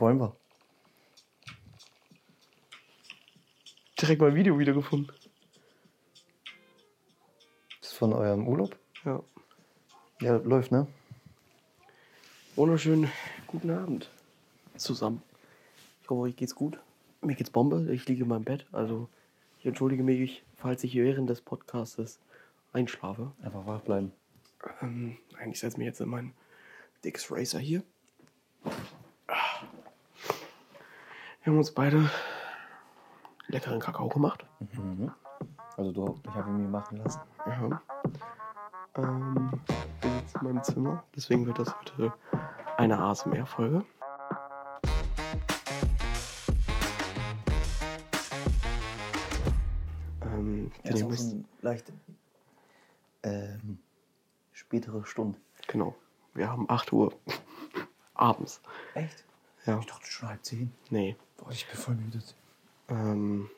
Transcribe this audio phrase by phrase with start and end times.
[0.00, 0.34] wollen wir.
[4.00, 5.14] Direkt mein Video wiedergefunden.
[7.80, 8.76] Das ist von eurem Urlaub?
[9.04, 9.22] Ja.
[10.20, 10.86] Ja, läuft, ne?
[12.56, 13.10] Wunderschönen
[13.46, 14.10] guten Abend
[14.76, 15.22] zusammen.
[16.02, 16.78] Ich hoffe, euch geht's gut.
[17.20, 17.92] Mir geht's Bombe.
[17.92, 18.66] Ich liege in meinem Bett.
[18.72, 19.08] Also,
[19.58, 22.18] ich entschuldige mich, falls ich während des Podcastes
[22.72, 23.32] einschlafe.
[23.42, 24.12] Einfach wach bleiben.
[24.80, 26.32] Ähm, nein, ich setze mich jetzt in meinen
[27.04, 27.82] Dix Racer hier.
[31.42, 32.10] Wir haben uns beide
[33.48, 34.44] leckeren Kakao gemacht.
[34.58, 35.10] Mhm.
[35.76, 37.20] Also du, ich habe ihn mir machen lassen.
[37.46, 37.80] Ja.
[38.96, 39.50] Ähm,
[40.00, 41.04] bin jetzt in meinem Zimmer.
[41.16, 42.12] Deswegen wird das heute
[42.76, 43.84] eine ASMR-Folge.
[50.22, 51.92] Ähm, Ja, ist nehmen auch so leicht
[53.22, 53.78] ähm,
[54.52, 55.38] spätere Stunde.
[55.66, 55.94] genau.
[56.34, 57.12] Wir haben 8 Uhr
[58.14, 58.60] abends.
[58.94, 59.24] Echt?
[59.66, 59.78] Ja.
[59.78, 60.72] Ich dachte schon halb zehn.
[60.90, 61.16] Nee.
[61.40, 62.20] Boah, ich bin voll müde.
[62.88, 63.48] Ähm,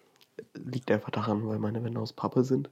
[0.55, 2.71] liegt einfach daran, weil meine Wände aus Pappe sind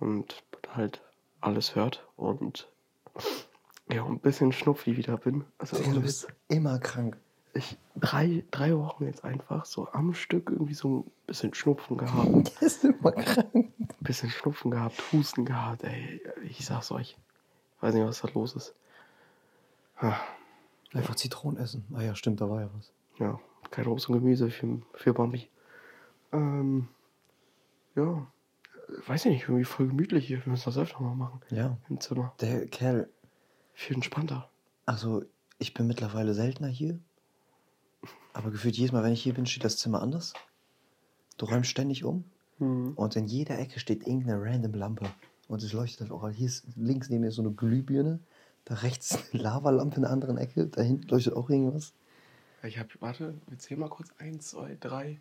[0.00, 0.42] und
[0.74, 1.00] halt
[1.40, 2.68] alles hört und
[3.90, 5.44] ja, ein bisschen schnupfig wieder bin.
[5.58, 7.16] Also Du ohne bist immer krank.
[7.52, 12.26] ich drei, drei Wochen jetzt einfach so am Stück irgendwie so ein bisschen Schnupfen gehabt,
[12.54, 13.54] Du bist immer krank.
[13.54, 17.16] ein bisschen Schnupfen gehabt, Husten gehabt, ey, ich sag's euch.
[17.76, 18.74] Ich weiß nicht, was da los ist.
[19.98, 20.16] Ah,
[20.92, 21.84] Einfach Zitronen essen.
[21.94, 22.90] Ah ja, stimmt, da war ja was.
[23.18, 23.38] Ja,
[23.70, 25.48] kein Obst und Gemüse für, für Bambi.
[26.32, 26.88] Ähm,
[27.96, 28.26] ja,
[29.06, 30.44] weiß ich nicht, irgendwie voll gemütlich hier.
[30.44, 31.76] Wir müssen das öfter mal machen Ja.
[31.88, 32.34] im Zimmer.
[32.40, 33.08] Der Kerl,
[33.72, 34.48] Viel entspannter.
[34.86, 35.24] also
[35.58, 36.98] ich bin mittlerweile seltener hier.
[38.32, 40.34] Aber gefühlt jedes Mal, wenn ich hier bin, steht das Zimmer anders.
[41.38, 42.24] Du räumst ständig um.
[42.58, 45.06] Und in jeder Ecke steht irgendeine random Lampe.
[45.48, 46.28] Und es leuchtet halt auch.
[46.30, 48.20] Hier ist links neben mir so eine Glühbirne.
[48.64, 50.66] Da rechts eine Lavalampe in der anderen Ecke.
[50.68, 51.94] Da hinten leuchtet auch irgendwas.
[52.64, 54.10] Ich hab, warte, wir zählen mal kurz.
[54.18, 55.20] 1, 2, 3,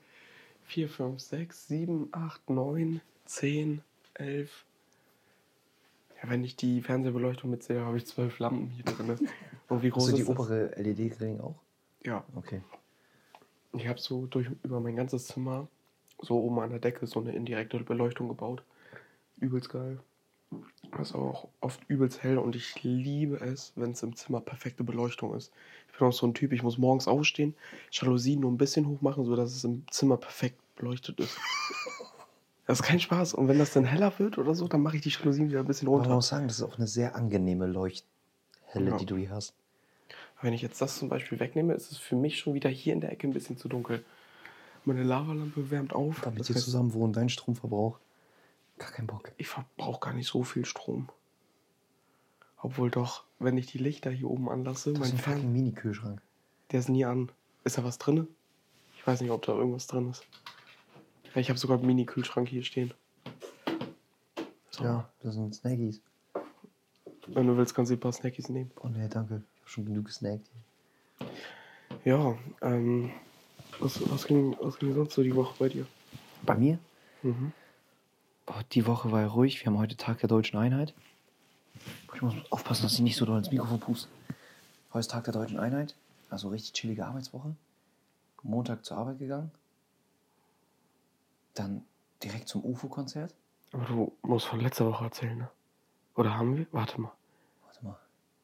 [0.65, 3.81] 4, 5, 6, 7, 8, 9, 10,
[4.15, 4.65] 11.
[6.21, 9.29] Ja, wenn ich die Fernsehbeleuchtung mitzähle, habe ich zwölf Lampen hier drin.
[9.69, 11.55] Und wie groß Hast du die obere LED-Ring auch?
[12.03, 12.61] Ja, Okay.
[13.75, 15.67] Ich habe so durch über mein ganzes Zimmer,
[16.21, 18.63] so oben an der Decke, so eine indirekte Beleuchtung gebaut.
[19.39, 19.99] Übelst geil.
[20.97, 24.83] Das ist auch oft übelst hell und ich liebe es, wenn es im Zimmer perfekte
[24.83, 25.51] Beleuchtung ist.
[25.91, 27.55] Ich bin auch so ein Typ, ich muss morgens aufstehen,
[27.91, 31.37] Jalousien nur ein bisschen hoch machen, sodass es im Zimmer perfekt beleuchtet ist.
[32.65, 33.33] Das ist kein Spaß.
[33.33, 35.65] Und wenn das dann heller wird oder so, dann mache ich die Jalousien wieder ein
[35.65, 36.15] bisschen Aber man runter.
[36.15, 38.97] muss sagen, das ist auch eine sehr angenehme Leuchthelle, Ja.
[38.97, 39.53] die du hier hast.
[40.41, 43.01] Wenn ich jetzt das zum Beispiel wegnehme, ist es für mich schon wieder hier in
[43.01, 44.05] der Ecke ein bisschen zu dunkel.
[44.85, 46.21] Meine Lavalampe wärmt auf.
[46.21, 47.99] Damit heißt, zusammen wohnen, dein Stromverbrauch.
[48.79, 49.31] Gar kein Bock.
[49.37, 51.09] ich verbrauche gar nicht so viel Strom.
[52.57, 56.21] Obwohl doch, wenn ich die Lichter hier oben anlasse, hast mein einen fucking Mini-Kühlschrank.
[56.71, 57.31] der ist nie an.
[57.65, 58.27] Ist da was drin?
[58.97, 60.25] Ich weiß nicht, ob da irgendwas drin ist.
[61.33, 62.93] Ja, ich habe sogar einen Mini-Kühlschrank hier stehen.
[64.71, 66.01] So, Ja, das sind Snackies.
[67.27, 68.71] Wenn du willst, kannst du ein paar Snackies nehmen.
[68.81, 69.43] Oh ne, danke.
[69.55, 70.49] Ich habe schon genug gesnackt.
[72.05, 73.11] Ja, ähm,
[73.79, 75.85] was, was, ging, was ging sonst so die Woche bei dir?
[76.43, 76.79] Bei mir?
[77.21, 77.51] Mhm.
[78.47, 79.59] Oh, die Woche war ja ruhig.
[79.61, 80.93] Wir haben heute Tag der Deutschen Einheit.
[82.13, 84.09] Ich muss aufpassen, dass ich nicht so doll ins Mikrofon puste.
[84.91, 85.95] Heute ist Tag der Deutschen Einheit.
[86.29, 87.55] Also richtig chillige Arbeitswoche.
[88.43, 89.51] Montag zur Arbeit gegangen.
[91.53, 91.83] Dann
[92.21, 93.33] direkt zum UFO-Konzert.
[93.71, 95.49] Aber du musst von letzter Woche erzählen, ne?
[96.15, 96.67] Oder haben wir?
[96.71, 97.11] Warte mal.
[97.65, 97.97] Warte mal.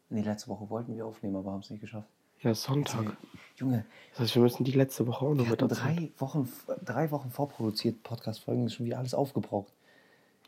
[0.10, 2.08] Nee, letzte Woche wollten wir aufnehmen, aber haben es nicht geschafft.
[2.42, 3.18] Ja, Sonntag.
[3.58, 6.50] Junge, Das heißt, wir müssen die letzte Woche auch noch wir mit drei Wochen,
[6.86, 8.66] drei Wochen vorproduziert Podcast-Folgen.
[8.66, 9.74] ist schon wieder alles aufgebraucht.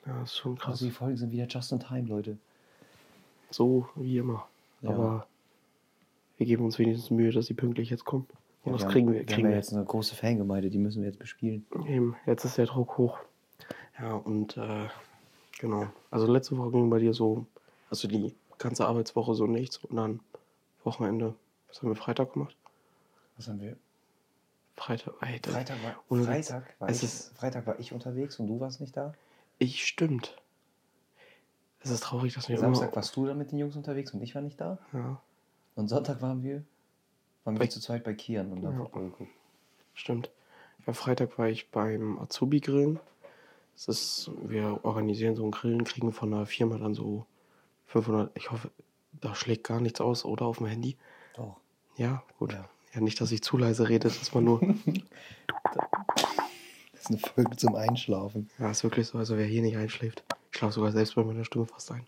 [0.05, 0.71] Ja, das ist schon krass.
[0.73, 2.37] Also die Folgen sind wieder just in time, Leute.
[3.51, 4.47] So wie immer.
[4.81, 4.89] Ja.
[4.91, 5.27] Aber
[6.37, 8.27] wir geben uns wenigstens Mühe, dass sie pünktlich jetzt kommen.
[8.63, 9.19] Und Ja, das wir kriegen haben, wir.
[9.21, 11.65] Wir Kriegen haben wir ja jetzt eine große Fangemeinde, die müssen wir jetzt bespielen.
[11.87, 13.19] Eben, jetzt ist der Druck hoch.
[13.99, 14.87] Ja, und äh,
[15.59, 15.87] genau.
[16.09, 17.45] Also letzte Woche ging bei dir so,
[17.89, 20.19] also die ganze Arbeitswoche so nichts und dann
[20.83, 21.35] Wochenende.
[21.67, 22.55] Was haben wir Freitag gemacht?
[23.37, 23.75] Was haben wir?
[24.75, 25.13] Freitag,
[25.43, 26.23] das, Freitag war.
[26.25, 29.13] Freitag, war ich, ist- Freitag war ich unterwegs und du warst nicht da.
[29.61, 30.35] Ich stimmt.
[31.81, 32.95] Es ist traurig, dass wir Samstag immer.
[32.95, 34.79] warst du dann mit den Jungs unterwegs und ich war nicht da.
[34.91, 35.21] Ja,
[35.75, 36.63] Und Sonntag waren wir,
[37.43, 38.79] waren Bei- wir zu zweit bei Kian und haben Ja.
[38.79, 39.29] Football geguckt.
[39.93, 40.31] stimmt.
[40.87, 42.99] Ja, Freitag war ich beim Azubi-Grillen.
[43.75, 47.27] Das ist, wir organisieren so ein Grillen, kriegen von einer Firma dann so
[47.85, 48.71] 500, ich hoffe,
[49.13, 50.97] da schlägt gar nichts aus, oder auf dem Handy.
[51.35, 51.57] Doch.
[51.97, 52.53] Ja, gut.
[52.53, 52.67] Ja.
[52.95, 54.59] Ja, nicht, dass ich zu leise rede, dass man nur.
[57.01, 58.47] Das ist eine Folge zum Einschlafen.
[58.59, 60.23] ja, ist wirklich so, also wer hier nicht einschläft.
[60.51, 62.05] Ich schlafe sogar selbst bei meiner Stimme fast ein.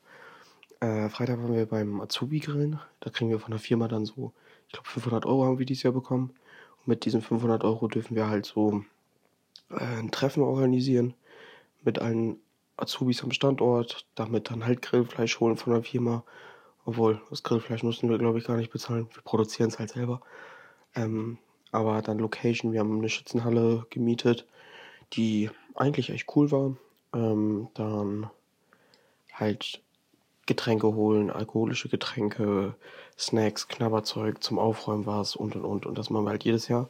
[0.82, 2.80] Äh, Freitag waren wir beim Azubi-Grillen.
[3.00, 4.34] Da kriegen wir von der Firma dann so,
[4.68, 6.36] ich glaube 500 Euro haben wir dieses Jahr bekommen.
[6.78, 8.84] Und mit diesen 500 Euro dürfen wir halt so
[9.72, 11.16] äh, ein Treffen organisieren
[11.82, 12.38] mit allen
[12.78, 16.24] Azubis am Standort, damit dann halt Grillfleisch holen von der Firma.
[16.86, 19.08] Obwohl, das Grillfleisch mussten wir, glaube ich, gar nicht bezahlen.
[19.12, 20.22] Wir produzieren es halt selber.
[20.94, 21.40] Ähm,
[21.72, 24.46] aber dann Location, wir haben eine Schützenhalle gemietet,
[25.14, 26.76] die eigentlich echt cool war.
[27.14, 28.30] Ähm, dann
[29.34, 29.82] halt
[30.46, 32.76] Getränke holen, alkoholische Getränke,
[33.18, 35.86] Snacks, Knabberzeug, zum Aufräumen war es und und und.
[35.86, 36.90] Und das machen wir halt jedes Jahr.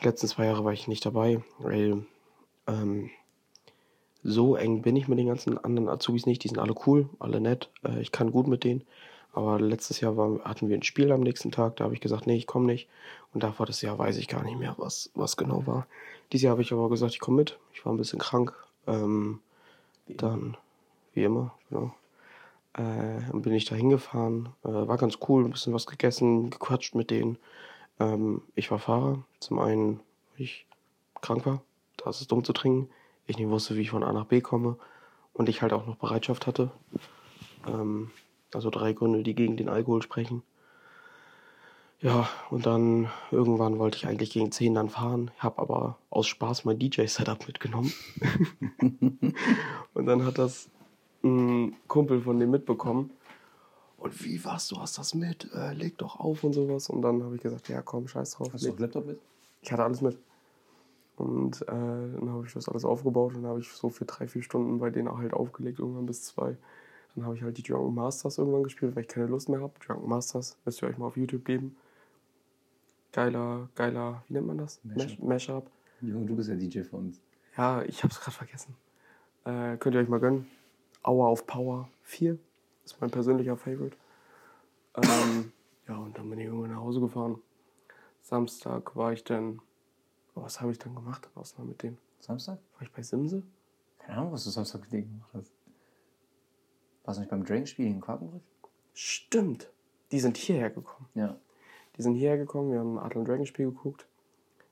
[0.00, 2.04] Die letzten zwei Jahre war ich nicht dabei, weil
[2.66, 3.10] ähm,
[4.22, 6.44] so eng bin ich mit den ganzen anderen Azubis nicht.
[6.44, 7.70] Die sind alle cool, alle nett.
[7.84, 8.84] Äh, ich kann gut mit denen.
[9.36, 11.76] Aber letztes Jahr war, hatten wir ein Spiel am nächsten Tag.
[11.76, 12.88] Da habe ich gesagt, nee, ich komme nicht.
[13.34, 15.86] Und da war das Jahr, weiß ich gar nicht mehr, was, was genau war.
[16.32, 17.58] Dieses Jahr habe ich aber gesagt, ich komme mit.
[17.74, 18.54] Ich war ein bisschen krank.
[18.86, 19.40] Ähm,
[20.06, 20.56] wie dann,
[21.12, 21.94] wie immer, genau.
[22.72, 24.48] Äh, dann bin ich da hingefahren.
[24.64, 27.36] Äh, war ganz cool, ein bisschen was gegessen, gequatscht mit denen.
[28.00, 29.22] Ähm, ich war Fahrer.
[29.40, 30.00] Zum einen,
[30.32, 30.66] weil ich
[31.20, 31.60] krank war.
[31.98, 32.88] Da ist es dumm zu trinken.
[33.26, 34.78] Ich nicht wusste, wie ich von A nach B komme.
[35.34, 36.70] Und ich halt auch noch Bereitschaft hatte.
[37.66, 38.10] Ähm,
[38.54, 40.42] also drei Gründe, die gegen den Alkohol sprechen.
[42.00, 46.66] Ja, und dann irgendwann wollte ich eigentlich gegen 10 dann fahren, habe aber aus Spaß
[46.66, 47.92] mein DJ-Setup mitgenommen.
[49.94, 50.68] und dann hat das
[51.24, 53.10] ein Kumpel von dem mitbekommen.
[53.96, 56.90] Und wie was, du hast das mit, äh, leg doch auf und sowas.
[56.90, 58.52] Und dann habe ich gesagt, ja komm, scheiß drauf.
[58.52, 59.18] Hast du auch Laptop mit?
[59.62, 60.18] Ich hatte alles mit.
[61.16, 64.42] Und äh, dann habe ich das alles aufgebaut und habe ich so für drei, vier
[64.42, 66.56] Stunden bei denen halt aufgelegt, irgendwann bis zwei.
[67.16, 69.72] Dann habe ich halt die Drunken Masters irgendwann gespielt, weil ich keine Lust mehr habe.
[69.84, 71.74] Drunken Masters, müsst ihr euch mal auf YouTube geben.
[73.12, 74.78] Geiler, geiler, wie nennt man das?
[74.84, 75.22] Mashup.
[75.22, 75.70] Mashup.
[76.02, 77.20] Junge, du bist ja DJ von uns.
[77.56, 78.76] Ja, ich habe es gerade vergessen.
[79.44, 80.46] Äh, könnt ihr euch mal gönnen.
[81.02, 82.38] Hour of Power 4
[82.84, 83.96] ist mein persönlicher Favorite.
[84.94, 85.52] Ähm,
[85.88, 87.40] ja, und dann bin ich irgendwann nach Hause gefahren.
[88.22, 89.60] Samstag war ich dann.
[90.34, 91.30] Oh, was habe ich dann gemacht?
[91.34, 91.96] Außer mit denen.
[92.20, 92.58] Samstag?
[92.74, 93.42] War ich bei Simse?
[93.98, 95.55] Keine Ahnung, was du Samstag mit denen gemacht hast.
[97.06, 98.42] Warst du nicht beim Drake-Spiel in Quakenbrück?
[98.92, 99.70] Stimmt.
[100.10, 101.08] Die sind hierher gekommen.
[101.14, 101.36] Ja.
[101.96, 104.06] Die sind hierher gekommen, wir haben ein Adler Dragon Spiel geguckt.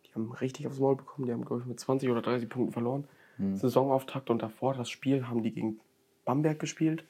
[0.05, 1.27] Die haben richtig aufs Maul bekommen.
[1.27, 3.07] Die haben, glaube ich, mit 20 oder 30 Punkten verloren.
[3.37, 3.57] Hm.
[3.57, 5.81] Saisonauftakt und davor das Spiel haben die gegen
[6.25, 7.05] Bamberg gespielt.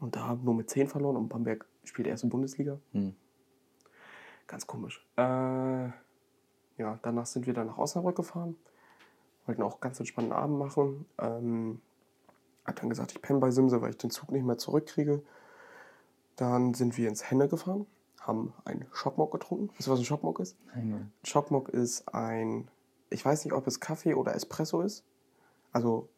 [0.00, 2.78] Und da haben nur mit 10 verloren und Bamberg spielt erste Bundesliga.
[2.92, 3.14] Hm.
[4.46, 5.04] Ganz komisch.
[5.16, 8.56] Äh, ja, danach sind wir dann nach Osnabrück gefahren.
[9.46, 11.06] Wollten auch ganz entspannten Abend machen.
[11.18, 11.80] Ähm,
[12.68, 15.22] hab dann gesagt, ich penne bei Simse, weil ich den Zug nicht mehr zurückkriege.
[16.36, 17.86] Dann sind wir ins Henne gefahren,
[18.20, 19.70] haben einen Schockmock getrunken.
[19.70, 20.56] Weißt du, was ein Schockmock ist?
[20.74, 21.12] Nein, Mann.
[21.24, 22.70] Schockmock ist ein,
[23.10, 25.04] ich weiß nicht, ob es Kaffee oder Espresso ist.
[25.72, 26.08] Also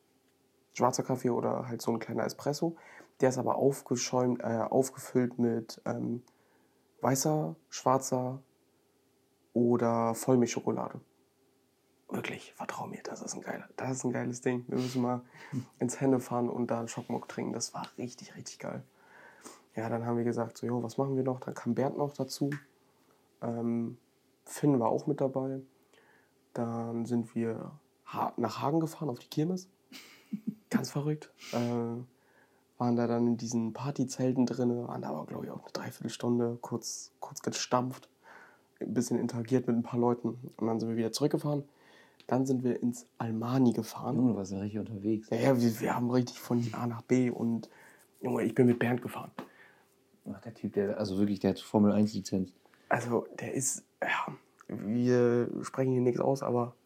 [0.75, 2.76] schwarzer Kaffee oder halt so ein kleiner Espresso.
[3.20, 6.23] Der ist aber aufgeschäumt, äh, aufgefüllt mit ähm,
[7.00, 8.43] weißer, schwarzer
[9.52, 11.00] oder Vollmilchschokolade.
[12.11, 14.65] Wirklich, vertrau mir, das ist ein geiler, das ist ein geiles Ding.
[14.67, 15.23] Wir müssen mal
[15.79, 17.53] ins Hände fahren und da einen Schockmock trinken.
[17.53, 18.83] Das war richtig, richtig geil.
[19.77, 21.41] Ja, dann haben wir gesagt, so, jo, was machen wir noch?
[21.41, 22.51] Dann kam Bernd noch dazu.
[23.43, 23.97] Ähm,
[24.45, 25.61] Finn war auch mit dabei.
[26.53, 27.71] Dann sind wir
[28.37, 29.69] nach Hagen gefahren auf die Kirmes.
[30.69, 31.33] Ganz verrückt.
[31.53, 32.03] Äh,
[32.81, 36.59] waren da dann in diesen Partyzelten drin, waren da aber, glaube ich, auch eine Dreiviertelstunde,
[36.61, 38.09] kurz, kurz gestampft,
[38.81, 41.62] ein bisschen interagiert mit ein paar Leuten und dann sind wir wieder zurückgefahren.
[42.30, 44.14] Dann sind wir ins Almani gefahren.
[44.14, 45.28] Junge, du warst ja richtig unterwegs.
[45.30, 47.68] Ja, ja wir, wir haben richtig von A nach B und
[48.20, 49.32] Junge, ich bin mit Bernd gefahren.
[50.32, 52.52] Ach, der Typ, der, also wirklich, der hat Formel 1 Lizenz.
[52.88, 54.32] Also, der ist, ja,
[54.68, 56.76] wir sprechen hier nichts aus, aber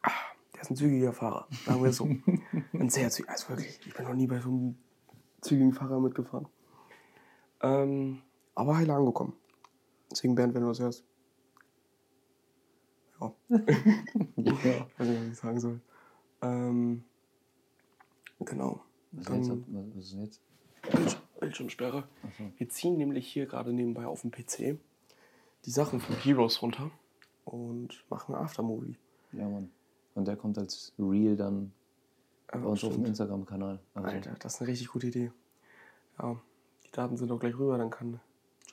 [0.00, 0.10] ah,
[0.54, 2.08] der ist ein zügiger Fahrer, sagen wir es so.
[2.72, 4.78] ein sehr zügiger, also wirklich, ich bin noch nie bei so einem
[5.42, 6.48] zügigen Fahrer mitgefahren.
[7.60, 8.22] Ähm,
[8.54, 9.34] aber heile angekommen.
[10.10, 11.04] Deswegen, Bernd, wenn du das hörst.
[14.36, 14.86] Ja.
[14.98, 15.80] Weiß nicht, was ich sagen soll.
[16.42, 17.04] Ähm,
[18.40, 18.80] genau.
[19.12, 19.66] Was, Dann- ist jetzt?
[19.94, 20.40] was ist denn jetzt?
[20.90, 22.04] Bildsch Bildschirmsperre.
[22.22, 22.44] Achso.
[22.56, 24.78] Wir ziehen nämlich hier gerade nebenbei auf dem PC
[25.64, 26.90] die Sachen von Heroes runter
[27.44, 28.96] und machen ein Aftermovie.
[29.32, 29.70] Ja, Mann.
[30.14, 31.72] Und der kommt als Real dann
[32.48, 33.08] Äh, bei uns auf dem stimmt.
[33.08, 33.80] Instagram-Kanal.
[33.94, 35.32] Also, Alter, das ist eine richtig gute Idee.
[36.18, 36.40] Ja,
[36.86, 38.20] die Daten sind auch gleich rüber, dann kann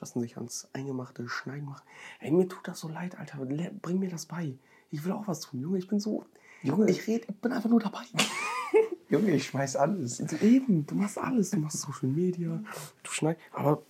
[0.02, 1.84] Justin sich ans eingemachte Schneiden machen.
[2.18, 3.38] Ey, mir tut das so leid, Alter.
[3.80, 4.54] Bring mir das bei.
[4.90, 5.78] Ich will auch was tun, Junge.
[5.78, 6.26] Ich bin so.
[6.62, 6.90] Junge.
[6.90, 8.02] ich rede, ich bin einfach nur dabei.
[9.08, 10.18] Junge, ich schmeiß alles.
[10.42, 11.50] Eben, du machst alles.
[11.50, 12.60] Du machst Social Media,
[13.04, 13.44] du schneidest.
[13.52, 13.82] Aber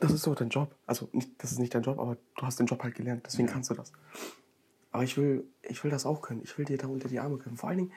[0.00, 0.74] das ist doch dein Job.
[0.86, 3.24] Also, nicht, das ist nicht dein Job, aber du hast den Job halt gelernt.
[3.26, 3.54] Deswegen Ja.
[3.54, 3.92] kannst du das.
[4.90, 6.40] Aber ich will, ich will das auch können.
[6.44, 7.56] Ich will dir da unter die Arme können.
[7.58, 7.92] Vor allen Dingen,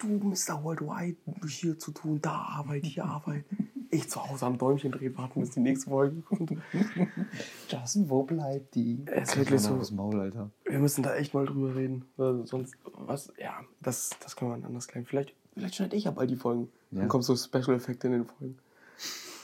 [0.00, 0.62] du, Mr.
[0.62, 1.16] Worldwide,
[1.48, 3.44] hier zu tun, da Arbeit, hier Arbeit.
[3.92, 6.52] Ich zu Hause am Däumchen drehen, warten, bis die nächste Folge kommt.
[7.68, 9.04] Justin, wo bleibt die?
[9.06, 9.76] Es ist wirklich so.
[9.76, 10.50] Das Maul, Alter.
[10.64, 12.04] Wir müssen da echt mal drüber reden.
[12.16, 15.06] Weil sonst, was, ja, das, das können wir anders klären.
[15.06, 16.68] Vielleicht, vielleicht schneide ich ja bald die Folgen.
[16.92, 17.00] Ja.
[17.00, 18.58] Dann kommt so Special-Effekte in den Folgen.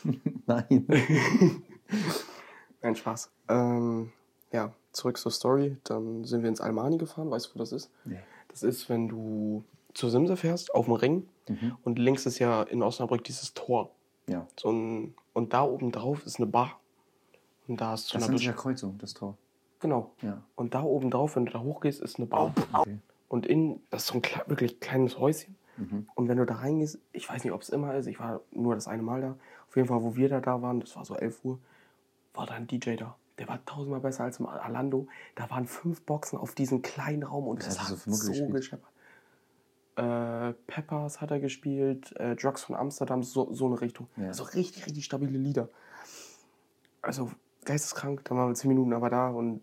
[0.47, 0.87] Nein.
[2.83, 3.31] Nein, Spaß.
[3.49, 4.13] Ähm,
[4.53, 5.77] ja, zurück zur Story.
[5.85, 7.31] Dann sind wir ins Almani gefahren.
[7.31, 7.91] Weißt du, wo das ist?
[8.05, 8.21] Nee.
[8.49, 11.29] Das ist, wenn du zur Simse fährst, auf dem Ring.
[11.49, 11.77] Mhm.
[11.83, 13.91] Und links ist ja in Osnabrück dieses Tor.
[14.29, 14.47] Ja.
[14.59, 16.79] So ein, und da oben drauf ist eine Bar.
[17.69, 19.37] Und da ist zu Das einer ist ja Kreuzung, das Tor.
[19.81, 20.11] Genau.
[20.23, 20.43] Ja.
[20.55, 22.55] Und da oben drauf, wenn du da hochgehst, ist eine Bar.
[22.73, 22.99] Okay.
[23.29, 25.57] Und in, das ist so ein kle wirklich kleines Häuschen.
[25.77, 26.09] Mhm.
[26.15, 28.75] Und wenn du da reingehst, ich weiß nicht, ob es immer ist, ich war nur
[28.75, 29.37] das eine Mal da.
[29.69, 31.59] Auf jeden Fall, wo wir da, da waren, das war so 11 Uhr,
[32.35, 33.17] war da ein DJ da.
[33.39, 35.09] Der war tausendmal besser als im Alando.
[35.35, 38.91] Da waren fünf Boxen auf diesem kleinen Raum und Was das hat so so gescheppert.
[39.97, 44.09] Äh, Peppers hat er gespielt, äh, Drugs von Amsterdam, so, so eine Richtung.
[44.17, 44.29] Ja.
[44.29, 45.71] Also richtig, richtig stabile Lieder.
[47.01, 47.31] Also
[47.65, 49.63] geisteskrank, da waren wir zehn Minuten aber da und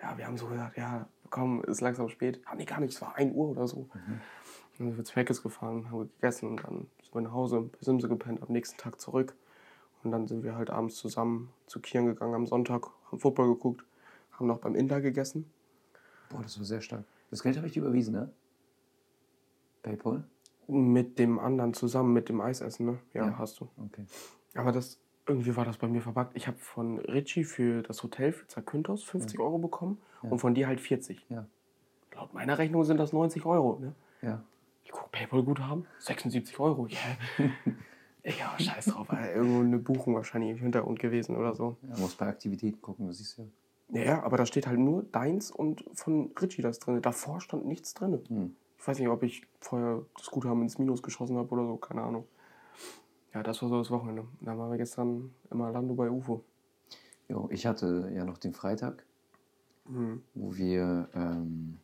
[0.00, 2.40] ja, wir haben so gesagt, ja, komm, ist langsam spät.
[2.44, 3.88] Ah, nee, gar nicht, es war 1 Uhr oder so.
[4.78, 7.60] Dann sind wir zu Meckes gefahren, haben wir gegessen und dann sind wir nach Hause,
[7.60, 9.34] bei Simse gepennt, am nächsten Tag zurück.
[10.02, 13.84] Und dann sind wir halt abends zusammen zu Kieren gegangen am Sonntag, haben Football geguckt,
[14.32, 15.48] haben noch beim Inder gegessen.
[16.30, 17.04] Boah, das war sehr stark.
[17.30, 18.30] Das Geld habe ich dir überwiesen, ne?
[19.82, 20.24] Paypal?
[20.68, 22.98] Mit dem anderen zusammen, mit dem Eisessen, ne?
[23.14, 23.38] Ja, Ja.
[23.38, 23.68] hast du.
[23.76, 24.04] Okay.
[24.54, 26.36] Aber das, irgendwie war das bei mir verpackt.
[26.36, 30.30] Ich habe von Richie für das Hotel für Zakynthos 50 Euro bekommen Ja.
[30.30, 31.26] und von dir halt 40.
[31.28, 31.46] Ja.
[32.14, 33.94] Laut meiner Rechnung sind das 90 Euro, ne?
[34.22, 34.42] Ja.
[34.84, 36.86] Ich gucke Paypal-Guthaben, 76 Euro.
[38.24, 38.34] Yeah.
[38.38, 39.34] ja, scheiß drauf, Alter.
[39.34, 41.76] Irgendwo eine Buchung wahrscheinlich im Hintergrund gewesen oder so.
[41.82, 43.48] ja muss bei Aktivitäten gucken, siehst du ja.
[43.94, 47.02] Ja, ja, aber da steht halt nur deins und von Richie das drin.
[47.02, 48.20] Davor stand nichts drin.
[48.28, 48.56] Hm.
[48.82, 52.02] Ich weiß nicht, ob ich vorher das Guthaben ins Minus geschossen habe oder so, keine
[52.02, 52.26] Ahnung.
[53.32, 54.26] Ja, das war so das Wochenende.
[54.40, 56.42] Da waren wir gestern im Lando bei UFO.
[57.28, 59.06] Jo, ich hatte ja noch den Freitag,
[59.86, 60.22] Mhm.
[60.34, 61.78] wo wir ähm,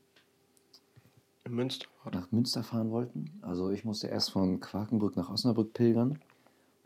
[1.45, 3.38] In Münster nach Münster fahren wollten.
[3.43, 6.19] Also ich musste erst von Quakenbrück nach Osnabrück pilgern.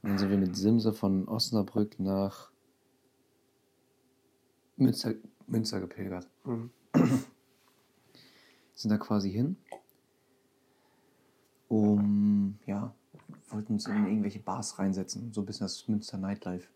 [0.02, 2.50] Und dann sind wir mit Simse von Osnabrück nach
[4.76, 5.14] Münster,
[5.46, 6.28] Münster gepilgert.
[6.44, 6.70] Mhm.
[8.74, 9.56] Sind da quasi hin.
[11.72, 12.92] Um, ja,
[13.48, 15.32] wollten uns in irgendwelche Bars reinsetzen.
[15.32, 16.68] So ein bisschen das Münster Nightlife.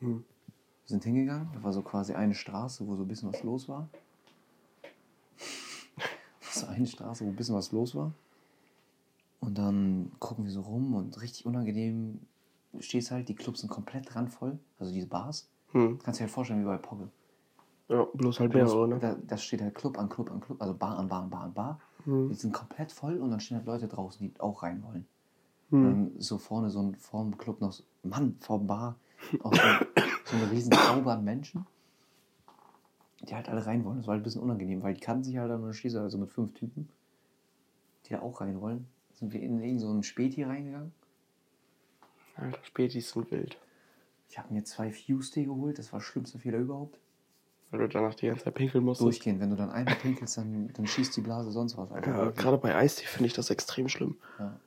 [0.00, 0.24] Mhm.
[0.46, 3.68] Wir sind hingegangen, da war so quasi eine Straße, wo so ein bisschen was los
[3.68, 3.90] war.
[6.40, 8.12] so eine Straße, wo ein bisschen was los war.
[9.40, 12.20] Und dann gucken wir so rum und richtig unangenehm
[12.78, 15.50] stehst halt, die Clubs sind komplett randvoll, also diese Bars.
[15.74, 15.98] Mhm.
[16.02, 17.10] Kannst dir halt vorstellen, wie bei Pogge.
[17.88, 18.98] Ja, bloß halt mehrere, ne?
[19.00, 21.42] Da, da steht halt Club an Club an Club, also Bar an Bar an Bar
[21.42, 21.80] an Bar.
[22.06, 22.32] Die Mhm.
[22.34, 25.06] sind komplett voll und dann stehen halt Leute draußen, die auch rein wollen.
[25.70, 26.12] Mhm.
[26.18, 28.96] So vorne so ein vorm Club noch, so, Mann, vorm Bar,
[29.42, 29.60] auch so,
[30.24, 31.66] so eine riesen Traube an Menschen,
[33.20, 33.98] die halt alle rein wollen.
[33.98, 36.00] Das war halt ein bisschen unangenehm, weil die kannten sich halt und dann stehst du
[36.00, 36.88] also mit fünf Typen,
[38.06, 38.86] die da auch rein wollen.
[39.12, 40.92] Sind wir in irgend so ein Späti reingegangen.
[42.36, 43.58] Alter, Spätis sind wild.
[44.30, 46.98] Ich habe mir zwei Fuse-Tee geholt, das war der schlimmste Fehler überhaupt.
[47.70, 49.06] Weil du danach die ganze Zeit pinkeln musstest.
[49.06, 51.90] Durchgehend, wenn du dann einmal pinkelst, dann, dann schießt die Blase sonst was.
[51.92, 52.10] Alter.
[52.10, 54.16] Ja, gerade bei Eistee finde ich das extrem schlimm.
[54.38, 54.58] Ja.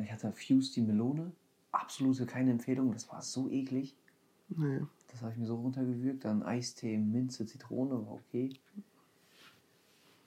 [0.00, 1.32] Ich hatte Fuse die Melone.
[1.72, 2.92] Absolute keine Empfehlung.
[2.92, 3.96] Das war so eklig.
[4.48, 4.80] Nee.
[5.08, 6.24] Das habe ich mir so runtergewürgt.
[6.24, 8.50] Dann Eistee, Minze, Zitrone, war okay.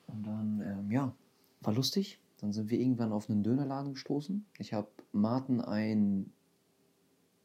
[0.08, 1.13] Und dann, ähm, ja,
[1.62, 2.20] war lustig.
[2.42, 4.46] Dann sind wir irgendwann auf einen Dönerladen gestoßen.
[4.58, 6.34] Ich habe Martin ein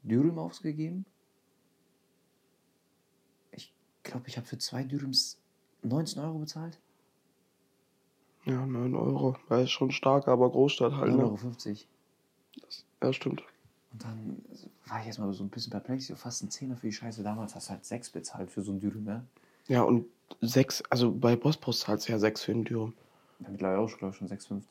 [0.02, 1.04] Dürüm ausgegeben.
[4.06, 5.36] Ich glaube, ich habe für zwei Dürüms
[5.82, 6.78] 19 Euro bezahlt.
[8.44, 9.36] Ja, 9 Euro.
[9.48, 11.24] Das ist schon stark, aber Großstadt halt, 9,50 ne?
[11.24, 11.38] Euro.
[13.02, 13.42] Ja, stimmt.
[13.92, 14.44] Und dann
[14.86, 16.06] war ich erstmal so ein bisschen perplex.
[16.06, 17.24] So fast ein Zehner für die Scheiße.
[17.24, 19.24] Damals hast du halt sechs bezahlt für so ein Dürüm, ne?
[19.66, 20.06] Ja, und
[20.40, 22.94] 6, also bei Bosporus zahlst du ja 6 für den Dürüm.
[23.40, 24.62] Ja, mittlerweile auch, glaube ich, schon 6,50.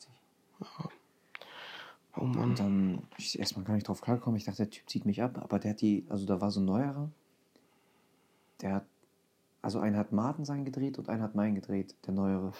[2.16, 2.38] Oh Mann.
[2.38, 4.38] Und dann ich erstmal gar nicht drauf klargekommen.
[4.38, 5.38] Ich dachte, der Typ zieht mich ab.
[5.42, 7.10] Aber der hat die, also da war so ein neuerer.
[8.62, 8.86] Der hat,
[9.66, 12.52] also einer hat Martin sein gedreht und einer hat meinen gedreht, der neuere.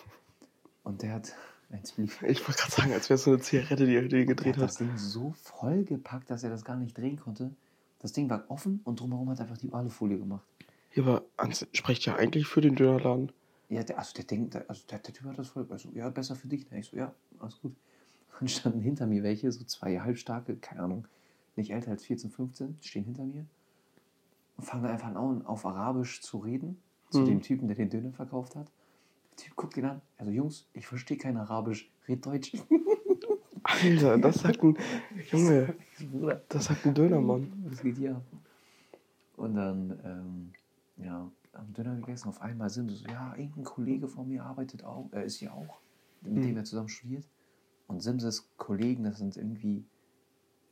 [0.82, 1.36] Und der hat,
[1.70, 4.26] eins blieb, Ich wollte gerade sagen, als wäre es so eine Zigarette, die er der
[4.26, 4.80] gedreht hat das hat.
[4.80, 7.54] Ding so voll gepackt, dass er das gar nicht drehen konnte.
[8.00, 10.44] Das Ding war offen und drumherum hat einfach die Alufolie gemacht.
[10.94, 13.30] Ja, aber Ans spricht ja eigentlich für den Dönerladen.
[13.68, 16.34] Ja, der, also der denkt, also der, der Typ hat das voll, also ja, besser
[16.34, 16.68] für dich.
[16.72, 16.80] Ne?
[16.80, 17.76] Ich so, ja, alles gut.
[18.40, 21.06] Dann standen hinter mir welche, so zwei halbstarke, keine Ahnung,
[21.54, 23.46] nicht älter als 14, 15, stehen hinter mir
[24.56, 27.26] und fangen einfach an, auf Arabisch zu reden, zu Mhm.
[27.26, 28.70] dem Typen, der den Döner verkauft hat.
[29.32, 32.52] Der Typ guckt ihn an, also Jungs, ich verstehe kein Arabisch, red Deutsch.
[33.62, 34.76] Alter, das sagt ein.
[35.30, 35.74] Junge,
[36.48, 37.52] das sagt ein Dönermann.
[37.68, 38.22] Was geht hier ab?
[39.36, 40.52] Und dann, ähm,
[41.04, 42.28] ja, haben Döner gegessen.
[42.28, 45.80] Auf einmal sind so, ja, irgendein Kollege von mir arbeitet auch, äh, ist hier auch,
[46.22, 46.56] mit dem Mhm.
[46.58, 47.26] er zusammen studiert.
[47.88, 49.84] Und Simses Kollegen, das sind irgendwie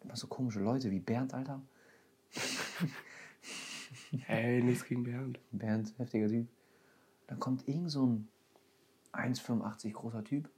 [0.02, 1.60] immer so komische Leute wie Bernd, Alter.
[4.26, 5.40] Ey, nichts gegen Bernd.
[5.52, 6.48] Bernd, heftiger Typ.
[7.26, 8.28] Dann kommt irgend so ein
[9.12, 10.50] 1,85 großer Typ,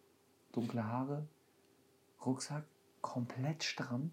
[0.53, 1.27] dunkle Haare,
[2.25, 2.65] Rucksack,
[3.01, 4.13] komplett stramm.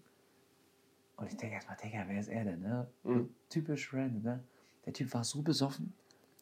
[1.16, 2.60] Und ich denke erstmal, Digga, wer ist er denn?
[2.60, 2.90] Ne?
[3.04, 3.34] Mhm.
[3.48, 4.44] Typisch random, ne?
[4.84, 5.94] Der Typ war so besoffen.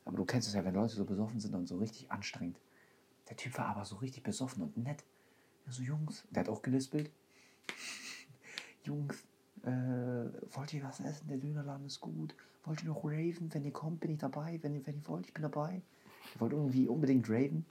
[0.04, 2.58] Aber du kennst es ja, wenn Leute so besoffen sind und so richtig anstrengend.
[3.28, 5.04] Der Typ war aber so richtig besoffen und nett.
[5.66, 7.10] Ja, so Jungs, der hat auch gelispelt.
[8.84, 9.24] Jungs,
[9.64, 11.28] äh, wollt ihr was essen?
[11.28, 12.34] Der Dönerladen ist gut.
[12.64, 13.52] Wollt ihr noch raven?
[13.52, 14.58] Wenn ihr kommt, bin ich dabei.
[14.62, 15.82] Wenn ihr, wenn ihr wollt, ich bin dabei.
[16.34, 17.64] Ich wollte irgendwie unbedingt raven.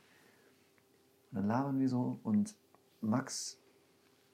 [1.31, 2.55] Und dann labern wir so und
[2.99, 3.57] Max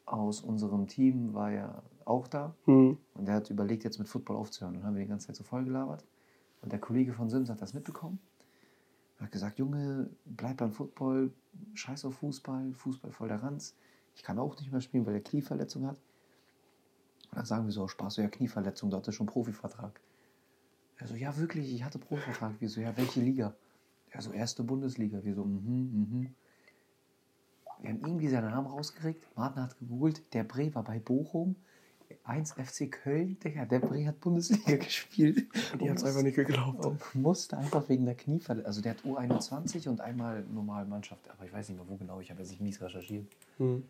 [0.06, 2.56] aus unserem Team war ja auch da.
[2.66, 2.98] Hm.
[3.14, 4.76] Und der hat überlegt, jetzt mit Football aufzuhören.
[4.76, 6.06] Und dann haben wir die ganze Zeit so voll gelabert.
[6.62, 8.20] Und der Kollege von Sims hat das mitbekommen.
[9.20, 11.32] Er hat gesagt, Junge, bleib beim Football,
[11.74, 13.76] scheiß auf Fußball, Fußball voll der Ranz.
[14.16, 16.00] Ich kann auch nicht mehr spielen, weil er Knieverletzung hat.
[17.38, 20.02] Dann sagen wir so, aus Spaß, so, ja, Knieverletzung, da hat er schon Profivertrag.
[20.98, 22.60] Er so, ja, wirklich, ich hatte Profivertrag.
[22.60, 23.54] Wir so, ja, welche Liga?
[24.10, 25.24] Er so, erste Bundesliga.
[25.24, 26.36] Wir so, mhm, mhm.
[27.80, 29.24] Wir haben irgendwie seinen Namen rausgekriegt.
[29.36, 30.34] Martin hat gegoogelt.
[30.34, 31.56] Der Bre war bei Bochum.
[32.24, 33.38] 1 FC Köln.
[33.40, 35.46] Digga, der Bre hat Bundesliga gespielt.
[35.74, 36.84] Und die hat es einfach nicht geglaubt.
[36.88, 38.66] Und musste einfach wegen der Knieverletzung.
[38.66, 41.30] Also der hat U21 und einmal normal Mannschaft.
[41.30, 42.20] Aber ich weiß nicht mehr, wo genau.
[42.20, 43.28] Ich habe jetzt nicht mies recherchiert.
[43.58, 43.84] Hm.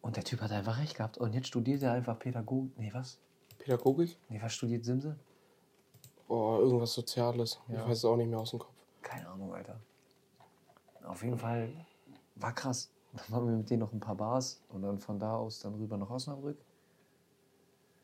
[0.00, 1.18] Und der Typ hat einfach recht gehabt.
[1.18, 2.78] Und jetzt studiert er einfach Pädagogik.
[2.78, 3.18] Nee, was?
[3.58, 4.16] Pädagogik?
[4.28, 5.16] Nee, was studiert Simse?
[6.28, 7.60] Oh, irgendwas Soziales.
[7.68, 7.80] Ja.
[7.80, 8.72] Ich weiß es auch nicht mehr aus dem Kopf.
[9.02, 9.80] Keine Ahnung, Alter.
[11.04, 11.70] Auf jeden Fall
[12.36, 12.90] war krass.
[13.12, 15.74] Dann waren wir mit denen noch ein paar Bars und dann von da aus dann
[15.74, 16.58] rüber nach Osnabrück.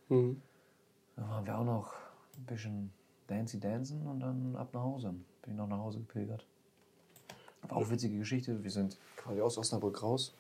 [0.09, 0.41] Hm.
[1.17, 1.93] Dann waren wir auch noch
[2.37, 2.93] ein bisschen
[3.27, 5.15] Dancy Dancen und dann ab nach Hause.
[5.43, 6.47] Bin ich noch nach Hause gepilgert.
[7.63, 8.63] War auch witzige Geschichte.
[8.63, 10.35] Wir sind quasi aus Osnabrück raus,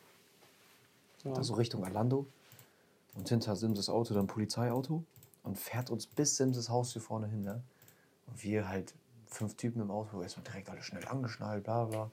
[1.24, 1.32] Ja.
[1.32, 2.26] da so Richtung Orlando.
[3.14, 5.04] Und hinter Simses Auto dann Polizeiauto
[5.42, 7.42] und fährt uns bis Simses Haus hier vorne hin.
[7.42, 7.62] Ne?
[8.26, 8.94] Und wir halt
[9.26, 12.10] fünf Typen im Auto, erstmal direkt alle schnell angeschnallt, bla bla.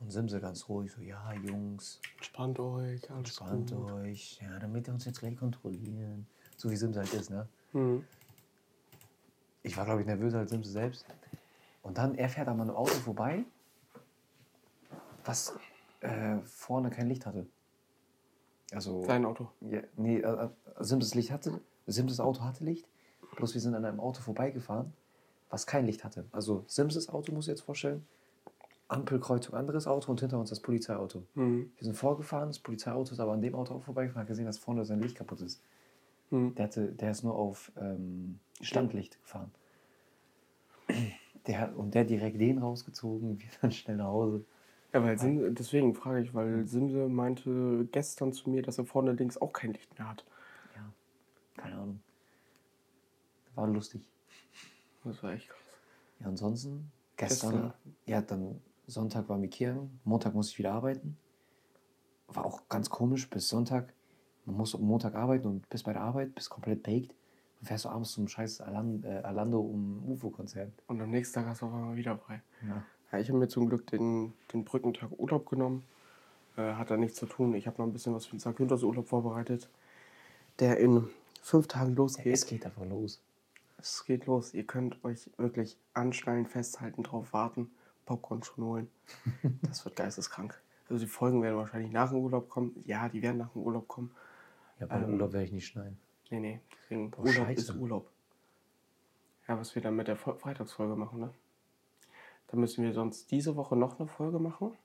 [0.00, 3.92] Und Simse ganz ruhig, so, ja, Jungs, Entspannt euch, alles entspannt gut.
[3.92, 6.26] euch, ja, damit wir uns jetzt gleich kontrollieren.
[6.56, 7.48] So wie Simse halt ist, ne?
[7.70, 8.04] Hm.
[9.62, 11.06] Ich war, glaube ich, nervöser als Simse selbst.
[11.82, 13.44] Und dann, er fährt an meinem Auto vorbei,
[15.24, 15.56] was
[16.00, 17.46] äh, vorne kein Licht hatte.
[18.72, 19.48] Also, Dein Auto.
[19.60, 20.48] ja, nee, äh, äh,
[20.80, 22.88] Simses Licht hatte, Simses Auto hatte Licht,
[23.36, 24.92] bloß wir sind an einem Auto vorbeigefahren,
[25.50, 26.24] was kein Licht hatte.
[26.32, 28.06] Also Simses Auto, muss ich jetzt vorstellen,
[28.88, 31.22] Ampelkreuzung, anderes Auto und hinter uns das Polizeiauto.
[31.34, 31.72] Hm.
[31.76, 34.58] Wir sind vorgefahren, das Polizeiauto ist aber an dem Auto auch vorbeigefahren, hat gesehen, dass
[34.58, 35.62] vorne sein Licht kaputt ist.
[36.30, 36.54] Hm.
[36.54, 39.50] Der, hatte, der ist nur auf ähm, Standlicht gefahren.
[41.46, 44.44] Der, und der hat direkt den rausgezogen, wir dann schnell nach Hause.
[44.92, 49.12] Ja, weil Sim, deswegen frage ich, weil Simse meinte gestern zu mir, dass er vorne
[49.12, 50.24] links auch kein Licht mehr hat.
[50.76, 50.92] Ja,
[51.56, 52.02] keine Ahnung.
[53.54, 54.02] War lustig.
[55.04, 55.58] Das war echt krass.
[56.20, 57.74] Ja, ansonsten, gestern, Gestern.
[58.06, 61.16] ja, dann Sonntag war Mikirn, Montag musste ich wieder arbeiten.
[62.28, 63.92] War auch ganz komisch, bis Sonntag,
[64.44, 67.14] man muss am Montag arbeiten und bis bei der Arbeit, bis komplett baked.
[67.58, 70.72] Dann fährst du abends zum scheiß äh, Alando um UFO-Konzert.
[70.86, 72.42] Und am nächsten Tag hast du auf einmal wieder frei.
[72.66, 72.84] Ja.
[73.12, 75.84] Ja, ich habe mir zum Glück den, den Brückentag Urlaub genommen.
[76.56, 77.54] Äh, hat da nichts zu tun.
[77.54, 78.56] Ich habe noch ein bisschen was für den St.
[78.56, 79.68] Günthers Urlaub vorbereitet,
[80.58, 81.08] der in
[81.42, 82.32] fünf Tagen losgeht.
[82.32, 83.20] Es geht einfach los.
[83.78, 84.54] Es geht los.
[84.54, 87.70] Ihr könnt euch wirklich anschnallen, festhalten, drauf warten,
[88.06, 88.90] Popcorn schon holen.
[89.62, 90.60] Das wird geisteskrank.
[90.88, 92.76] Also die Folgen werden wahrscheinlich nach dem Urlaub kommen.
[92.86, 94.10] Ja, die werden nach dem Urlaub kommen.
[94.78, 95.98] Ja, beim Ähm, Urlaub werde ich nicht schneiden.
[96.30, 96.60] Nee, nee.
[96.84, 97.60] Deswegen Boah, Urlaub scheiße.
[97.72, 98.08] ist Urlaub.
[99.48, 101.30] Ja, was wir dann mit der Fol- Freitagsfolge machen, ne?
[102.52, 104.76] Dann müssen wir sonst diese Woche noch eine Folge machen.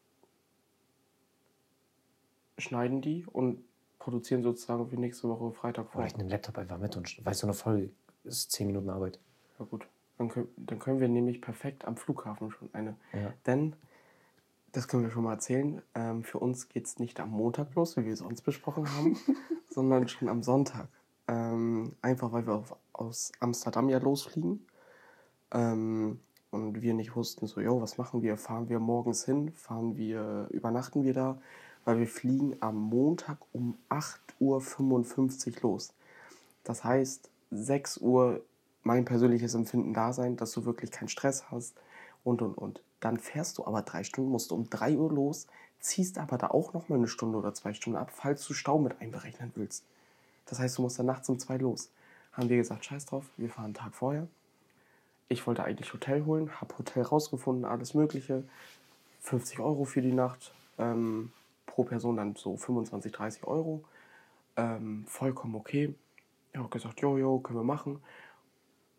[2.57, 3.61] Schneiden die und
[3.99, 5.99] produzieren sozusagen für nächste Woche Freitag vor.
[5.99, 7.89] Oder ich nehme den Laptop einfach mit und weißt du, eine Folge
[8.23, 9.19] ist 10 Minuten Arbeit.
[9.59, 9.85] Ja gut.
[10.17, 12.95] Dann können, dann können wir nämlich perfekt am Flughafen schon eine.
[13.11, 13.33] Ja.
[13.45, 13.75] Denn,
[14.71, 17.97] das können wir schon mal erzählen, ähm, für uns geht es nicht am Montag los,
[17.97, 19.17] wie wir sonst besprochen haben,
[19.69, 20.87] sondern schon am Sonntag.
[21.27, 24.65] Ähm, einfach weil wir auf, aus Amsterdam ja losfliegen.
[25.51, 28.37] Ähm, und wir nicht wussten, so, jo, was machen wir?
[28.37, 29.51] Fahren wir morgens hin?
[29.51, 31.37] Fahren wir, übernachten wir da?
[31.85, 35.93] Weil wir fliegen am Montag um 8.55 Uhr los.
[36.63, 38.41] Das heißt, 6 Uhr
[38.83, 41.75] mein persönliches Empfinden da sein, dass du wirklich keinen Stress hast
[42.23, 42.81] und und und.
[42.99, 45.47] Dann fährst du aber drei Stunden, musst du um 3 Uhr los,
[45.79, 48.79] ziehst aber da auch noch mal eine Stunde oder zwei Stunden ab, falls du Stau
[48.79, 49.83] mit einberechnen willst.
[50.45, 51.91] Das heißt, du musst dann nachts um zwei los.
[52.31, 54.27] Haben wir gesagt, scheiß drauf, wir fahren einen Tag vorher.
[55.29, 58.43] Ich wollte eigentlich Hotel holen, habe Hotel rausgefunden, alles Mögliche.
[59.21, 61.31] 50 Euro für die Nacht, ähm,
[61.65, 63.83] pro Person dann so 25, 30 Euro.
[64.55, 65.93] Ähm, vollkommen okay.
[66.53, 68.01] Ich habe gesagt, jojo, können wir machen.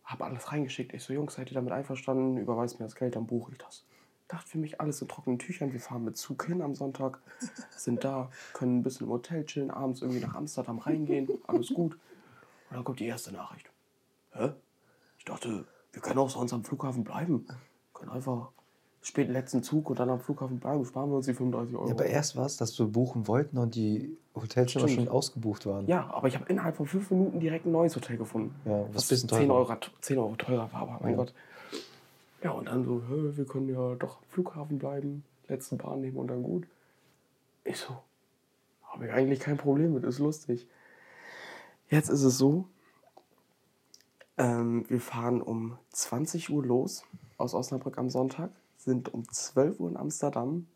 [0.05, 0.95] Habe alles reingeschickt.
[0.95, 2.37] Ich so, Jungs, seid ihr damit einverstanden?
[2.37, 3.85] Überweist mir das Geld, dann buche ich das.
[4.29, 5.73] Dachte für mich alles in trockenen Tüchern.
[5.73, 7.21] Wir fahren mit Zug hin am Sonntag,
[7.71, 11.95] sind da, können ein bisschen im Hotel chillen, abends irgendwie nach Amsterdam reingehen, alles gut.
[11.95, 13.71] Und dann kommt die erste Nachricht.
[14.33, 14.53] Hä?
[15.19, 15.67] Ich dachte,
[15.99, 17.45] wir können auch sonst am Flughafen bleiben.
[17.49, 17.57] Wir
[17.93, 18.51] können einfach
[19.03, 21.89] späten letzten Zug und dann am Flughafen bleiben, sparen wir uns die 35 Euro.
[21.89, 25.89] Ja, aber erst war es, dass wir buchen wollten und die Hotelzimmer schon ausgebucht waren.
[25.89, 28.55] Ja, aber ich habe innerhalb von fünf Minuten direkt ein neues Hotel gefunden.
[28.65, 29.59] Ja, was was ein bisschen 10 teurer.
[29.59, 31.17] Euro, 10 Euro teurer war, aber mein Ja.
[31.17, 31.35] Gott.
[32.45, 36.29] Ja, und dann so, wir können ja doch am Flughafen bleiben, letzten Bahn nehmen und
[36.29, 36.69] dann gut.
[37.65, 37.97] Ich so,
[38.85, 40.69] habe ich eigentlich kein Problem mit, ist lustig.
[41.91, 42.67] Jetzt ist es so,
[44.39, 47.05] ähm, wir fahren um 20 Uhr los
[47.37, 50.67] aus Osnabrück am Sonntag, sind um 12 Uhr in Amsterdam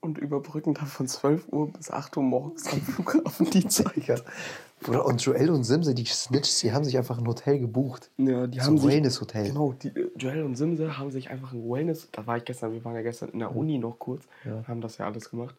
[0.00, 4.22] und überbrücken dann von 12 Uhr bis 8 Uhr morgens am Flughafen die Zeit.
[4.80, 8.10] Bruder, und Joel und Simse, die Snitches, die haben sich einfach ein Hotel gebucht.
[8.18, 9.48] Ja, die So haben ein Wellness-Hotel.
[9.48, 12.72] Genau, die, äh, Joel und Simse haben sich einfach ein Wellness, da war ich gestern,
[12.72, 14.62] wir waren ja gestern in der Uni noch kurz, Ja.
[14.68, 15.54] haben das ja alles gemacht.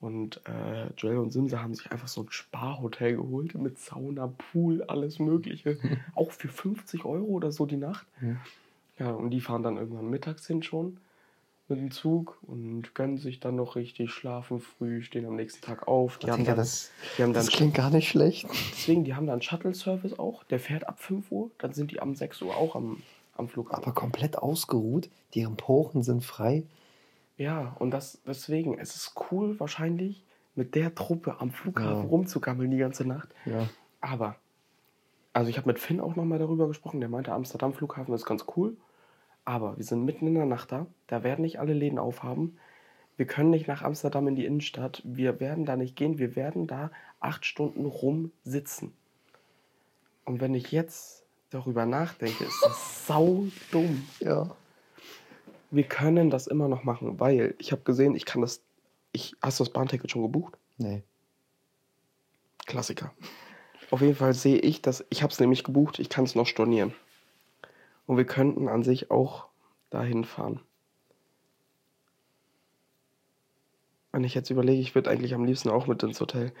[0.00, 4.84] Und äh, Joel und Simse haben sich einfach so ein Spa-Hotel geholt mit Sauna, Pool,
[4.84, 5.78] alles Mögliche.
[6.14, 8.06] Auch für 50 Euro oder so die Nacht.
[8.20, 8.38] Mhm.
[8.98, 10.98] Ja, und die fahren dann irgendwann mittags hin schon
[11.68, 15.86] mit dem Zug und gönnen sich dann noch richtig, schlafen früh, stehen am nächsten Tag
[15.86, 16.18] auf.
[16.18, 18.48] Die haben Digga, dann, das, die haben dann das klingt gar nicht schlecht.
[18.72, 22.00] Deswegen, die haben da einen Shuttle-Service auch, der fährt ab 5 Uhr, dann sind die
[22.00, 23.02] am 6 Uhr auch am,
[23.36, 23.84] am Flughafen.
[23.84, 25.10] Aber komplett ausgeruht.
[25.34, 26.64] Deren Poren sind frei.
[27.38, 30.22] Ja, und das deswegen, es ist cool wahrscheinlich,
[30.54, 32.08] mit der Truppe am Flughafen Ja.
[32.08, 33.28] rumzugammeln die ganze Nacht.
[33.46, 33.68] Ja.
[34.00, 34.36] Aber,
[35.32, 38.44] also ich habe mit Finn auch nochmal darüber gesprochen, der meinte, Amsterdam Flughafen ist ganz
[38.56, 38.76] cool.
[39.44, 42.58] Aber wir sind mitten in der Nacht da, da werden nicht alle Läden aufhaben.
[43.16, 46.66] Wir können nicht nach Amsterdam in die Innenstadt, wir werden da nicht gehen, wir werden
[46.66, 48.92] da acht Stunden rumsitzen.
[50.24, 54.04] Und wenn ich jetzt darüber nachdenke, ist das sau dumm.
[54.20, 54.50] Ja.
[55.70, 58.62] Wir können das immer noch machen, weil ich habe gesehen, ich kann das.
[59.12, 60.58] Ich, hast du das Bahnticket schon gebucht?
[60.76, 61.02] Nee.
[62.66, 63.12] Klassiker.
[63.90, 65.04] Auf jeden Fall sehe ich das.
[65.08, 66.94] Ich habe es nämlich gebucht, ich kann es noch stornieren.
[68.06, 69.46] Und wir könnten an sich auch
[69.90, 70.60] dahin fahren.
[74.12, 76.52] Wenn ich jetzt überlege, ich würde eigentlich am liebsten auch mit ins Hotel.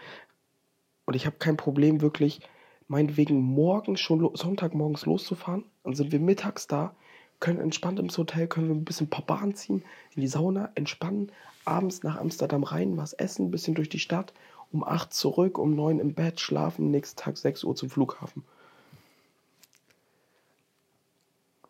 [1.04, 2.40] Und ich habe kein Problem, wirklich,
[2.86, 5.64] meinetwegen morgens schon, lo- Sonntagmorgens loszufahren.
[5.84, 6.94] Dann sind wir mittags da,
[7.40, 10.70] können entspannt ins Hotel, können wir ein bisschen ein paar Bahn ziehen, in die Sauna,
[10.74, 11.30] entspannen,
[11.64, 14.32] abends nach Amsterdam rein, was essen, ein bisschen durch die Stadt,
[14.72, 18.44] um 8 zurück, um 9 im Bett, schlafen, nächsten Tag 6 Uhr zum Flughafen.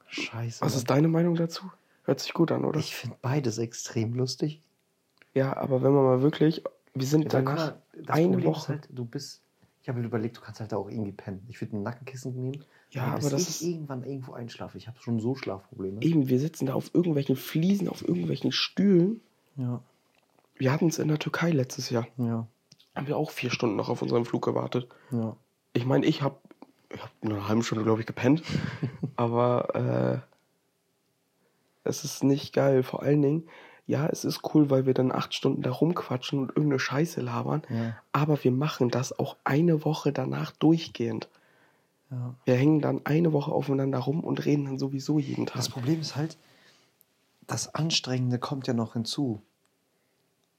[0.09, 0.62] Scheiße.
[0.62, 1.70] Was ist deine Meinung dazu?
[2.04, 2.81] Hört sich gut an, oder?
[2.81, 4.62] ich finde beides extrem lustig.
[5.35, 7.74] Ja, aber wenn man mal wirklich, wir sind Ja, danach
[8.07, 8.68] eine Problem Woche.
[8.68, 9.42] Halt, du bist.
[9.83, 11.44] Ich habe mir überlegt, du kannst halt auch irgendwie pennen.
[11.48, 12.64] Ich würde ein Nackenkissen nehmen.
[12.90, 14.79] Ja, aber bis das ich ist- irgendwann irgendwo einschlafe.
[14.79, 16.01] Ich habe schon so Schlafprobleme.
[16.03, 19.20] Eben, wir sitzen da auf irgendwelchen Fliesen, auf irgendwelchen Stühlen.
[19.57, 19.81] Ja,
[20.57, 22.07] Wir hatten es in der Türkei letztes Jahr.
[22.16, 22.46] ja,
[22.94, 24.88] Haben wir auch vier Stunden noch auf unseren Flug gewartet.
[25.11, 25.37] ja.
[25.74, 26.37] Ich meine, ich habe
[26.92, 28.42] ich hab eine halbe Stunde, glaube ich, gepennt.
[29.16, 32.83] aber äh, es ist nicht geil.
[32.83, 33.48] Vor allen Dingen,
[33.87, 37.62] ja, es ist cool, weil wir dann acht Stunden da rumquatschen und irgendeine Scheiße labern.
[37.68, 37.96] Ja.
[38.12, 41.29] Aber wir machen das auch eine Woche danach durchgehend.
[42.11, 42.35] Ja.
[42.44, 45.57] Wir hängen dann eine Woche aufeinander rum und reden dann sowieso jeden Tag.
[45.57, 46.38] Das Problem ist halt,
[47.47, 49.42] das Anstrengende kommt ja noch hinzu.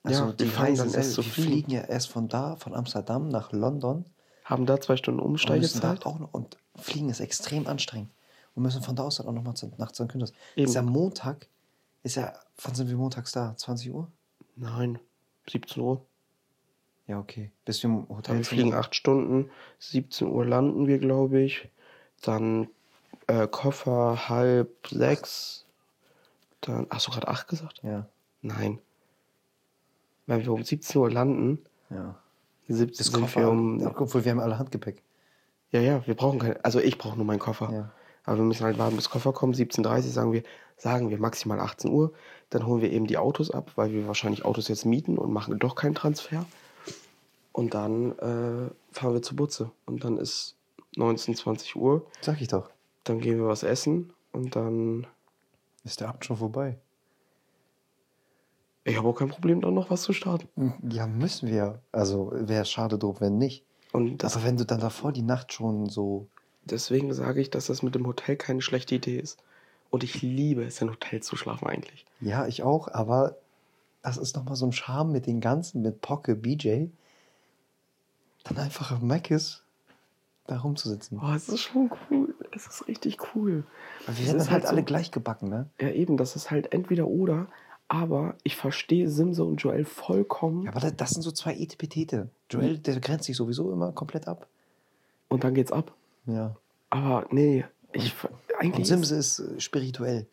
[0.03, 1.49] Also Ja, die fangen Reise dann erst selbst, zu wir fliegen.
[1.49, 4.05] fliegen ja erst von da, von Amsterdam nach London
[4.45, 6.05] Haben da zwei Stunden Umsteigezeit.
[6.05, 8.12] auch noch, und fliegen ist extrem anstrengend.
[8.55, 10.09] Und müssen von da aus dann auch nochmal nach St.
[10.09, 10.33] Künders.
[10.55, 11.47] Ist ja Montag,
[12.03, 12.33] ist ja,
[12.63, 13.55] wann sind wir montags da?
[13.55, 14.12] 20 Uhr?
[14.55, 14.99] Nein,
[15.49, 16.05] 17 Uhr.
[17.09, 17.51] Ja, okay.
[17.65, 18.45] Bis wir im Hotel Wir sind.
[18.45, 19.49] fliegen acht Stunden.
[19.79, 21.67] 17 Uhr landen wir, glaube ich.
[22.21, 22.67] Dann
[23.25, 25.65] äh, Koffer halb sechs.
[26.61, 27.81] Dann, hast du gerade acht gesagt?
[27.83, 28.07] Ja,
[28.43, 28.79] Nein.
[30.27, 32.15] Wenn wir um 17 Uhr landen, ja.
[32.67, 33.79] 17 Das sind Koffer, wir um.
[33.79, 35.01] ja, obwohl wir haben alle Handgepäck.
[35.71, 36.63] Ja, ja, wir brauchen keine.
[36.63, 37.71] Also ich brauche nur meinen Koffer.
[37.73, 37.91] Ja.
[38.23, 39.53] Aber wir müssen halt warten, bis Koffer kommen.
[39.55, 40.43] 17.30 Uhr sagen wir,
[40.77, 42.13] sagen wir maximal 18 Uhr.
[42.51, 45.57] Dann holen wir eben die Autos ab, weil wir wahrscheinlich Autos jetzt mieten und machen
[45.57, 46.45] doch keinen Transfer.
[47.59, 49.69] Und dann äh, fahren wir zur Butze.
[49.85, 50.55] Und dann ist
[50.95, 52.05] 19, 20 Uhr.
[52.21, 52.69] Sag ich doch.
[53.03, 55.05] Dann gehen wir was essen und dann,
[55.83, 56.77] Ist der Abend schon vorbei?
[58.85, 60.73] Ich habe auch kein Problem, dann noch was zu starten.
[60.89, 61.81] Ja, müssen wir.
[61.91, 63.65] Also wäre schade doof, wenn nicht.
[63.91, 66.27] Und das, Aber wenn du dann davor die Nacht schon so.
[66.63, 69.37] deswegen sage ich, dass das mit dem Hotel keine schlechte Idee ist.
[69.89, 72.05] Und ich liebe es, in Hotels zu schlafen eigentlich.
[72.21, 73.35] Ja, ich auch, aber
[74.01, 76.85] das ist nochmal so ein Charme mit den ganzen, mit Pocke, BJ.
[78.43, 79.63] Dann einfach auf Macis
[80.47, 81.19] da rumzusitzen.
[81.21, 82.34] Oh, es ist schon cool.
[82.52, 83.63] Es ist richtig cool.
[84.08, 85.69] Weil wir ist dann halt halt alle so- gleich gebacken, ne?
[85.80, 87.47] Ja, eben, das ist halt entweder oder.
[87.88, 90.63] Aber ich verstehe Simse und Joel vollkommen.
[90.63, 92.30] Ja, aber das, das sind so zwei Etepetete.
[92.49, 94.47] Joel, der grenzt sich sowieso immer komplett ab.
[95.28, 95.93] Und dann geht's ab.
[96.25, 96.56] Ja.
[96.91, 100.28] Aber nee, ich, Und eigentlich, Simse ist äh, spirituell.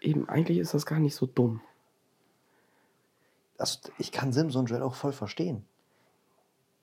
[0.00, 1.60] ist, eben, eigentlich ist das gar nicht so dumm.
[3.58, 5.64] Also ich kann Simse und Joel auch voll verstehen.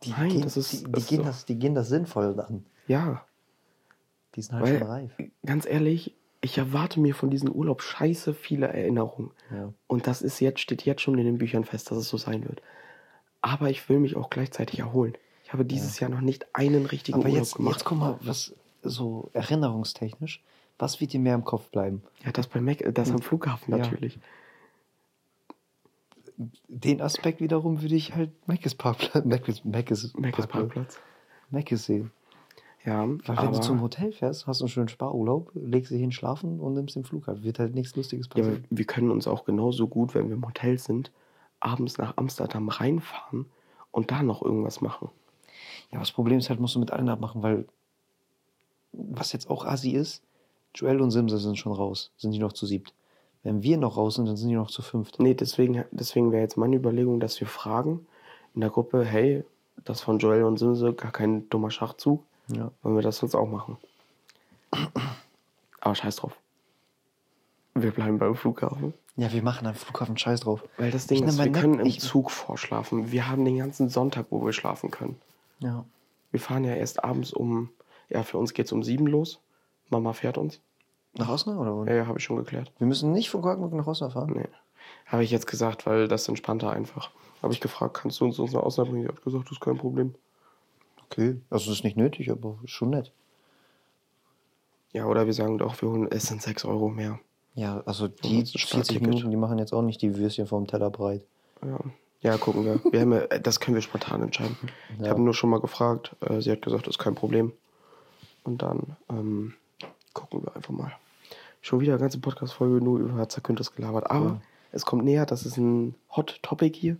[0.03, 2.65] Die Nein, gehen, das ist- die, die, das gehen das, die gehen das sinnvoll an.
[2.87, 3.25] Ja,
[4.35, 5.11] Die sind halt Weil- schon reif.
[5.45, 9.31] ganz ehrlich, ich erwarte mir von diesem Urlaub scheiße viele Erinnerungen.
[9.51, 9.73] Ja.
[9.87, 12.47] Und das ist jetzt, steht jetzt schon in den Büchern fest, dass es so sein
[12.47, 12.61] wird.
[13.41, 15.15] Aber ich will mich auch gleichzeitig erholen.
[15.43, 17.75] Ich habe dieses Jahr noch nicht einen richtigen Aber Urlaub jetzt, gemacht.
[17.77, 20.43] jetzt guck mal, was so erinnerungstechnisch,
[20.77, 22.03] was wird dir mehr im Kopf bleiben?
[22.23, 23.83] Ja, das bei Mac, das am Flughafen Ja.
[26.37, 30.13] Den Aspekt wiederum würde ich halt Macis Parkplatz, Macis, Mac ist
[30.47, 30.99] Parkplatz.
[31.49, 32.11] Macis sehen.
[32.85, 36.13] Ja, Weil wenn du zum Hotel fährst, hast du einen schönen Sparurlaub, legst dich hin
[36.13, 37.41] schlafen und nimmst den Flug ab.
[37.41, 38.65] Wird halt nichts Lustiges ja, passieren.
[38.69, 41.11] wir können uns auch genauso gut, wenn wir im Hotel sind,
[41.59, 43.45] abends nach Amsterdam reinfahren
[43.91, 45.09] und da noch irgendwas machen.
[45.91, 47.65] Ja, das Problem ist halt, musst du mit allen abmachen, weil
[48.93, 50.23] was jetzt auch assi ist,
[50.73, 52.93] Joel und Simse sind schon raus, sind die noch zu siebt.
[53.47, 55.19] Wenn wir noch raus sind, dann sind die noch zu fünft.
[55.21, 58.05] Nee, deswegen, deswegen wäre jetzt meine Überlegung, dass wir fragen
[58.53, 59.45] in der Gruppe, hey,
[59.85, 62.71] das von Joel und Simse, gar kein dummer Schachzug, Ja.
[62.83, 63.77] wollen wir das uns auch machen.
[65.79, 66.37] Aber scheiß drauf.
[67.73, 68.93] Wir bleiben beim Flughafen.
[69.15, 70.65] ja, wir machen am Flughafen Scheiß drauf.
[70.77, 73.13] Weil das Ich Ding nehm ist, wir können im ich- Zug vorschlafen.
[73.13, 75.15] Wir haben den ganzen Sonntag, wo wir schlafen können.
[75.59, 75.85] Ja.
[76.31, 77.69] Wir fahren ja erst abends um,
[78.09, 79.39] ja, für uns geht's um sieben los.
[79.89, 80.59] Mama fährt uns.
[81.17, 81.85] Nach Osnabrück oder wo?
[81.85, 82.71] Ja, ja, habe ich schon geklärt.
[82.77, 84.33] Wir müssen nicht von Quakenburg nach Osnabrück fahren.
[84.35, 84.47] Nee.
[85.07, 87.09] Habe ich jetzt gesagt, weil das entspannter einfach.
[87.41, 89.07] Habe ich gefragt, kannst du uns, uns nach Osnabrück bringen?
[89.07, 90.15] Sie hat gesagt, das ist kein Problem.
[91.09, 93.11] Okay, also das ist nicht nötig, aber ist schon nett.
[94.93, 97.19] Ja, oder wir sagen doch, wir holen, es sind 6 Euro mehr.
[97.55, 99.01] Ja, also die uns ein 40 Sparticket.
[99.01, 101.25] Minuten, die machen jetzt auch nicht die Würstchen vom Teller breit.
[101.65, 101.79] Ja,
[102.21, 102.79] ja gucken wir.
[102.91, 104.57] wir haben ja, äh, das können wir spontan entscheiden.
[104.99, 105.09] Ich Ja.
[105.09, 106.15] habe nur schon mal gefragt.
[106.21, 107.53] Äh, sie hat gesagt, das ist kein Problem.
[108.43, 109.53] Und dann ähm,
[110.13, 110.91] gucken wir einfach mal.
[111.67, 114.09] Schon wieder eine ganze Podcast-Folge nur über zerkündtes gelabert.
[114.09, 114.41] Aber Ja.
[114.71, 116.95] es kommt näher, das ist ein Hot Topic hier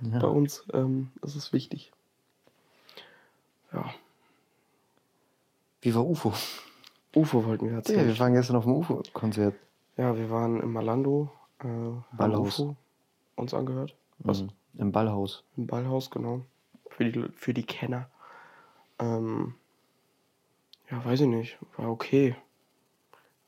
[0.00, 0.20] Ja.
[0.20, 0.64] bei uns.
[0.72, 1.90] Ähm, das ist wichtig.
[3.72, 3.92] Ja.
[5.80, 6.32] Wie war UFO?
[7.16, 8.06] UFO wollten wir Ja, erzählen.
[8.06, 9.56] wir waren gestern auf dem UFO-Konzert.
[9.96, 11.66] Ja, wir waren im Malando, äh,
[12.16, 12.60] Ballhaus.
[12.60, 12.76] UFO
[13.34, 13.96] uns angehört.
[14.20, 14.42] Was?
[14.42, 14.50] Mhm.
[14.78, 15.42] Im Ballhaus.
[15.56, 16.42] Im Ballhaus, genau.
[16.90, 18.08] Für die, für die Kenner.
[19.00, 19.56] Ähm,
[20.92, 21.58] ja, weiß ich nicht.
[21.76, 22.36] War okay.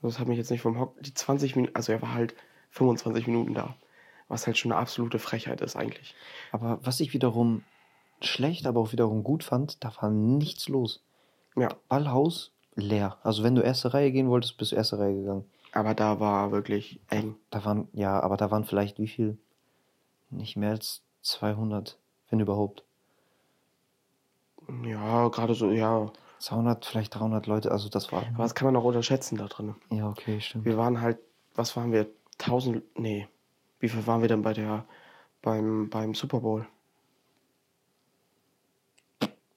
[0.08, 1.02] Das hat mich jetzt nicht vom Hock.
[1.02, 2.34] Die 20 Minuten, also er war halt
[2.70, 3.74] 25 Minuten da.
[4.28, 6.14] Was halt schon eine absolute Frechheit ist eigentlich.
[6.52, 7.62] Aber was ich wiederum
[8.20, 11.02] schlecht, aber auch wiederum gut fand, da war nichts los.
[11.56, 13.18] Ja, Ballhaus leer.
[13.22, 15.44] Also wenn du erste Reihe gehen wolltest, bist du erste Reihe gegangen.
[15.72, 17.36] aber da war wirklich eng.
[17.50, 19.38] Da waren, ja, aber da waren vielleicht wie viel?
[20.28, 22.84] Nicht mehr als 200, wenn überhaupt.
[24.84, 26.12] Ja, gerade so, ja.
[26.44, 28.22] 200, vielleicht 300 Leute, also das war.
[28.34, 29.74] Aber das kann man auch unterschätzen da drin.
[29.90, 30.66] Ja, okay, stimmt.
[30.66, 31.18] Wir waren halt,
[31.54, 32.06] was waren wir?
[32.38, 33.28] 1000, nee.
[33.80, 34.84] Wie viel waren wir denn bei der,
[35.40, 36.66] beim, beim Super Bowl?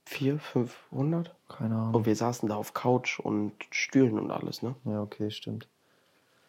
[0.05, 1.35] 400, 500?
[1.49, 1.95] Keine Ahnung.
[1.95, 4.75] Und wir saßen da auf Couch und Stühlen und alles, ne?
[4.85, 5.67] Ja, okay, stimmt.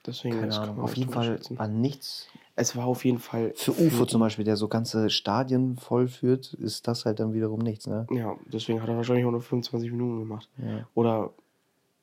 [0.08, 0.80] Deswegen Keine Ahnung.
[0.80, 2.28] Auf jeden Fall war nichts.
[2.56, 3.52] Es war auf jeden Fall.
[3.54, 7.86] Für UFO zum Beispiel, der so ganze Stadien vollführt, ist das halt dann wiederum nichts,
[7.86, 8.06] ne?
[8.10, 10.48] Ja, deswegen hat er wahrscheinlich auch nur 25 Minuten gemacht.
[10.56, 10.88] Ja.
[10.94, 11.30] Oder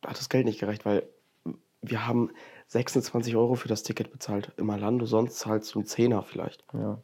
[0.06, 1.04] hat das Geld nicht gereicht, weil
[1.82, 2.30] wir haben
[2.68, 4.52] 26 Euro für das Ticket bezahlt.
[4.58, 6.63] Im Orlando, sonst zahlst du einen Zehner vielleicht.
[6.74, 7.00] Ja.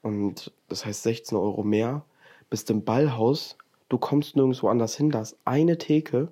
[0.00, 2.04] Und das heißt 16 Euro mehr.
[2.50, 3.56] Bist im Ballhaus,
[3.90, 6.28] du kommst nirgendwo anders hin, da ist eine Theke.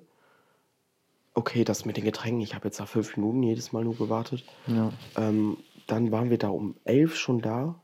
[1.41, 4.45] Okay, das mit den Getränken, ich habe jetzt da fünf Minuten jedes Mal nur gewartet.
[4.67, 4.91] ja.
[5.17, 7.81] Ähm, dann waren wir da um elf schon da.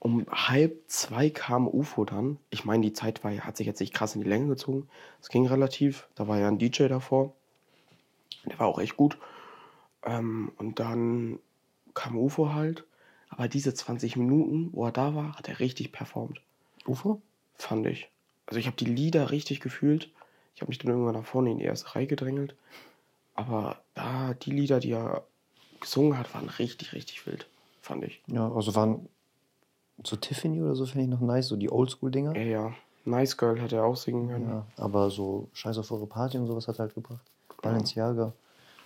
[0.00, 2.36] Um halb zwei kam UFO dann.
[2.50, 4.86] Ich meine, die Zeit war, hat sich jetzt nicht krass in die Länge gezogen.
[5.22, 6.08] Es ging relativ.
[6.14, 7.32] Da war ja ein DJ davor.
[8.44, 9.16] Der war auch echt gut.
[10.04, 11.38] Ähm, und dann
[11.94, 12.84] kam UFO halt.
[13.30, 16.42] Aber diese 20 Minuten, wo er da war, hat er richtig performt.
[16.86, 17.22] UFO?
[17.54, 18.10] Fand ich.
[18.44, 20.10] Also ich habe die Lieder richtig gefühlt.
[20.54, 22.54] Ich habe mich dann irgendwann nach vorne in die erste Reihe gedrängelt.
[23.34, 25.24] Aber da, die Lieder, die er
[25.80, 27.46] gesungen hat, waren richtig, richtig wild.
[27.80, 28.22] fand ich.
[28.26, 29.08] Ja, also waren
[30.04, 32.36] so Tiffany oder so finde ich noch nice, so die Oldschool-Dinger.
[32.36, 32.72] Ja, ja.
[33.04, 34.48] Nice Girl hätte er auch singen können.
[34.48, 37.24] Ja, aber so Scheiß auf eure Party und sowas hat er halt gebracht.
[37.62, 38.32] Balenciaga.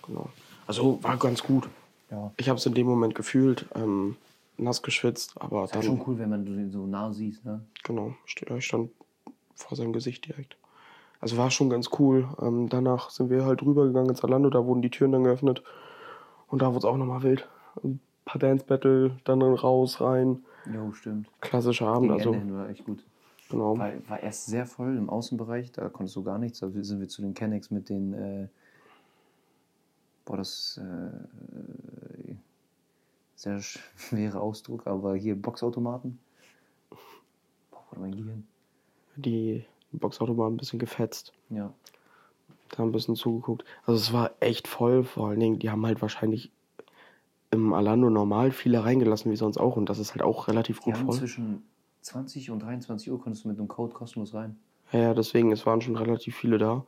[0.05, 0.29] Genau.
[0.67, 1.67] Also war ganz gut.
[2.09, 2.31] Ja.
[2.37, 4.15] Ich habe es in dem Moment gefühlt, ähm,
[4.57, 7.61] nass geschwitzt, aber Ist dann, halt schon cool, wenn man den so nah siehst, ne?
[7.83, 8.91] genau, ich stand
[9.55, 10.55] vor seinem Gesicht direkt.
[11.19, 12.27] Also war schon ganz cool.
[12.41, 15.63] Ähm, danach sind wir halt rübergegangen ins Zalando, da wurden die Türen dann geöffnet
[16.47, 17.47] und da wurde es auch nochmal wild.
[17.83, 20.43] Ein paar Dance-Battle, dann raus, rein.
[20.71, 21.29] Jo, stimmt.
[21.41, 23.03] Klassischer Abend, Gegen also Ende hin war echt gut.
[23.49, 23.77] genau.
[23.77, 26.59] War, war erst sehr voll im Außenbereich, da konntest du gar nichts.
[26.59, 28.47] Da sind wir zu den Kennex mit den, äh,
[30.25, 32.35] boah, das äh,
[33.35, 36.19] sehr schwerer Ausdruck, aber hier Boxautomaten.
[37.69, 38.47] Boah, mein Gehirn.
[39.17, 39.65] Die
[39.99, 41.33] Boxautomat ein bisschen gefetzt.
[41.49, 41.71] Ja.
[42.69, 43.63] Da ein bisschen zugeguckt.
[43.85, 46.51] Also es war echt voll, vor allen Dingen, die haben halt wahrscheinlich
[47.51, 49.77] im Alando normal viele reingelassen, wie sonst auch.
[49.77, 51.15] Und das ist halt auch relativ Die gut haben voll.
[51.15, 51.63] zwischen
[52.01, 54.57] 20 und 23 Uhr konntest du mit einem Code kostenlos rein.
[54.91, 56.85] Ja, ja, deswegen, es waren schon relativ viele da.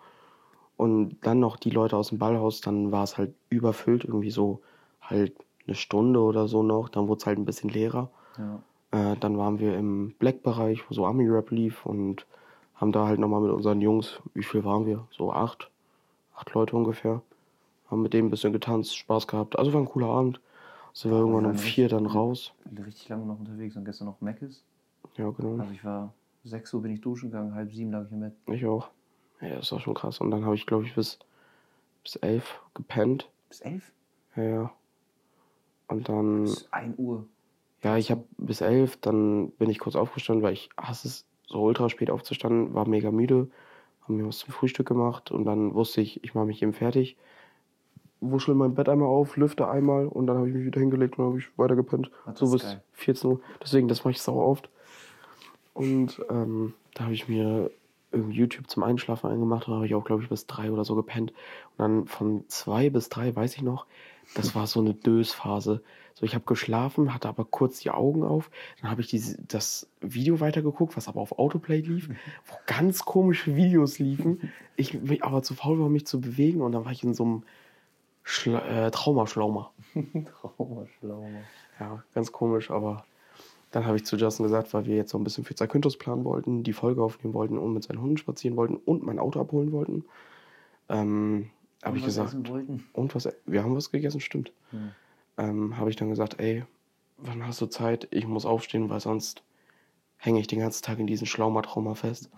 [0.76, 4.62] Und dann noch die Leute aus dem Ballhaus, dann war es halt überfüllt, irgendwie so
[5.02, 5.34] halt
[5.65, 6.89] eine Stunde oder so noch.
[6.89, 8.12] Dann wurde es halt ein bisschen leerer.
[8.38, 8.62] Ja.
[8.91, 12.28] Äh, dann waren wir im Black-Bereich, wo so Army-Rap lief und
[12.78, 15.08] haben da halt nochmal mit unseren Jungs, wie viel waren wir?
[15.12, 15.70] So acht,
[16.36, 17.22] acht Leute ungefähr.
[17.90, 19.58] Haben mit denen ein bisschen getanzt, Spaß gehabt.
[19.58, 20.40] Also war ein cooler Abend.
[20.94, 22.54] Sind wir irgendwann um vier dann raus.
[22.86, 24.63] Richtig lange noch unterwegs und gestern noch Meckes.
[25.16, 25.62] Ja, genau.
[25.62, 26.12] Also ich war
[26.44, 28.34] 6 Uhr bin ich duschen gegangen, halb sieben lag ich im Bett.
[28.48, 28.90] Ich auch.
[29.42, 30.20] Ja, das war schon krass.
[30.20, 31.20] Und dann habe ich, glaube ich, bis,
[32.04, 33.30] bis elf gepennt.
[33.50, 33.92] Bis 11?
[34.36, 34.72] Ja, ja.
[35.88, 37.28] Und dann, Bis 1 Uhr.
[37.84, 41.62] ja, ich habe bis elf, dann bin ich kurz aufgestanden, weil ich hasse es, so
[41.62, 43.47] ultra spät aufzustanden, war mega müde,
[44.03, 47.17] haben mir was zum Frühstück gemacht und dann wusste ich, ich mache mich eben fertig.
[48.19, 51.25] Wuschel mein Bett einmal auf, lüfte einmal und dann habe ich mich wieder hingelegt und
[51.25, 52.10] habe ich weiter gepennt.
[52.33, 52.81] So bis geil.
[52.93, 53.39] 14 Uhr.
[53.62, 54.69] Deswegen, das mache ich sau oft.
[55.73, 57.69] Und ähm, da habe ich mir
[58.12, 60.95] irgendwie YouTube zum Einschlafen eingemacht und habe ich auch, glaube ich, bis drei oder so
[60.95, 61.31] gepennt.
[61.31, 63.86] Und dann von zwei bis drei, weiß ich noch,
[64.34, 65.82] das war so eine Dösphase.
[66.13, 68.50] So, ich habe geschlafen, hatte aber kurz die Augen auf.
[68.82, 72.10] Dann habe ich diese, das Video weitergeguckt, was aber auf Autoplay lief,
[72.46, 74.52] wo ganz komische Videos liefen.
[74.76, 77.44] Ich aber zu faul war, mich zu bewegen und dann war ich in so einem
[78.24, 79.72] Schla äh, Traumaschlaumer.
[80.42, 81.42] Traumaschlaumer.
[81.80, 83.06] Ja, ganz komisch, aber
[83.72, 86.24] dann habe ich zu Justin gesagt, weil wir jetzt so ein bisschen für Zakynthos planen
[86.24, 89.72] wollten, die Folge aufnehmen wollten und mit seinen Hunden spazieren wollten und mein Auto abholen
[89.72, 90.06] wollten.
[90.90, 91.50] Ähm,
[91.84, 92.86] habe ich gesagt, essen wollten?
[92.94, 94.52] und was, wir haben was gegessen, stimmt.
[94.72, 94.92] Hm.
[95.38, 96.66] Ähm, habe ich dann gesagt, ey,
[97.18, 98.08] wann hast du Zeit?
[98.12, 99.44] Ich muss aufstehen, weil sonst
[100.18, 102.30] hänge ich den ganzen Tag in diesem Schlaumatrauma fest.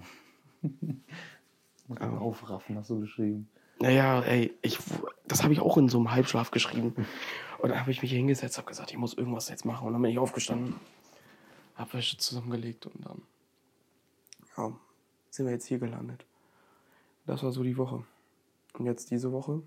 [0.61, 3.49] Muss man aufraffen, hast du geschrieben.
[3.81, 4.77] Naja, ey, ich,
[5.27, 6.93] das habe ich auch in so einem Halbschlaf geschrieben.
[7.59, 9.87] Und dann habe ich mich hier hingesetzt, habe gesagt, ich muss irgendwas jetzt machen.
[9.87, 10.75] Und dann bin ich aufgestanden,
[11.75, 13.21] habe Wäsche zusammengelegt und dann
[14.57, 14.73] ja,
[15.29, 16.25] sind wir jetzt hier gelandet.
[17.25, 18.03] Das war so die Woche.
[18.79, 19.61] Und jetzt diese Woche,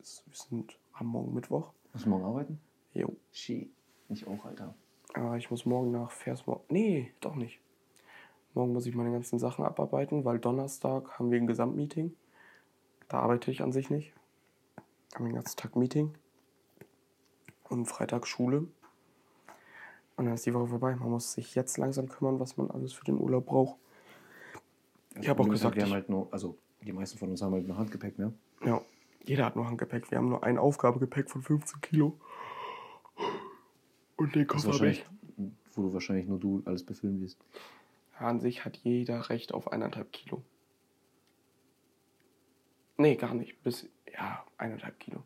[0.00, 1.72] ist, wir sind am Morgen Mittwoch.
[1.92, 2.60] Musst du morgen arbeiten?
[2.92, 3.14] Jo.
[3.30, 3.70] Shit.
[4.08, 4.74] Ich auch, Alter.
[5.14, 6.64] Aber ich muss morgen nach Versmorgen.
[6.68, 7.60] Nee, doch nicht.
[8.54, 12.16] Morgen muss ich meine ganzen Sachen abarbeiten, weil Donnerstag haben wir ein Gesamtmeeting.
[13.08, 14.12] Da arbeite ich an sich nicht.
[15.14, 16.12] Haben den ganzen Tag Meeting.
[17.68, 18.66] Und Freitag Schule.
[20.16, 20.96] Und dann ist die Woche vorbei.
[20.96, 23.78] Man muss sich jetzt langsam kümmern, was man alles für den Urlaub braucht.
[25.20, 27.66] Ich habe auch gesagt, wir haben halt nur, also die meisten von uns haben halt
[27.66, 28.32] nur Handgepäck, ne?
[28.64, 28.82] Ja,
[29.24, 30.10] jeder hat nur Handgepäck.
[30.10, 32.18] Wir haben nur ein Aufgabegepäck von 15 Kilo.
[34.16, 35.04] Und den Koffer habe ich.
[35.74, 37.38] wo du wahrscheinlich nur du alles befüllen wirst.
[38.18, 40.42] An sich hat jeder Recht auf eineinhalb Kilo.
[42.96, 43.60] Nee, gar nicht.
[43.62, 45.22] Bis, ja, eineinhalb Kilo.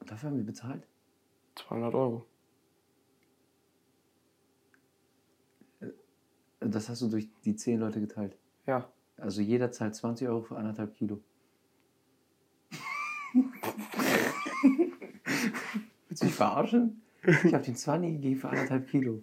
[0.00, 0.86] Und dafür haben wir bezahlt?
[1.56, 2.26] 200 Euro.
[6.60, 8.36] Das hast du durch die 10 Leute geteilt.
[8.66, 8.90] Ja.
[9.16, 11.20] Also jeder zahlt 20 Euro für anderthalb Kilo.
[16.08, 17.02] Willst du mich verarschen?
[17.44, 19.22] Ich habe den 20 gegeben für anderthalb Kilo.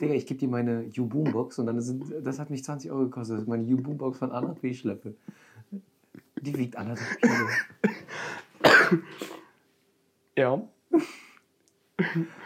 [0.00, 3.36] Digga, ich gebe dir meine U-Boom-Box und dann sind, das hat mich 20 Euro gekostet.
[3.36, 4.74] Das ist meine U-Boom-Box von Anna P.
[4.74, 5.14] Schleppe.
[6.40, 7.48] Die wiegt anderthalb Kilo.
[10.36, 10.62] Ja.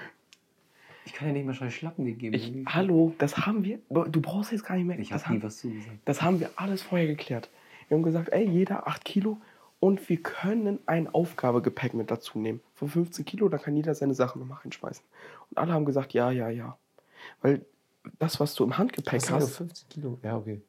[1.16, 2.34] Ich kann ja nicht mal scheiß Schlappen gegeben.
[2.34, 3.78] Ich, hallo, das haben wir.
[3.88, 4.98] Du brauchst jetzt gar nicht mehr.
[4.98, 5.96] Ich das, habe nie haben, was zugesagt.
[6.04, 7.48] das haben wir alles vorher geklärt.
[7.88, 9.38] Wir haben gesagt, ey, jeder 8 Kilo
[9.80, 12.60] und wir können ein Aufgabegepäck mit dazu nehmen.
[12.74, 15.02] Von 15 Kilo, da kann jeder seine Sachen nochmal reinschmeißen.
[15.50, 16.76] Und alle haben gesagt, ja, ja, ja.
[17.40, 17.64] Weil
[18.18, 20.18] das, was du im Handgepäck Was hast hast, 15 Kilo?
[20.22, 20.60] Ja, okay.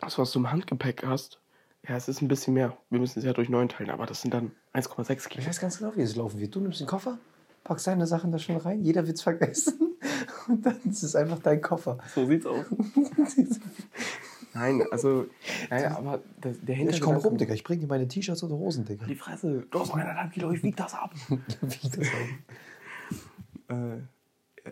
[0.00, 1.40] das, was du im Handgepäck hast,
[1.86, 2.74] ja, es ist ein bisschen mehr.
[2.88, 5.46] Wir müssen es ja durch 9 teilen, aber das sind dann 1,6 Ich Kilo.
[5.46, 6.54] weiß ganz genau, wie es laufen wird.
[6.54, 7.18] Du nimmst den Koffer,
[7.64, 9.96] packst deine Sachen da schon rein, jeder wird's vergessen.
[10.48, 11.98] Und dann ist es einfach dein Koffer.
[12.14, 12.66] So sieht's aus.
[14.56, 15.26] Nein, also,
[15.68, 17.54] naja, aber der, der Ich komm Hintergedanke- rum, Digga.
[17.54, 19.04] Ich bring dir meine T-Shirts und Hosen, Digga.
[19.06, 21.12] Die Fresse, du hast eineinhalb Kilo, ich wieg das ab.
[21.28, 23.74] Wie das auch.
[23.74, 23.98] Äh,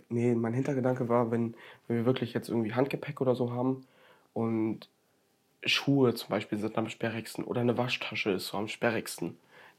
[0.08, 1.54] nee, mein Hintergedanke war, wenn,
[1.88, 3.84] wenn wir wirklich jetzt irgendwie Handgepäck oder so haben
[4.34, 4.88] und
[5.64, 9.36] Schuhe zum Beispiel sind am sperrigsten oder eine Waschtasche ist so am sperrigsten.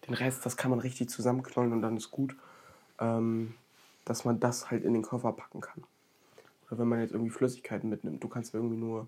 [0.07, 2.35] Den Rest, das kann man richtig zusammenknollen und dann ist gut,
[3.03, 3.53] ähm,
[4.05, 5.83] dass man das halt in den Koffer packen kann.
[6.67, 9.07] Oder wenn man jetzt irgendwie Flüssigkeiten mitnimmt, du kannst irgendwie nur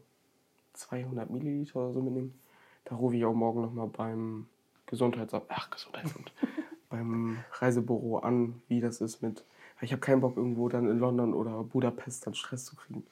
[0.74, 2.38] 200 Milliliter oder so mitnehmen.
[2.86, 4.48] Da rufe ich auch morgen nochmal beim
[4.86, 6.32] Gesundheitsamt, ach Gesundheitsamt,
[6.90, 9.44] beim Reisebüro an, wie das ist mit.
[9.82, 13.04] Ich habe keinen Bock irgendwo dann in London oder Budapest dann Stress zu kriegen.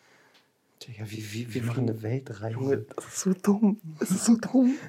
[0.82, 2.54] Digga, wie, wie, wir machen eine Weltreise.
[2.54, 3.80] Junge, das ist so dumm.
[4.00, 4.76] Das ist so dumm.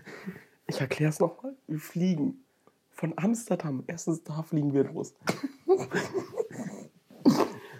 [0.66, 1.52] Ich erkläre es nochmal.
[1.66, 2.42] Wir fliegen
[3.04, 3.84] von Amsterdam.
[3.86, 5.14] Erstens da fliegen wir los.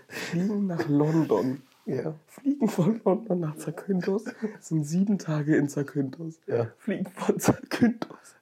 [0.08, 1.62] fliegen nach London.
[1.86, 2.14] Ja.
[2.26, 4.24] Fliegen von London nach Zakynthos.
[4.60, 6.40] Sind sieben Tage in Zakynthos.
[6.46, 6.66] Ja.
[6.76, 8.36] Fliegen von Zakynthos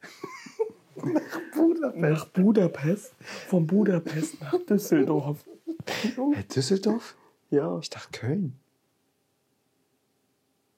[1.54, 1.96] Budapest.
[2.00, 3.14] nach Budapest.
[3.20, 5.44] Von Budapest nach Düsseldorf.
[5.86, 7.16] Hey, Düsseldorf?
[7.50, 8.58] Ja, Ich dachte Köln.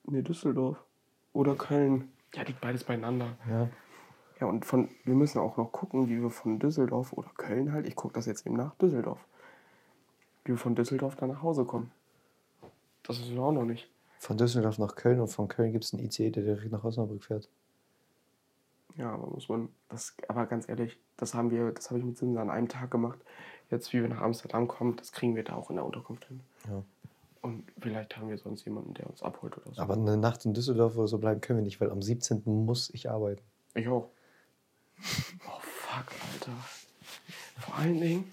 [0.06, 0.76] nee, Düsseldorf.
[1.32, 2.08] Oder Köln.
[2.34, 3.38] Ja, liegt beides beieinander.
[3.48, 3.70] Ja.
[4.40, 7.86] Ja, und von, wir müssen auch noch gucken, wie wir von Düsseldorf oder Köln halt,
[7.86, 9.24] ich gucke das jetzt eben nach, Düsseldorf.
[10.44, 11.92] Wie wir von Düsseldorf dann nach Hause kommen.
[13.04, 13.90] Das wissen wir auch noch nicht.
[14.18, 17.24] Von Düsseldorf nach Köln und von Köln gibt es einen ICE, der direkt nach Osnabrück
[17.24, 17.48] fährt.
[18.96, 22.16] Ja, aber muss man, das, aber ganz ehrlich, das haben wir, das habe ich mit
[22.16, 23.18] Simsa an einem Tag gemacht.
[23.70, 26.40] Jetzt, wie wir nach Amsterdam kommen, das kriegen wir da auch in der Unterkunft hin.
[26.68, 26.82] Ja.
[27.42, 29.82] Und vielleicht haben wir sonst jemanden, der uns abholt oder so.
[29.82, 32.42] Aber eine Nacht in Düsseldorf oder so bleiben können wir nicht, weil am 17.
[32.46, 33.42] muss ich arbeiten.
[33.74, 34.08] Ich auch.
[35.46, 36.56] Oh fuck, Alter.
[37.60, 38.32] Vor allen Dingen,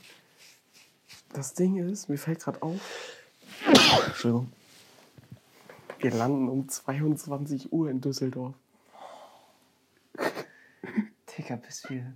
[1.34, 2.82] das Ding ist, mir fällt gerade auf,
[4.08, 4.52] Entschuldigung.
[6.00, 8.56] wir landen um 22 Uhr in Düsseldorf.
[11.38, 12.14] Digga, bis wir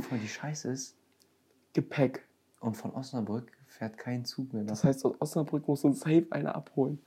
[0.00, 0.94] voll die Scheiße ist.
[1.72, 2.24] Gepäck.
[2.60, 4.70] Und von Osnabrück fährt kein Zug mehr nach.
[4.70, 6.98] Das heißt, aus Osnabrück muss uns safe einer abholen.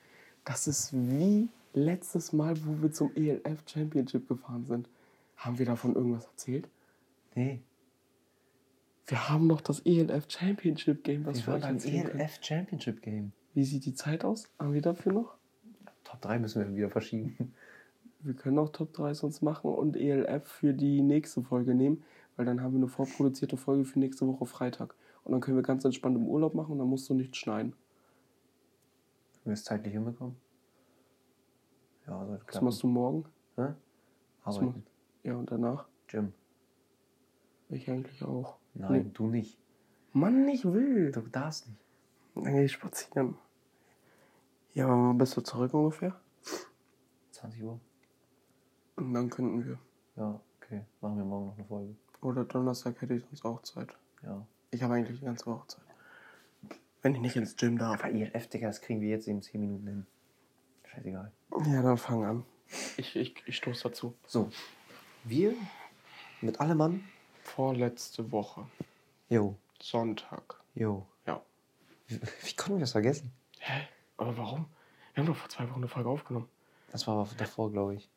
[0.45, 4.87] Das ist wie letztes Mal, wo wir zum ELF Championship gefahren sind.
[5.35, 6.67] Haben wir davon irgendwas erzählt?
[7.37, 7.61] Nee,
[9.05, 12.19] Wir haben noch das ELF Championship Game, was wir waren beim erzählen können.
[12.19, 13.31] ELF Championship Game.
[13.53, 14.51] Wie sieht die Zeit aus?
[14.57, 15.37] Haben wir dafür noch?
[16.03, 17.53] Top 3 müssen wir wieder verschieben.
[18.21, 22.03] Wir können auch Top 3 sonst machen und ELF für die nächste Folge nehmen,
[22.37, 24.95] weil dann haben wir eine vorproduzierte Folge für nächste Woche Freitag.
[25.23, 27.73] Und dann können wir ganz entspannt im Urlaub machen und dann musst du nicht schneiden.
[29.43, 30.35] Wenn wir es zeitlich hinbekommen.
[32.07, 33.25] Ja, Was machst du morgen?
[33.57, 33.73] Hä?
[34.43, 34.83] Arbeiten.
[35.23, 35.87] Ja, und danach?
[36.07, 36.33] Gym.
[37.69, 38.57] Ich eigentlich auch.
[38.73, 39.57] Nein, du nicht.
[40.13, 41.11] Mann, ich will.
[41.11, 41.79] Du darfst nicht.
[42.35, 43.37] Dann gehe ich spazieren.
[44.73, 46.19] Ja, aber wann bist du zurück ungefähr?
[47.31, 47.79] 20 Uhr.
[48.95, 49.79] Und dann könnten wir.
[50.15, 50.85] Ja, okay.
[51.01, 51.95] Machen wir morgen noch eine Folge.
[52.21, 53.95] Oder Donnerstag hätte ich sonst auch Zeit.
[54.23, 54.45] Ja.
[54.71, 55.83] Ich habe eigentlich die ganze Woche Zeit.
[57.01, 58.03] Wenn ich nicht ins Gym darf.
[58.03, 60.07] Aber ELF, Digga, das kriegen wir jetzt eben 10 Minuten hin.
[60.85, 61.31] Scheißegal.
[61.67, 62.43] Ja, dann fang an.
[62.97, 64.15] Ich, ich, ich stoße dazu.
[64.25, 64.49] So.
[65.23, 65.53] Wir
[66.41, 67.03] mit allem Mann.
[67.47, 68.67] Vorletzte Woche.
[69.29, 70.59] Jo, Sonntag.
[70.75, 71.07] jo.
[71.25, 71.41] Ja.
[72.07, 73.31] Wie, wie konnten wir das vergessen?
[73.59, 73.87] Hä?
[74.17, 74.65] Aber warum?
[75.13, 76.49] Wir haben doch vor zwei Wochen eine Folge aufgenommen.
[76.91, 78.09] Das war aber davor, glaube ich.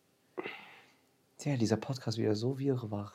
[1.38, 3.12] Tja, dieser Podcast wieder so wirrwarr.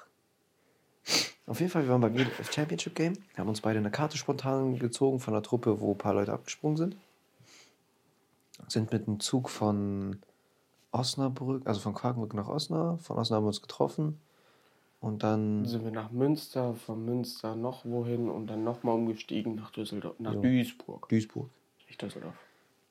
[1.47, 3.17] Auf jeden Fall, wir waren beim ELF Championship Game.
[3.33, 6.33] Wir haben uns beide eine Karte spontan gezogen von einer Truppe, wo ein paar Leute
[6.33, 6.97] abgesprungen sind.
[8.67, 10.21] Sind mit einem Zug von
[10.91, 13.01] Osnabrück, also von Quakenbrück nach Osnabrück.
[13.01, 14.21] Von Osnabrück haben wir uns getroffen.
[15.05, 19.69] Und dann sind wir nach Münster, von Münster noch wohin und dann nochmal umgestiegen nach
[19.69, 20.41] Düsseldorf, nach Jo.
[20.41, 21.07] Duisburg.
[21.09, 21.51] Duisburg
[21.87, 22.33] Nicht Düsseldorf.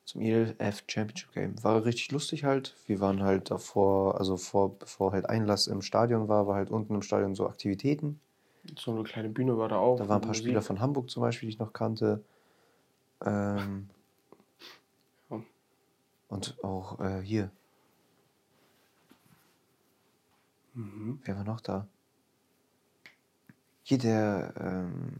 [0.05, 1.61] zum ELF Championship Game.
[1.61, 2.73] War richtig lustig halt.
[2.87, 6.95] Wir waren halt davor, also vor, bevor halt Einlass im Stadion war, war halt unten
[6.95, 8.21] im Stadion so Aktivitäten.
[8.79, 9.97] So eine kleine Bühne war da auch.
[9.97, 10.45] Da waren ein paar Musik.
[10.45, 12.23] Spieler von Hamburg zum Beispiel, die ich noch kannte.
[13.25, 13.89] Ähm,
[15.29, 15.41] Ja.
[16.29, 17.51] und auch äh, hier.
[20.75, 21.19] Mhm.
[21.25, 21.87] Wer war noch da?
[23.87, 25.19] Hier der, ähm,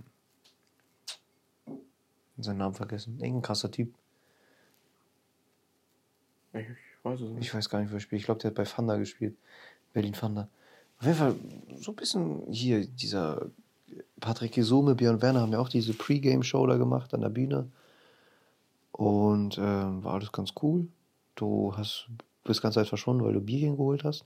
[2.37, 3.19] seinen Namen vergessen.
[3.19, 3.93] Irgendein krasser Typ.
[6.51, 7.45] Ich, ich weiß es nicht.
[7.45, 8.21] Ich weiß gar nicht, wo er spielt.
[8.21, 9.37] Ich glaube, der hat bei Fanda gespielt.
[9.93, 10.49] Berlin Fanda.
[10.97, 11.35] Auf jeden Fall
[11.75, 13.51] so ein bisschen hier, dieser
[14.19, 17.69] Patrick Gesume, Björn Werner haben ja auch diese Pre-Game-Show da gemacht an der Bühne.
[18.93, 20.87] Und ähm, war alles ganz cool.
[21.35, 22.09] Du hast
[22.43, 24.25] bist ganz Zeit verschwunden, weil du Bierchen geholt hast.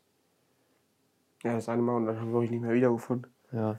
[1.43, 3.29] Ja, das eine Mal und dann haben wir euch nicht mehr wiedergefunden.
[3.51, 3.77] Ja.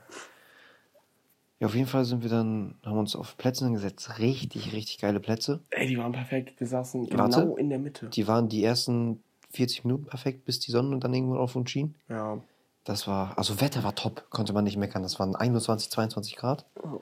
[1.61, 4.19] Ja, auf jeden Fall sind wir dann, haben uns auf Plätze gesetzt.
[4.19, 5.61] Richtig, richtig geile Plätze.
[5.69, 6.59] Ey, die waren perfekt.
[6.59, 7.55] Wir saßen genau Warte.
[7.59, 8.09] in der Mitte.
[8.09, 11.95] Die waren die ersten 40 Minuten perfekt, bis die Sonne dann irgendwo auf uns schien.
[12.09, 12.41] Ja.
[12.85, 15.03] Das war, also Wetter war top, konnte man nicht meckern.
[15.03, 16.65] Das waren 21, 22 Grad.
[16.83, 17.01] Oh.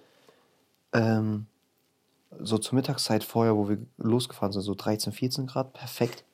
[0.92, 1.46] Ähm,
[2.40, 6.24] so zur Mittagszeit vorher, wo wir losgefahren sind, so 13, 14 Grad, perfekt.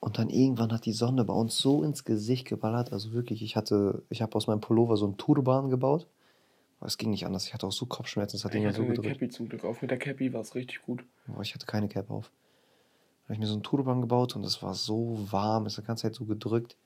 [0.00, 2.94] Und dann irgendwann hat die Sonne bei uns so ins Gesicht geballert.
[2.94, 6.06] Also wirklich, ich hatte, ich habe aus meinem Pullover so einen Turban gebaut.
[6.82, 7.46] Es ging nicht anders.
[7.46, 9.18] Ich hatte auch so Kopfschmerzen, das hat Ich immer hatte so eine gedrückt.
[9.20, 9.82] Cappy zum Glück auf.
[9.82, 11.04] Mit der Cappy war es richtig gut.
[11.26, 12.30] Boah, ich hatte keine Cap auf.
[12.30, 15.84] Da habe ich mir so einen Turban gebaut und es war so warm, es hat
[15.84, 16.76] die ganze Zeit so gedrückt.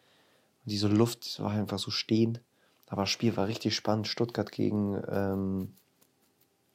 [0.64, 2.40] Und diese Luft war einfach so stehend.
[2.86, 4.09] Aber das Spiel war richtig spannend.
[4.09, 5.72] Stuttgart gegen ähm,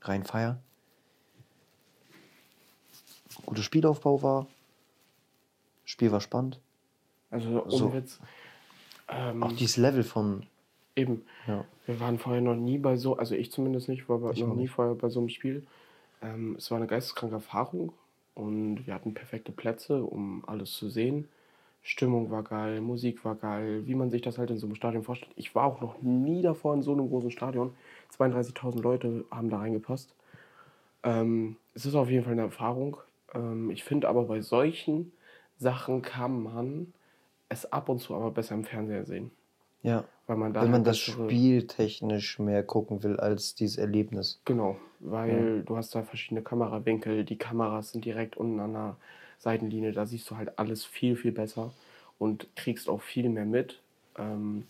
[0.01, 0.61] Rhein-Feier.
[3.45, 4.47] Guter Spielaufbau war.
[5.85, 6.59] Spiel war spannend.
[7.29, 7.93] Also ohne So.
[7.93, 8.19] Witz.
[9.07, 10.45] Ähm, Auch dieses Level von.
[10.99, 11.23] Eben.
[11.47, 11.65] Ja.
[11.85, 14.67] Wir waren vorher noch nie bei so, also ich zumindest nicht, war Ich noch nie
[14.67, 15.65] vorher bei so einem Spiel.
[16.21, 17.93] Ähm, es war eine geisteskranke Erfahrung
[18.35, 21.27] und wir hatten perfekte Plätze, um alles zu sehen.
[21.81, 25.03] Stimmung war geil, Musik war geil, wie man sich das halt in so einem Stadion
[25.03, 25.31] vorstellt.
[25.37, 27.73] Ich war auch noch nie davor in so einem großen Stadion.
[28.17, 30.13] 32.000 Leute haben da reingepasst.
[31.03, 32.97] Ähm, es ist auf jeden Fall eine Erfahrung.
[33.33, 35.11] Ähm, ich finde aber bei solchen
[35.57, 36.93] Sachen kann man
[37.47, 39.31] es ab und zu aber besser im Fernseher sehen.
[39.83, 40.03] Ja.
[40.27, 43.77] Weil man da Wenn man halt das bessere- Spiel technisch mehr gucken will als dieses
[43.77, 44.39] Erlebnis.
[44.45, 48.95] Genau, weil du hast da verschiedene Kamerawinkel, die Kameras sind direkt unten an der
[49.39, 51.71] Seitenlinie, da siehst du halt alles viel, viel besser
[52.19, 53.79] und kriegst auch viel mehr mit.
[54.17, 54.65] Ähm,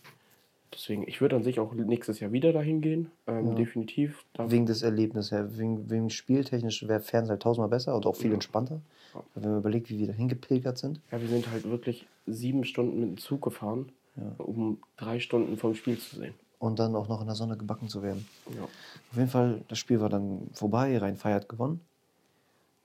[0.72, 3.54] deswegen, ich würde an sich auch nächstes Jahr wieder dahin gehen, ähm, Ja.
[3.54, 4.24] definitiv.
[4.38, 5.58] Wegen des Erlebnisses her.
[5.58, 8.34] Wegen, wegen spieltechnisch wäre Fernseher halt tausendmal besser und auch viel Ja.
[8.34, 8.80] entspannter.
[9.12, 9.22] Ja.
[9.34, 11.00] Wenn man überlegt, wie wir da hingepilgert sind.
[11.10, 14.32] ja, wir sind halt wirklich sieben Stunden mit dem Zug gefahren, Ja.
[14.44, 16.34] um drei Stunden vom Spiel zu sehen.
[16.58, 18.26] Und dann auch noch in der Sonne gebacken zu werden.
[18.54, 18.64] Ja.
[18.64, 21.80] Auf jeden Fall, das Spiel war dann vorbei, Rhein Feier hat gewonnen.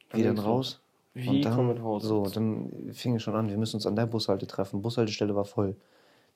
[0.10, 0.80] Dann Wir dann raus.
[1.14, 2.08] Wie und dann, kommen Hause?
[2.08, 4.82] So, dann fing es schon an, wir müssen uns an der Bushalte treffen.
[4.82, 5.76] Bushaltestelle war voll.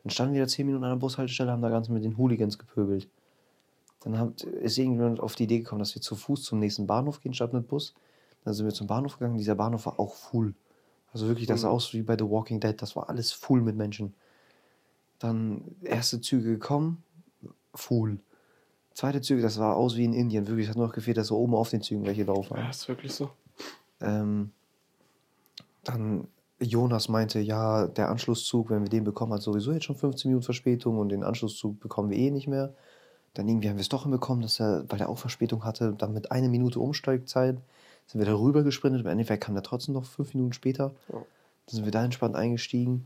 [0.03, 2.57] Dann standen wir da zehn Minuten an der Bushaltestelle, haben da ganz mit den Hooligans
[2.57, 3.07] gepöbelt.
[4.01, 7.19] Dann hat, ist irgendjemand auf die Idee gekommen, dass wir zu Fuß zum nächsten Bahnhof
[7.21, 7.93] gehen, statt mit Bus.
[8.45, 9.37] Dann sind wir zum Bahnhof gegangen.
[9.37, 10.53] Dieser Bahnhof war auch full.
[11.11, 11.73] Also wirklich, das sah Mhm.
[11.75, 12.81] aus wie bei The Walking Dead.
[12.81, 14.13] Das war alles full mit Menschen.
[15.19, 17.03] Dann erste Züge gekommen,
[17.73, 18.19] full.
[18.93, 20.47] Zweite Züge, das war aus wie in Indien.
[20.47, 22.57] Wirklich, es hat nur noch gefehlt, dass so oben auf den Zügen welche laufen.
[22.57, 23.29] ja, ist wirklich so.
[24.01, 24.51] Ähm,
[25.83, 26.27] dann
[26.59, 30.43] Jonas meinte, ja, der Anschlusszug, wenn wir den bekommen, hat sowieso jetzt schon 15 Minuten
[30.43, 32.73] Verspätung und den Anschlusszug bekommen wir eh nicht mehr.
[33.33, 36.13] Dann irgendwie haben wir es doch hinbekommen, dass er, weil er auch Verspätung hatte, dann
[36.13, 37.57] mit einer Minute Umsteigzeit
[38.07, 39.01] sind wir da rüber gesprintet.
[39.01, 40.93] Im Endeffekt kam der trotzdem noch fünf Minuten später.
[41.09, 41.19] Ja.
[41.67, 43.05] Dann sind wir da entspannt eingestiegen.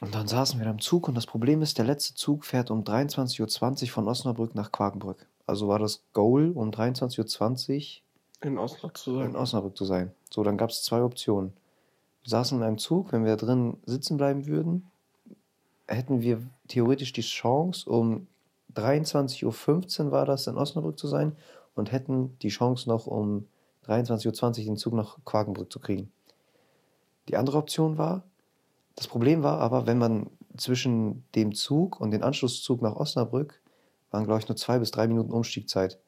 [0.00, 2.70] Und dann saßen wir da im Zug und das Problem ist, der letzte Zug fährt
[2.70, 5.26] um 23.20 Uhr von Osnabrück nach Quakenbrück.
[5.46, 8.00] Also war das Goal um 23.20
[8.40, 9.26] Uhr In Oslo zu sein.
[9.30, 10.12] in Osnabrück zu sein.
[10.30, 11.52] So, dann gab es zwei Optionen.
[12.22, 14.90] Wir saßen in einem Zug, wenn wir da drin sitzen bleiben würden,
[15.86, 18.26] hätten wir theoretisch die Chance, um
[18.74, 21.36] 23.15 Uhr war das, in Osnabrück zu sein
[21.74, 23.46] und hätten die Chance noch um
[23.86, 26.10] 23.20 Uhr den Zug nach Quakenbrück zu kriegen.
[27.28, 28.22] Die andere Option war,
[28.96, 30.26] das Problem war aber, wenn man
[30.56, 33.60] zwischen dem Zug und dem Anschlusszug nach Osnabrück
[34.10, 35.98] waren, glaube ich, nur zwei bis drei Minuten Umstiegzeit.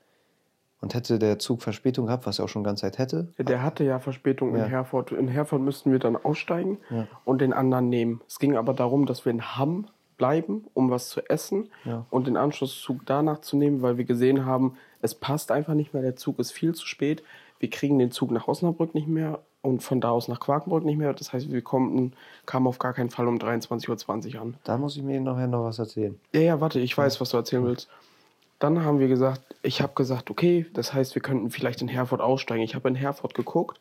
[0.80, 3.84] Und hätte der Zug Verspätung gehabt, was er auch schon ganz Zeit hätte, Der hatte
[3.84, 4.64] ja Verspätung Ja.
[4.64, 5.12] in Herford.
[5.12, 7.06] In Herford müssten wir dann aussteigen Ja.
[7.24, 8.20] und den anderen nehmen.
[8.26, 9.86] Es ging aber darum, dass wir in Hamm
[10.18, 12.04] bleiben, um was zu essen Ja.
[12.10, 16.02] und den Anschlusszug danach zu nehmen, weil wir gesehen haben, es passt einfach nicht mehr.
[16.02, 17.22] Der Zug ist viel zu spät.
[17.60, 20.98] Wir kriegen den Zug nach Osnabrück nicht mehr und von da aus nach Quakenbrück nicht
[20.98, 21.14] mehr.
[21.14, 22.12] Das heißt, wir kommen,
[22.46, 24.54] kamen auf gar keinen Fall um 23.20 Uhr an.
[24.64, 26.18] da muss ich mir nachher noch was erzählen.
[26.34, 27.88] Ja, ja, warte, ich weiß, was du erzählen willst.
[28.58, 32.20] Dann haben wir gesagt, ich habe gesagt, okay, das heißt, wir könnten vielleicht in Herford
[32.20, 32.62] aussteigen.
[32.62, 33.80] Ich habe in Herford geguckt,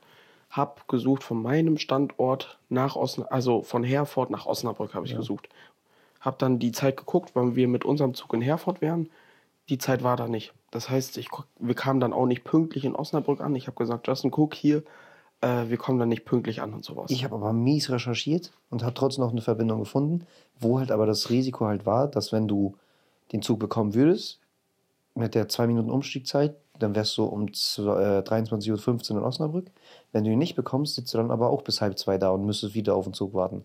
[0.50, 5.50] habe gesucht von meinem Standort nach Osnabrück, also von Herford nach Osnabrück habe ich gesucht.
[6.20, 9.10] Habe dann die Zeit geguckt, wann wir mit unserem Zug in Herford wären.
[9.70, 10.54] Die Zeit war da nicht.
[10.72, 11.30] Das heißt, ich,
[11.60, 13.56] wir kamen dann auch nicht pünktlich in Osnabrück an.
[13.56, 14.84] Ich habe gesagt, Justin, guck hier,
[15.42, 17.12] äh, wir kommen dann nicht pünktlich an und sowas.
[17.12, 20.26] Ich habe aber mies recherchiert und habe trotzdem noch eine Verbindung gefunden,
[20.60, 22.76] wo halt aber das Risiko halt war, dass wenn du
[23.32, 24.40] den Zug bekommen würdest,
[25.16, 29.68] mit der 2 Minuten Umstiegzeit, dann wärst du um zwei- äh, 23.15 Uhr in Osnabrück.
[30.12, 32.46] Wenn du ihn nicht bekommst, sitzt du dann aber auch bis halb zwei da und
[32.46, 33.64] müsstest wieder auf den Zug warten.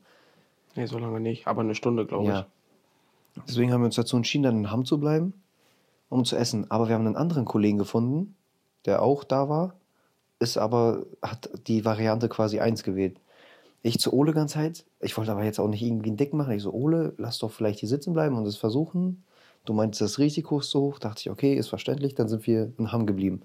[0.75, 2.47] nee, so lange nicht, aber eine Stunde, glaube Ja.
[3.49, 5.33] Deswegen haben wir uns dazu entschieden, dann in Hamm zu bleiben,
[6.09, 6.71] um zu essen.
[6.71, 8.35] Aber wir haben einen anderen Kollegen gefunden,
[8.85, 9.75] der auch da war,
[10.39, 13.19] ist aber, hat die Variante quasi 1 gewählt.
[13.83, 16.53] Ich zu Ole ganz Zeit, ich wollte aber jetzt auch nicht irgendwie einen Dick machen.
[16.53, 19.23] Ich so, Ole, lass doch vielleicht hier sitzen bleiben und es versuchen.
[19.65, 20.99] Du meintest, das Risiko ist so hoch.
[20.99, 22.15] Dachte ich, okay, ist verständlich.
[22.15, 23.43] Dann sind wir in Hamm geblieben.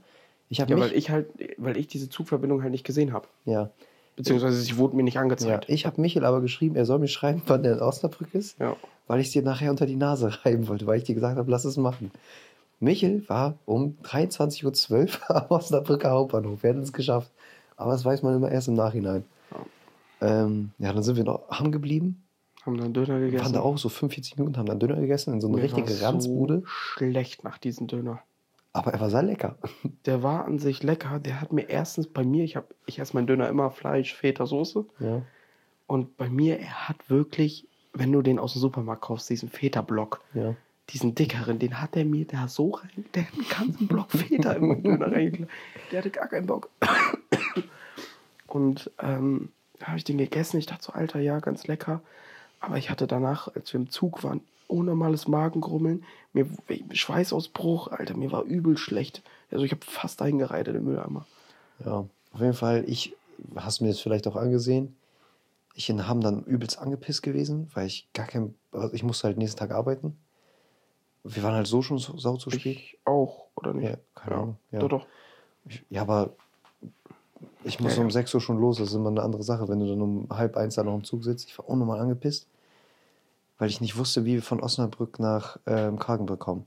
[0.49, 1.27] Ich habe Ja, mich, weil ich halt,
[1.57, 3.27] weil ich diese Zugverbindung halt nicht gesehen habe.
[3.45, 3.69] ja,
[4.17, 5.65] Beziehungsweise sie wurde mir nicht ja, angezeigt.
[5.69, 8.75] ich habe Michel aber geschrieben, er soll mir schreiben, wann der in Osnabrück ist, Ja.
[9.07, 11.49] weil ich es dir nachher unter die Nase reiben wollte, weil ich dir gesagt habe,
[11.49, 12.11] lass es machen.
[12.81, 14.91] Michel war um 23.12
[15.29, 16.63] Uhr am Osnabrücker Hauptbahnhof.
[16.63, 17.31] Wir hätten es geschafft.
[17.77, 19.23] Aber das weiß man immer erst im Nachhinein.
[20.19, 22.23] Ähm, ja, dann sind wir noch Hamm geblieben.
[22.65, 23.45] Haben dann Döner gegessen.
[23.45, 25.87] waren da auch so 45 Minuten, haben dann Döner gegessen in so eine Mir richtige
[25.89, 26.59] war's Ranzbude.
[26.59, 28.19] So schlecht nach diesem Döner.
[28.73, 29.55] Aber er war sehr lecker.
[30.05, 31.19] Der war an sich lecker.
[31.19, 34.45] Der hat mir erstens bei mir, ich habe, ich esse meinen Döner immer Fleisch, Feta,
[34.45, 34.85] Soße.
[34.99, 35.23] Ja.
[35.87, 40.21] Und bei mir, er hat wirklich, wenn du den aus dem Supermarkt kaufst, diesen Feta-Block,
[40.33, 40.55] Ja.
[40.93, 44.41] Diesen dickeren, den hat er mir da so rein, der hat einen ganzen Block in
[44.41, 45.49] meinen Döner reingelassen.
[45.91, 46.69] Der hatte gar keinen Bock.
[48.47, 50.57] Und ähm, da habe ich den gegessen.
[50.57, 52.01] Ich dachte so, Alter, ja, ganz lecker.
[52.59, 56.47] Aber ich hatte danach, als wir im Zug waren, unnormales Magengrummeln, mir
[56.91, 59.21] Schweißausbruch, Alter, mir war übel schlecht.
[59.49, 61.25] Also ich habe fast eingereitet im Mülleimer.
[61.85, 63.15] Ja, auf jeden Fall, ich,
[63.55, 64.95] hast mir das vielleicht auch angesehen,
[65.73, 69.37] ich in Hamm dann übelst angepisst gewesen, weil ich gar kein, also ich musste halt
[69.37, 70.17] nächsten Tag arbeiten.
[71.23, 72.65] Wir waren halt so schon so, sau zu spät.
[72.65, 73.89] Ich auch, oder nicht?
[73.89, 74.57] Ja, keine Ahnung.
[74.71, 74.79] Ja.
[74.79, 75.05] Doch, doch.
[75.65, 76.31] Ich, ja, aber
[77.63, 78.13] ich muss Ja, um ja.
[78.13, 80.57] 6 Uhr schon los, das ist immer eine andere Sache, wenn du dann um halb
[80.57, 81.47] eins da noch im Zug sitzt.
[81.47, 82.47] Ich war unnormal angepisst,
[83.59, 86.65] weil ich nicht wusste, wie wir von Osnabrück nach ähm, Kragenbrück kommen.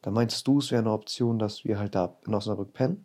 [0.00, 3.04] Da meintest du, es wäre eine Option, dass wir halt da in Osnabrück pennen.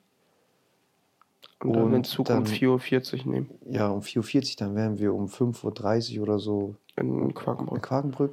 [1.59, 3.49] Und dann den Und Zug dann- um 4.40 Uhr nehmen.
[3.69, 8.31] Ja, um 4.40 Uhr, dann wären wir um 5.30 Uhr oder so In in Quakenbrück.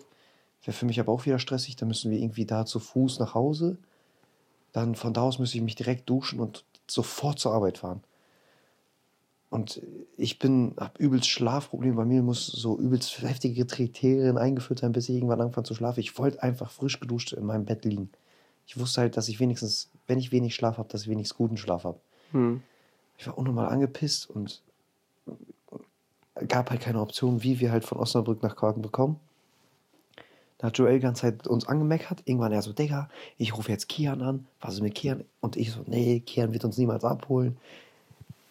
[0.64, 1.76] Wäre für mich aber auch wieder stressig.
[1.76, 3.76] Dann müssen wir irgendwie da zu Fuß nach Hause.
[4.72, 8.02] Dann von da aus müsste ich mich direkt duschen und sofort zur Arbeit fahren.
[9.50, 9.80] Und
[10.16, 11.94] ich bin, hab übelst Schlafprobleme.
[11.94, 16.00] Bei mir muss so übelst heftige Kriterien eingeführt sein, bis ich irgendwann anfange zu schlafen.
[16.00, 18.10] Ich wollte einfach frisch geduscht in meinem Bett liegen.
[18.66, 21.56] Ich wusste halt, dass ich wenigstens, wenn ich wenig Schlaf habe, dass ich wenigstens guten
[21.56, 22.00] Schlaf habe.
[22.32, 22.62] Hm.
[23.16, 24.60] Ich war unnormal angepisst und
[26.48, 29.20] gab halt keine Option, wie wir halt von Osnabrück nach Quakenbrück kommen.
[30.64, 32.22] Da hat Joel die ganze Zeit uns angemeckert.
[32.24, 34.46] Irgendwann er so, Digga, ich rufe jetzt Kian an.
[34.62, 35.22] Was ist mit Kian?
[35.40, 37.58] Und ich so, nee, Kian wird uns niemals abholen.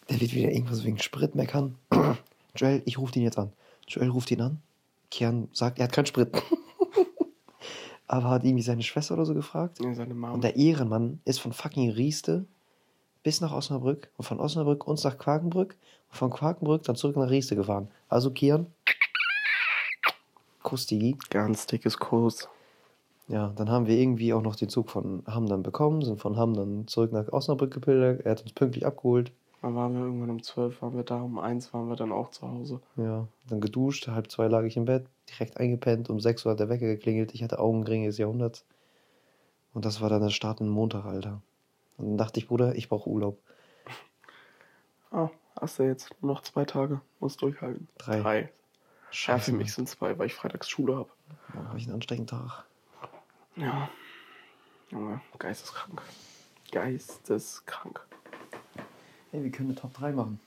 [0.08, 1.74] Der wird wieder irgendwas wegen Sprit meckern.
[2.54, 3.50] Joel, ich rufe den jetzt an.
[3.88, 4.62] Joel ruft ihn an.
[5.10, 6.30] Kian sagt, er hat keinen Sprit.
[8.06, 9.80] Aber hat irgendwie seine Schwester oder so gefragt.
[9.82, 10.34] Ja, seine Mom.
[10.34, 12.44] Und der Ehrenmann ist von fucking Rieste
[13.24, 15.74] bis nach Osnabrück und von Osnabrück uns nach Quakenbrück
[16.10, 17.88] und von Quakenbrück dann zurück nach Rieste gefahren.
[18.08, 18.66] Also Kian.
[20.64, 21.16] Kuss, Digi.
[21.30, 22.48] Ganz dickes Kurs.
[23.28, 26.36] Ja, dann haben wir irgendwie auch noch den Zug von Hamm dann bekommen, sind von
[26.36, 28.26] Hamm dann zurück nach Osnabrück gepilgert.
[28.26, 29.32] Er hat uns pünktlich abgeholt.
[29.62, 32.30] Dann waren wir irgendwann um 12 waren wir da, um 1 waren wir dann auch
[32.30, 32.80] zu Hause.
[32.96, 36.60] Ja, dann geduscht, halb zwei lag ich im Bett, direkt eingepennt, um sechs Uhr hat
[36.60, 38.66] der Wecker geklingelt, ich hatte Augenringe des Jahrhunderts.
[39.72, 41.40] Und das war dann der Start in Montag, Alter.
[41.96, 43.38] Und dann dachte ich, Bruder, ich brauche Urlaub.
[45.10, 47.00] Ah, hast du jetzt nur noch zwei Tage.
[47.20, 47.88] Muss durchhalten.
[47.96, 48.20] Drei.
[48.20, 48.52] Drei.
[49.14, 51.10] Ja, Scheiße, für mich sind zwei, weil ich freitags Schule habe.
[51.54, 51.68] Mann.
[51.68, 52.64] habe ich einen anstrengenden Tag.
[53.54, 53.88] Ja.
[54.90, 56.02] Junge, geisteskrank.
[56.72, 58.04] Geisteskrank.
[59.30, 60.40] Hey, wir können eine Top 3 machen.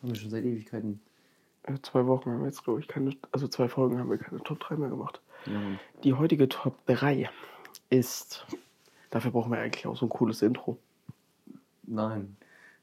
[0.00, 1.00] Haben wir schon seit Ewigkeiten.
[1.64, 4.40] Äh, zwei Wochen haben wir jetzt, glaube ich, keine, also zwei Folgen haben wir keine
[4.44, 5.20] Top 3 mehr gemacht.
[5.46, 5.60] Ja.
[6.04, 7.28] Die heutige Top 3
[7.90, 8.46] ist.
[9.10, 10.78] Dafür brauchen wir eigentlich auch so ein cooles Intro.
[11.82, 12.36] Nein.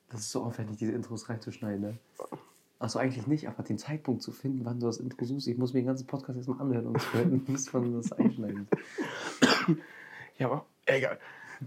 [0.09, 1.97] Das ist so aufwendig, diese Intros reinzuschneiden, ne?
[2.79, 5.47] Achso, eigentlich nicht, aber den Zeitpunkt zu finden, wann du das Intro suchst.
[5.47, 8.67] Ich muss mir den ganzen Podcast erstmal anhören und zu hören, bis man das einschneiden.
[10.37, 11.19] Ja, aber egal.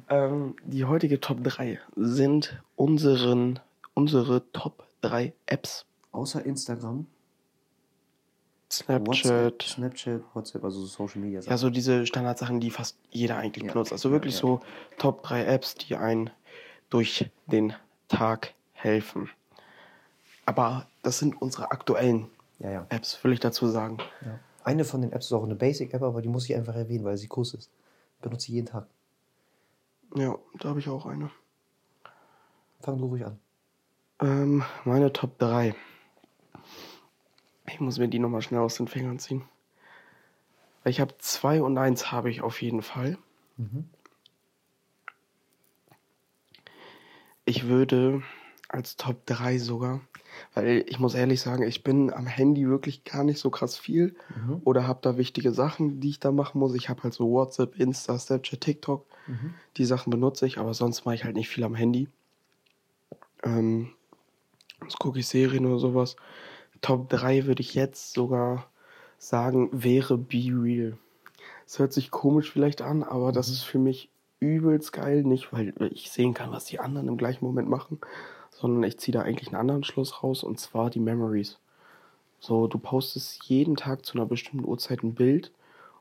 [0.09, 3.61] Ähm, die heutige Top 3 sind unseren,
[3.93, 5.85] unsere Top 3 Apps.
[6.13, 7.07] Außer Instagram,
[8.71, 9.07] Snapchat.
[9.07, 11.41] WhatsApp, Snapchat, WhatsApp, also so Social Media.
[11.41, 13.73] Ja, so diese Standardsachen, die fast jeder eigentlich Ja.
[13.75, 13.93] benutzt.
[13.93, 14.41] Also Ja, wirklich ja.
[14.41, 14.61] so
[14.97, 16.31] Top 3 Apps, die einen
[16.89, 17.75] durch den
[18.09, 19.29] Tag helfen.
[20.47, 22.29] Aber das sind unsere aktuellen
[22.59, 22.87] ja, ja.
[22.89, 23.99] Apps, will ich dazu sagen.
[24.25, 24.39] ja.
[24.65, 27.17] Eine von den Apps ist auch eine Basic-App, aber die muss ich einfach erwähnen, weil
[27.17, 27.71] sie groß ist.
[28.21, 28.87] Benutze ich jeden Tag.
[30.15, 31.31] Ja, da habe ich auch eine.
[32.81, 33.39] Fang du ruhig an.
[34.21, 35.75] Ähm, meine Top 3.
[37.67, 39.43] Ich muss mir die nochmal schnell aus den Fingern ziehen.
[40.85, 43.19] Ich habe zwei und eins habe ich auf jeden Fall.
[43.57, 43.89] Mhm.
[47.45, 48.23] Ich würde
[48.69, 50.01] als Top 3 sogar,
[50.55, 54.15] weil ich muss ehrlich sagen, ich bin am Handy wirklich gar nicht so krass viel
[54.37, 54.61] Mhm.
[54.65, 56.75] oder habe da wichtige Sachen, die ich da machen muss.
[56.75, 59.07] Ich habe halt so WhatsApp, Insta, Snapchat, TikTok.
[59.27, 59.55] Mhm.
[59.77, 62.09] Die Sachen benutze ich, aber sonst mache ich halt nicht viel am Handy.
[63.43, 63.91] Ähm,
[64.81, 66.17] sonst gucke ich Serien oder sowas.
[66.81, 68.69] Top 3 würde ich jetzt sogar
[69.19, 70.99] sagen, wäre Be Real.
[71.65, 74.11] Das hört sich komisch vielleicht an, aber das ist für mich
[74.41, 75.23] übelst geil.
[75.23, 78.01] Nicht, weil ich sehen kann, was die anderen im gleichen Moment machen,
[78.63, 81.59] sondern ich ziehe da eigentlich einen anderen Schluss raus und zwar die Memories.
[82.39, 85.51] So, du postest jeden Tag zu einer bestimmten Uhrzeit ein Bild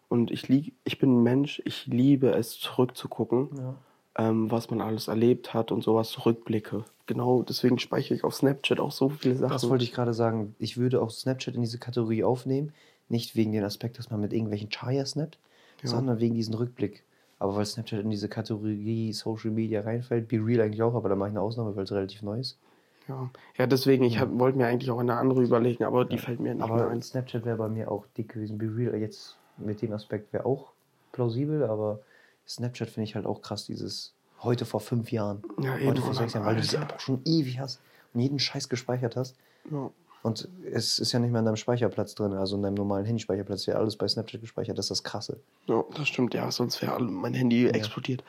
[0.10, 3.76] und ich, lieg, ich bin ein Mensch, ich liebe es zurückzugucken, Ja.
[4.18, 6.86] ähm, was man alles erlebt hat und sowas zurückblicke.
[7.08, 9.52] Genau, deswegen speichere ich auf Snapchat auch so viele Sachen.
[9.52, 10.56] Das wollte ich gerade sagen.
[10.60, 12.74] Ich würde auch Snapchat in diese Kategorie aufnehmen.
[13.10, 15.40] Nicht wegen dem Aspekt, dass man mit irgendwelchen Chaya snappt,
[15.82, 15.90] Ja.
[15.90, 17.04] sondern wegen diesem Rückblick.
[17.42, 21.16] Aber weil Snapchat in diese Kategorie Social Media reinfällt, Be Real eigentlich auch, aber da
[21.16, 22.60] mache ich eine Ausnahme, weil es relativ neu ist.
[23.08, 26.54] Ja, ja deswegen, ich wollte mir eigentlich auch eine andere überlegen, aber die fällt mir
[26.54, 27.02] nicht mehr Aber ein.
[27.02, 28.60] Snapchat wäre bei mir auch dick gewesen.
[28.60, 30.74] Be Real jetzt mit dem Aspekt wäre auch
[31.14, 32.02] plausibel, aber
[32.48, 34.14] Snapchat finde ich halt auch krass, dieses
[34.44, 35.42] heute vor fünf Jahren.
[35.64, 36.78] Ja, eben, heute vor sechs Jahren, weil du.
[36.78, 37.82] App auch schon ewig hast
[38.14, 39.36] und jeden Scheiß gespeichert hast.
[39.72, 39.90] Ja.
[40.24, 43.66] Und es ist ja nicht mehr in deinem Speicherplatz drin, also in deinem normalen Handyspeicherplatz,
[43.66, 45.40] ja alles bei Snapchat gespeichert, das ist das Krasse.
[45.68, 48.24] Ja, das stimmt, ja, sonst wäre mein Handy explodiert.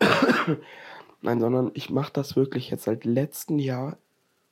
[1.22, 3.96] Nein, sondern ich mache das wirklich jetzt seit letztem Jahr,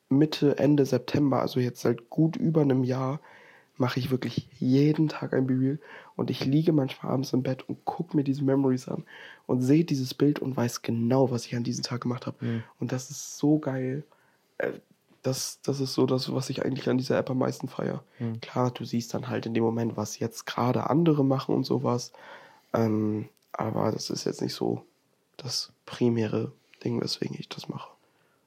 [0.07, 3.19] Mitte, Ende September, also jetzt seit gut über einem Jahr,
[3.77, 5.79] mache ich wirklich jeden Tag ein Reel
[6.15, 9.03] und ich liege manchmal abends im Bett und gucke mir diese Memories an
[9.47, 12.37] und sehe dieses Bild und weiß genau, was ich an diesem Tag gemacht habe.
[12.45, 12.63] Mhm.
[12.79, 14.03] Und das ist so geil.
[15.25, 18.03] Das, das ist so das, was ich eigentlich an dieser App am meisten feiere.
[18.19, 18.41] Mhm.
[18.41, 22.11] Klar, du siehst dann halt in dem Moment, was jetzt gerade andere machen und sowas.
[22.73, 24.83] Ähm, aber das ist jetzt nicht so
[25.37, 26.51] das primäre
[26.83, 27.89] Ding, weswegen ich das mache.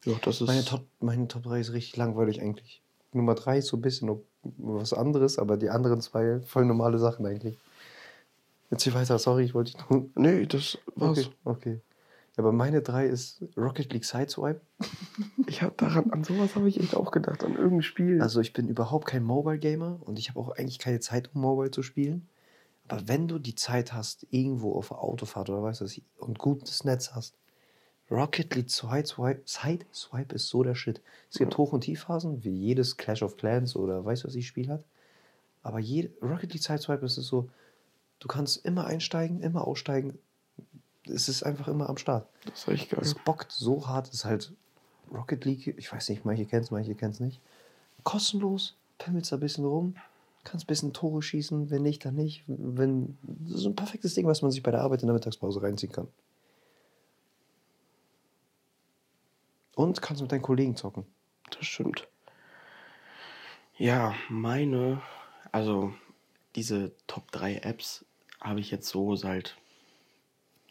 [0.05, 0.47] Ja, das ist.
[0.47, 2.81] Meine Top, meine Top 3 ist richtig langweilig eigentlich.
[3.13, 4.21] Nummer 3 ist so ein bisschen noch
[4.59, 7.57] was anderes, aber die anderen zwei voll normale Sachen eigentlich.
[8.71, 10.07] Jetzt hier weiter, sorry, ich wollte dich nur.
[10.15, 11.19] nee, das war's.
[11.19, 11.81] Okay, okay.
[12.39, 14.61] Aber meine 3 ist Rocket League Sideswipe.
[15.47, 18.21] Ich habe daran, an sowas habe ich echt auch gedacht, an irgendein Spiel.
[18.21, 21.41] Also ich bin überhaupt kein Mobile Gamer und ich habe auch eigentlich keine Zeit, um
[21.41, 22.29] Mobile zu spielen.
[22.87, 26.39] Aber wenn du die Zeit hast, irgendwo auf der Autofahrt oder weißt du was, und
[26.39, 27.35] gutes Netz hast,
[28.11, 31.01] Rocket League Sideswipe, Sideswipe ist so der Shit.
[31.31, 34.47] Es gibt Hoch- und Tiefphasen, wie jedes Clash of Clans oder weißt du was ich
[34.47, 34.85] Spiel hat.
[35.63, 37.49] Aber jede, Rocket League Sideswipe ist es so,
[38.21, 40.19] du kannst immer einsteigen, immer aussteigen.
[41.09, 42.29] Es ist einfach immer am Start.
[42.45, 43.01] das ist echt geil.
[43.03, 44.53] Es bockt so hart, es ist halt
[45.13, 47.41] Rocket League, ich weiß nicht, manche kennen es, manche kennen es nicht.
[48.05, 49.95] Kostenlos, pimmelst da ein bisschen rum,
[50.45, 52.45] kannst ein bisschen Tore schießen, wenn nicht, dann nicht.
[52.47, 55.63] Wenn, das ist ein perfektes Ding, was man sich bei der Arbeit in der Mittagspause
[55.63, 56.09] reinziehen kann.
[59.75, 61.07] Und kannst mit deinen Kollegen zocken.
[61.51, 62.09] Das stimmt.
[63.77, 65.01] Ja, meine,
[65.53, 65.95] also
[66.57, 68.05] diese Top 3 Apps
[68.41, 69.57] habe ich jetzt so seit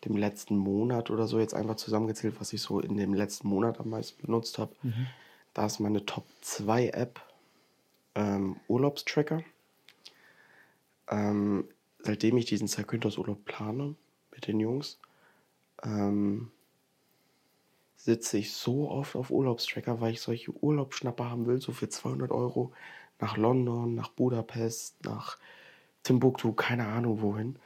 [0.06, 3.80] dem letzten Monat oder so jetzt einfach zusammengezählt, was ich so in dem letzten Monat
[3.80, 4.76] am meisten benutzt habe.
[5.54, 7.22] Da ist meine Top 2 App
[8.16, 9.44] ähm, Urlaubstracker.
[11.10, 11.68] Ähm,
[12.00, 13.96] seitdem ich diesen Zakynthos-Urlaub plane
[14.32, 15.00] mit den Jungs,
[15.84, 16.52] ähm,
[17.96, 22.32] sitze ich so oft auf Urlaubstracker, weil ich solche Urlaubsschnapper haben will, so für 200
[22.32, 22.72] Euro
[23.20, 25.38] nach London, nach Budapest, nach
[26.04, 27.58] Timbuktu, keine Ahnung wohin.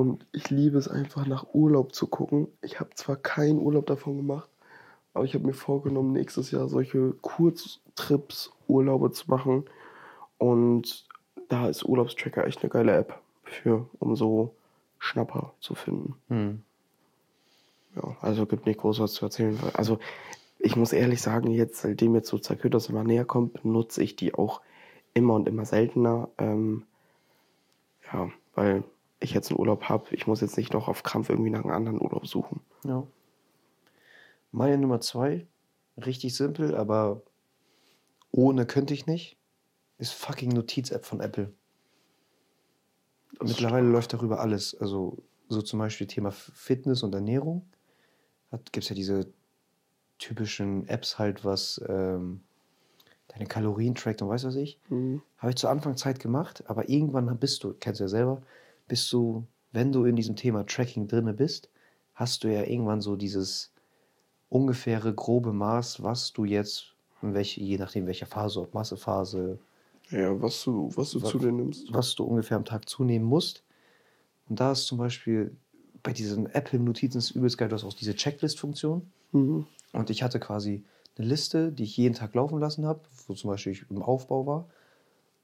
[0.00, 2.48] Und ich liebe es einfach nach Urlaub zu gucken.
[2.62, 4.48] Ich habe zwar keinen Urlaub davon gemacht,
[5.12, 9.66] aber ich habe mir vorgenommen, nächstes Jahr solche Kurztrips, Urlaube zu machen.
[10.38, 11.06] Und
[11.50, 14.54] da ist Urlaubstracker echt eine geile App für, um so
[14.98, 16.14] Schnapper zu finden.
[16.28, 16.62] Hm.
[17.94, 19.58] Ja, also gibt nicht groß was zu erzählen.
[19.74, 19.98] Also
[20.58, 24.32] ich muss ehrlich sagen, jetzt, seitdem jetzt so Zakynthos immer näher kommt, benutze ich die
[24.32, 24.62] auch
[25.12, 26.30] immer und immer seltener.
[26.38, 26.84] Ähm,
[28.10, 28.82] ja, weil
[29.20, 30.06] ich jetzt einen Urlaub habe.
[30.14, 32.60] Ich muss jetzt nicht noch auf Krampf irgendwie nach einem anderen Urlaub suchen.
[32.84, 33.06] Ja.
[34.50, 35.46] Meine Nummer 2,
[35.98, 37.22] richtig simpel, aber
[38.32, 39.36] ohne könnte ich nicht,
[39.98, 41.52] ist fucking Notiz-App von Apple.
[43.40, 44.74] Mittlerweile läuft darüber alles.
[44.74, 45.18] Also
[45.48, 47.66] so zum Beispiel Thema Fitness und Ernährung.
[48.50, 49.32] Gibt es ja diese
[50.18, 52.42] typischen Apps halt, was ähm,
[53.28, 54.78] deine Kalorien trackt und weiß was ich.
[54.88, 55.22] Mhm.
[55.38, 58.42] Habe ich zu Anfang Zeit gemacht, aber irgendwann bist du, kennst du ja selber,
[58.90, 61.70] bist du, wenn du in diesem Thema Tracking drinne bist,
[62.14, 63.72] hast du ja irgendwann so dieses
[64.48, 69.58] ungefähre grobe Maß, was du jetzt, welche, je nachdem welcher Phase, ob Massephase,
[70.10, 71.92] Ja, was du, was du Was- zu dir nimmst.
[71.92, 73.62] was du ungefähr am Tag zunehmen musst.
[74.48, 75.56] Und da ist zum Beispiel
[76.02, 79.08] bei diesen Apple-Notizen übelst geil, du hast auch diese Checklist-Funktion.
[79.32, 79.66] Mhm.
[79.92, 80.82] Und ich hatte quasi
[81.16, 84.46] eine Liste, die ich jeden Tag laufen lassen habe, wo zum Beispiel ich im Aufbau
[84.46, 84.68] war,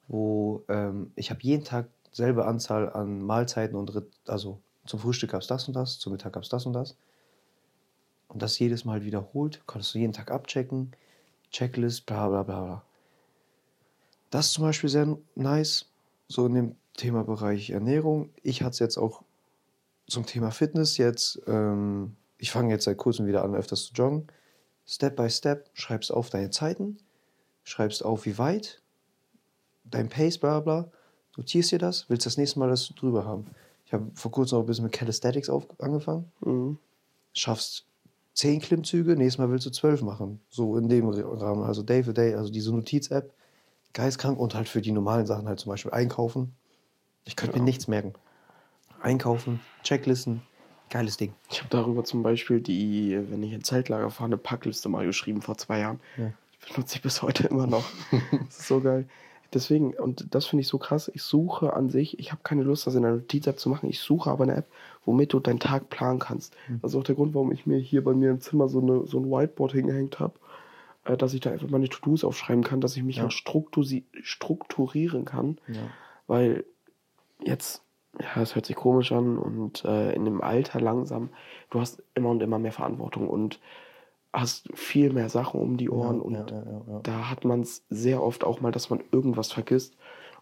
[0.09, 3.93] wo ähm, ich habe jeden Tag selbe Anzahl an Mahlzeiten und
[4.27, 6.97] also zum Frühstück gab es das und das, zum Mittag gab es das und das.
[8.29, 10.93] Und das jedes Mal wiederholt, konntest du jeden Tag abchecken,
[11.51, 12.85] Checklist, bla bla bla bla.
[14.31, 15.91] Das ist zum Beispiel sehr nice,
[16.27, 18.31] so in dem Thema Bereich Ernährung.
[18.43, 19.23] Ich hatte es jetzt auch
[20.09, 21.43] zum Thema Fitness jetzt.
[21.47, 24.27] Ähm, ich fange jetzt seit kurzem wieder an, öfters zu joggen.
[24.87, 26.97] Step by Step schreibst auf deine Zeiten,
[27.63, 28.81] schreibst auf, wie weit,
[29.85, 30.91] dein Pace, bla bla.
[31.37, 33.47] Notierst dir das, willst das nächste Mal das drüber haben.
[33.85, 36.31] Ich habe vor kurzem auch ein bisschen mit Calisthenics angefangen.
[36.41, 36.79] Mhm.
[37.33, 37.85] Schaffst
[38.35, 40.41] 10 Klimmzüge, nächstes Mal willst du 12 machen.
[40.51, 41.63] So in dem Rahmen.
[41.63, 43.33] Also Day for Day, also diese Notiz-App,
[43.93, 46.55] geistkrank und halt für die normalen Sachen halt zum Beispiel einkaufen.
[47.25, 47.61] Ich könnte Ja.
[47.63, 48.15] mir nichts merken.
[49.01, 50.43] Einkaufen, Checklisten,
[50.91, 51.35] geiles Ding.
[51.51, 55.43] Ich habe darüber zum Beispiel die, wenn ich in Zeltlager fahre, eine Packliste mal geschrieben
[55.43, 56.01] vor zwei Jahren.
[56.17, 56.33] Ja.
[56.69, 57.85] Die benutze ich bis heute immer noch.
[58.49, 59.07] das ist so geil.
[59.55, 62.87] Deswegen, und das finde ich so krass, ich suche an sich, ich habe keine Lust,
[62.87, 64.67] das in einer Notiz-App zu machen, ich suche aber eine App,
[65.05, 66.55] womit du deinen Tag planen kannst.
[66.83, 69.07] Das ist auch der Grund, warum ich mir hier bei mir im Zimmer so, eine,
[69.07, 70.35] so ein Whiteboard hingehängt habe,
[71.05, 73.23] äh, dass ich da einfach meine To-Dos aufschreiben kann, dass ich mich Ja.
[73.23, 75.59] halt strukturieren kann.
[75.69, 75.81] Ja.
[76.27, 76.65] Weil
[77.41, 77.83] jetzt,
[78.21, 81.29] ja, es hört sich komisch an und äh, in dem Alter langsam,
[81.71, 83.61] du hast immer und immer mehr Verantwortung und
[84.33, 86.55] hast viel mehr Sachen um die Ohren ja, und
[86.87, 89.97] ja, da hat man es sehr oft auch mal, dass man irgendwas vergisst.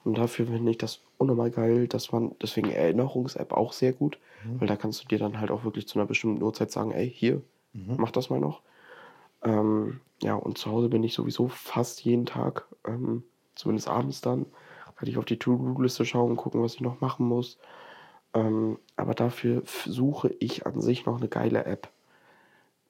[0.04, 4.58] Und dafür finde ich das unnormal geil, dass man, deswegen Erinnerungs-App auch sehr gut, Mhm.
[4.58, 7.10] weil da kannst du dir dann halt auch wirklich zu einer bestimmten Uhrzeit sagen, ey,
[7.10, 7.42] hier,
[7.74, 7.96] Mhm.
[7.96, 8.62] mach das mal noch.
[9.42, 13.24] Ähm, ja, und zu Hause bin ich sowieso fast jeden Tag, ähm,
[13.54, 14.46] zumindest abends dann,
[14.96, 17.58] kann ich auf die To-Do-Liste schauen und gucken, was ich noch machen muss.
[18.34, 21.90] Ähm, aber dafür suche ich an sich noch eine geile App.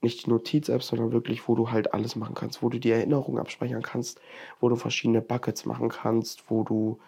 [0.05, 3.41] Nicht die Notiz-App, sondern wirklich, wo du halt alles machen kannst, wo du die Erinnerungen
[3.41, 4.21] abspeichern kannst,
[4.61, 6.99] wo du verschiedene Buckets machen kannst, wo du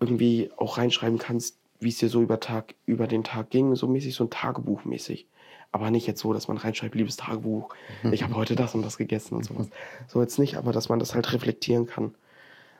[0.00, 3.86] irgendwie auch reinschreiben kannst, wie es dir so über, Tag, über den Tag ging, so
[3.86, 5.28] mäßig, so ein Tagebuch mäßig.
[5.70, 7.72] Aber nicht jetzt so, dass man reinschreibt, liebes Tagebuch,
[8.10, 9.68] ich habe heute das und das gegessen und sowas.
[10.08, 12.14] So jetzt nicht, aber dass man das halt reflektieren kann.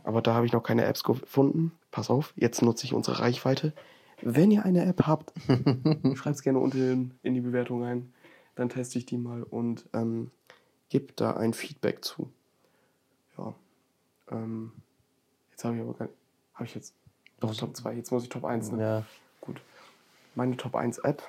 [0.02, 1.70] Aber da habe ich noch keine Apps gefunden.
[1.92, 3.72] Pass auf, jetzt nutze ich unsere Reichweite.
[4.20, 5.32] Wenn ihr eine App habt,
[6.14, 8.12] schreibt es gerne unten in die Bewertung ein.
[8.54, 10.30] Dann teste ich die mal und ähm,
[10.88, 12.30] gebt da ein Feedback zu.
[13.36, 13.54] Ja.
[14.30, 14.72] Ähm,
[15.50, 16.16] jetzt habe ich aber gar nicht.
[16.54, 16.94] Habe ich jetzt.
[17.40, 17.94] Doch, Top 2.
[17.94, 18.80] Jetzt muss ich Top 1 nehmen.
[18.80, 19.04] Ja.
[19.40, 19.60] Gut.
[20.34, 21.22] Meine Top 1 App.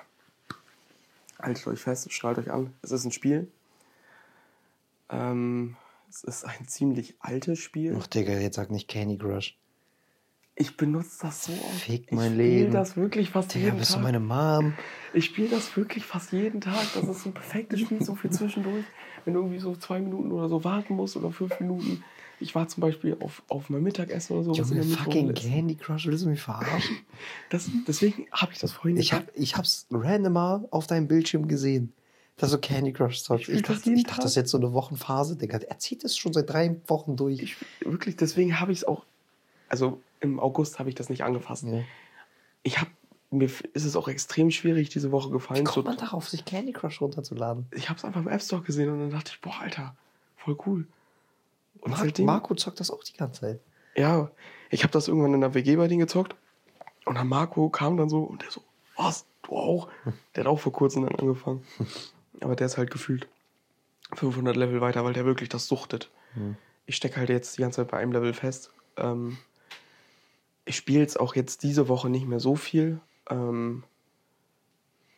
[1.38, 2.72] Haltet euch fest, strahlt euch an.
[2.82, 3.50] Es ist ein Spiel.
[5.10, 5.76] Ähm,
[6.08, 7.96] es ist ein ziemlich altes Spiel.
[8.00, 9.58] Ach, Digga, jetzt sag nicht Candy Crush.
[10.58, 11.80] Ich benutze das so oft.
[11.80, 12.72] Fick ich mein spiele Leben.
[12.72, 14.72] das wirklich fast Digga, jeden bist du meine Mom?
[15.12, 16.86] Ich spiele das wirklich fast jeden Tag.
[16.94, 18.84] Das ist ein perfektes Spiel, so viel zwischendurch.
[19.24, 22.02] Wenn du irgendwie so zwei Minuten oder so warten musst oder fünf Minuten.
[22.40, 24.50] Ich war zum Beispiel auf, auf mein Mittagessen oder so.
[24.58, 25.42] was in Junge, der fucking ist.
[25.42, 26.96] Candy Crush, willst du mich verarschen?
[27.50, 31.48] Das, deswegen habe ich das vorhin Ich, hab, ich hab's random mal auf deinem Bildschirm
[31.48, 31.92] gesehen.
[32.36, 34.72] dass du Candy Crush spiel Ich, das dachte, ich dachte, das ist jetzt so eine
[34.72, 35.58] Wochenphase, Digga.
[35.58, 37.40] Er zieht es schon seit drei Wochen durch.
[37.40, 39.04] Ich, wirklich, deswegen habe ich es auch.
[39.68, 41.64] Also im August habe ich das nicht angefasst.
[41.64, 41.82] Ja.
[42.62, 42.90] Ich habe.
[43.30, 45.64] Mir ist es auch extrem schwierig diese Woche Wie gefallen.
[45.64, 47.66] kommt So, man darauf, sich Candy Crush runterzuladen?
[47.72, 49.96] ich habe es einfach im App Store gesehen und dann dachte ich, boah, Alter,
[50.36, 50.86] voll cool.
[51.80, 53.60] Und Mar seitdem- Marco zockt das auch die ganze Zeit.
[53.96, 54.30] Ja,
[54.70, 56.36] ich habe das irgendwann in der WG bei denen gezockt.
[57.04, 58.62] Und dann Marco kam dann so und der so,
[58.96, 59.88] was, du auch?
[60.36, 61.64] Der hat auch vor kurzem dann angefangen.
[62.40, 63.26] Aber der ist halt gefühlt
[64.14, 66.10] 500 Level weiter, weil der wirklich das suchtet.
[66.34, 66.56] Hm.
[66.86, 68.70] Ich stecke halt jetzt die ganze Zeit bei einem Level fest.
[68.96, 69.36] Ähm,
[70.66, 73.00] ich spiele jetzt auch jetzt diese Woche nicht mehr so viel,
[73.30, 73.84] ähm,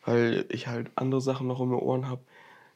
[0.05, 2.21] weil ich halt andere Sachen noch um die Ohren habe.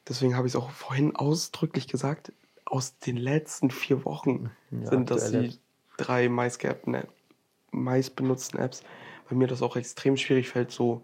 [0.06, 2.32] Deswegen habe ich es auch vorhin ausdrücklich gesagt,
[2.66, 5.60] aus den letzten vier Wochen Ja, sind das die Apps.
[5.96, 8.82] drei meist benutzten Apps,
[9.28, 11.00] weil mir das auch extrem schwierig fällt, so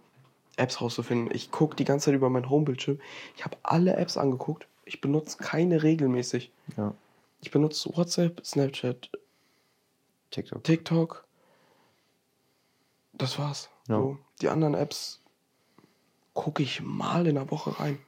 [0.57, 1.35] Apps rauszufinden.
[1.35, 2.99] Ich gucke die ganze Zeit über meinen Homebildschirm.
[3.37, 4.67] Ich habe alle Apps angeguckt.
[4.85, 6.51] Ich benutze keine regelmäßig.
[6.77, 6.95] Ja.
[7.41, 9.09] Ich benutze WhatsApp, Snapchat,
[10.31, 10.65] TikTok.
[10.65, 11.25] TikTok.
[13.21, 13.69] Das war's.
[13.89, 13.97] Ja.
[13.99, 15.21] So, die anderen Apps
[16.33, 17.99] gucke ich mal in der Woche rein.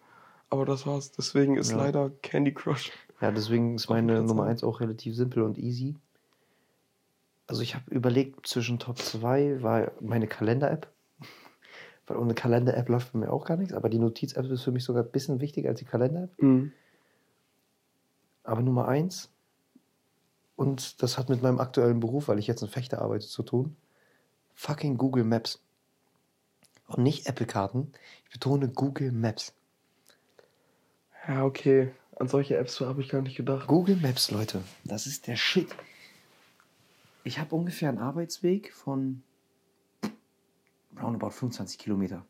[0.51, 1.13] Aber das war's.
[1.13, 1.79] Deswegen ist Ja.
[1.79, 2.91] leider Candy Crush.
[3.21, 4.63] Ja, deswegen ist meine Nummer eins.
[4.63, 5.97] 1 auch relativ simpel und easy.
[7.47, 10.91] Also ich habe überlegt, zwischen Top 2 war meine Kalender-App.
[12.07, 13.75] Weil ohne Kalender-App läuft bei mir auch gar nichts.
[13.75, 16.41] Aber die Notiz-App ist für mich sogar ein bisschen wichtiger als die Kalender-App.
[16.43, 16.73] Mhm.
[18.45, 19.31] Aber Nummer 1,
[20.57, 23.77] und das hat mit meinem aktuellen Beruf, weil ich jetzt in Fechter arbeite, zu tun,
[24.55, 25.61] fucking Google Maps.
[26.87, 27.93] Und nicht Apple-Karten.
[28.27, 29.55] Ich betone Google Maps.
[31.27, 31.93] Ja, okay.
[32.17, 33.67] An solche Apps habe ich gar nicht gedacht.
[33.67, 35.75] Google Maps, Leute, das ist der Shit.
[37.25, 39.23] Ich habe ungefähr einen Arbeitsweg von
[41.01, 42.25] roundabout 25 Kilometer.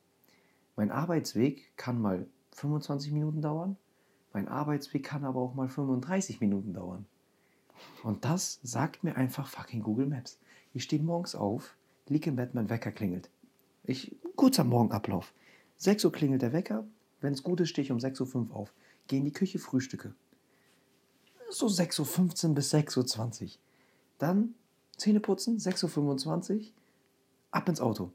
[0.77, 3.77] Mein Arbeitsweg kann mal 25 Minuten dauern.
[4.33, 7.07] Mein Arbeitsweg kann aber auch mal 35 Minuten dauern.
[8.03, 10.39] Und das sagt mir einfach fucking Google Maps.
[10.73, 11.75] Ich stehe morgens auf,
[12.09, 13.31] lieg im Bett, mein Wecker klingelt.
[13.85, 15.33] Ich, kurzer Morgenablauf.
[15.79, 16.87] 6 Uhr klingelt der Wecker.
[17.21, 18.73] Wenn es gut ist, stehe ich um 6.05 Uhr auf.
[19.09, 20.15] Gehe in die Küche, frühstücke.
[21.51, 23.51] So 6.15 Uhr bis 6.20 Uhr.
[24.19, 24.55] Dann
[24.97, 26.61] Zähne putzen, 6.25 Uhr,
[27.51, 28.13] ab ins Auto.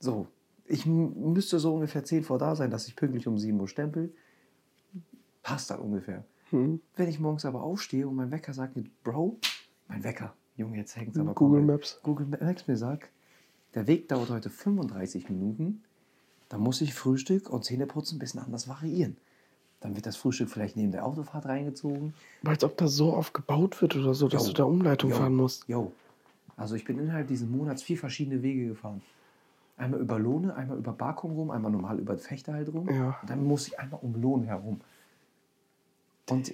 [0.00, 0.28] So,
[0.66, 4.14] ich müsste so ungefähr 10 vor da sein, dass ich pünktlich um 7 Uhr stempel.
[5.42, 6.24] Passt dann ungefähr.
[6.50, 6.80] Hm.
[6.96, 9.38] Wenn ich morgens aber aufstehe und mein Wecker sagt mir, Bro,
[9.88, 11.80] mein Wecker, Junge, jetzt hängt es aber Google komplett.
[11.80, 12.00] Maps.
[12.02, 13.10] Google Maps mir sagt,
[13.74, 15.82] der Weg dauert heute 35 Minuten,
[16.48, 19.16] dann muss ich Frühstück und Zähneputzen ein bisschen anders variieren.
[19.80, 22.14] Dann wird das Frühstück vielleicht neben der Autofahrt reingezogen.
[22.42, 24.48] Weil als ob das so oft gebaut wird oder so, dass Jo.
[24.48, 25.16] du da Umleitung Jo.
[25.16, 25.68] fahren musst.
[25.68, 25.92] Jo.
[26.56, 29.02] Also ich bin innerhalb dieses Monats vier verschiedene Wege gefahren.
[29.76, 32.88] Einmal über Lohne, einmal über Barkum rum, einmal normal über Fechter halt rum.
[32.90, 33.16] Ja.
[33.20, 34.80] Und dann muss ich einmal um Lohn herum.
[36.28, 36.52] Und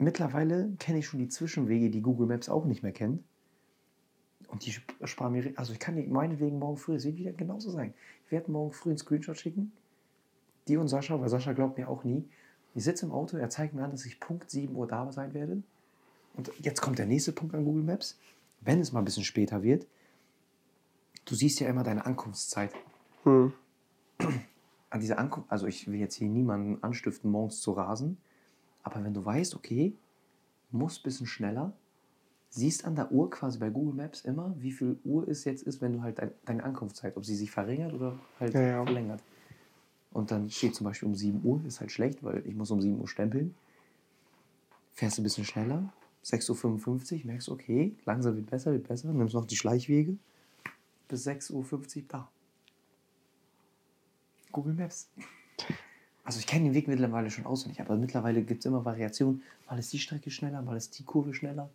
[0.00, 3.22] mittlerweile kenne ich schon die Zwischenwege, die Google Maps auch nicht mehr kennt.
[4.48, 7.32] Und die sp- sparen mir, also ich kann die meinetwegen morgen früh, es wird wieder
[7.32, 7.94] genauso sein.
[8.26, 9.72] Ich werde morgen früh einen Screenshot schicken.
[10.68, 12.28] Die und Sascha, weil Sascha glaubt mir auch nie.
[12.74, 15.34] Ich sitze im Auto, er zeigt mir an, dass ich Punkt 7 Uhr da sein
[15.34, 15.62] werde.
[16.34, 18.18] Und jetzt kommt der nächste Punkt an Google Maps.
[18.60, 19.86] Wenn es mal ein bisschen später wird,
[21.24, 22.72] du siehst ja immer deine Ankunftszeit.
[23.24, 23.52] Hm.
[24.90, 28.18] An dieser Ankunft, also ich will jetzt hier niemanden anstiften, morgens zu rasen,
[28.82, 29.94] aber wenn du weißt, okay,
[30.70, 31.72] muss ein bisschen schneller,
[32.48, 35.80] siehst an der Uhr quasi bei Google Maps immer, wie viel Uhr es jetzt ist,
[35.80, 38.84] wenn du halt dein, deine Ankunftszeit, ob sie sich verringert oder halt Ja, ja.
[38.84, 39.22] verlängert.
[40.12, 42.80] Und dann steht zum Beispiel um 7 Uhr, ist halt schlecht, weil ich muss um
[42.80, 43.54] 7 Uhr stempeln.
[44.94, 45.92] Fährst du ein bisschen schneller,
[46.24, 50.16] 6.55 Uhr, merkst du, okay, langsam wird besser, wird besser, nimmst noch die Schleichwege,
[51.08, 51.52] bis 6.50
[51.96, 52.28] Uhr da.
[54.52, 55.08] Google Maps.
[56.30, 59.42] Also ich kenne den Weg mittlerweile schon auswendig, aber mittlerweile gibt es immer Variationen.
[59.68, 61.68] Mal ist die Strecke schneller, mal ist die Kurve schneller.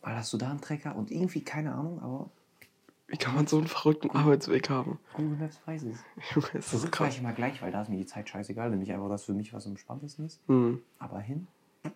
[0.00, 2.30] Mal hast du da einen Trecker und irgendwie, keine Ahnung, aber
[3.08, 4.98] Wie kann man so einen verrückten Arbeitsweg haben?
[5.12, 5.98] Google Maps weiß es.
[6.34, 8.90] Junge, ist das fahre ich immer gleich, weil da ist mir die Zeit scheißegal, nämlich
[8.94, 10.40] einfach das für mich, was am spannendsten ist.
[10.46, 10.80] Hm.
[10.98, 11.46] Aber hin,
[11.82, 11.92] das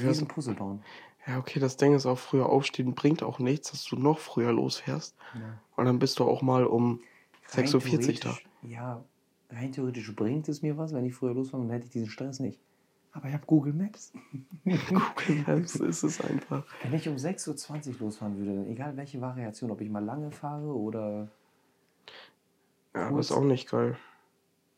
[0.00, 0.82] ist wie so ein Puzzle bauen.
[1.26, 4.54] Ja, okay, das Ding ist auch früher aufstehen bringt auch nichts, dass du noch früher
[4.54, 5.14] losfährst.
[5.34, 5.58] Ja.
[5.76, 7.02] Und dann bist du auch mal um
[7.50, 8.38] Rein 6.40 Uhr da.
[8.66, 9.04] Ja,
[9.50, 12.40] rein theoretisch bringt es mir was, wenn ich früher losfahre, dann hätte ich diesen Stress
[12.40, 12.58] nicht.
[13.12, 14.12] Aber ich habe Google Maps.
[14.64, 16.64] Google Maps ist es einfach.
[16.82, 20.32] Wenn ich um 6.20 Uhr losfahren würde, dann egal welche Variation, ob ich mal lange
[20.32, 21.28] fahre oder
[22.94, 23.96] Ja, aber ist auch nicht geil.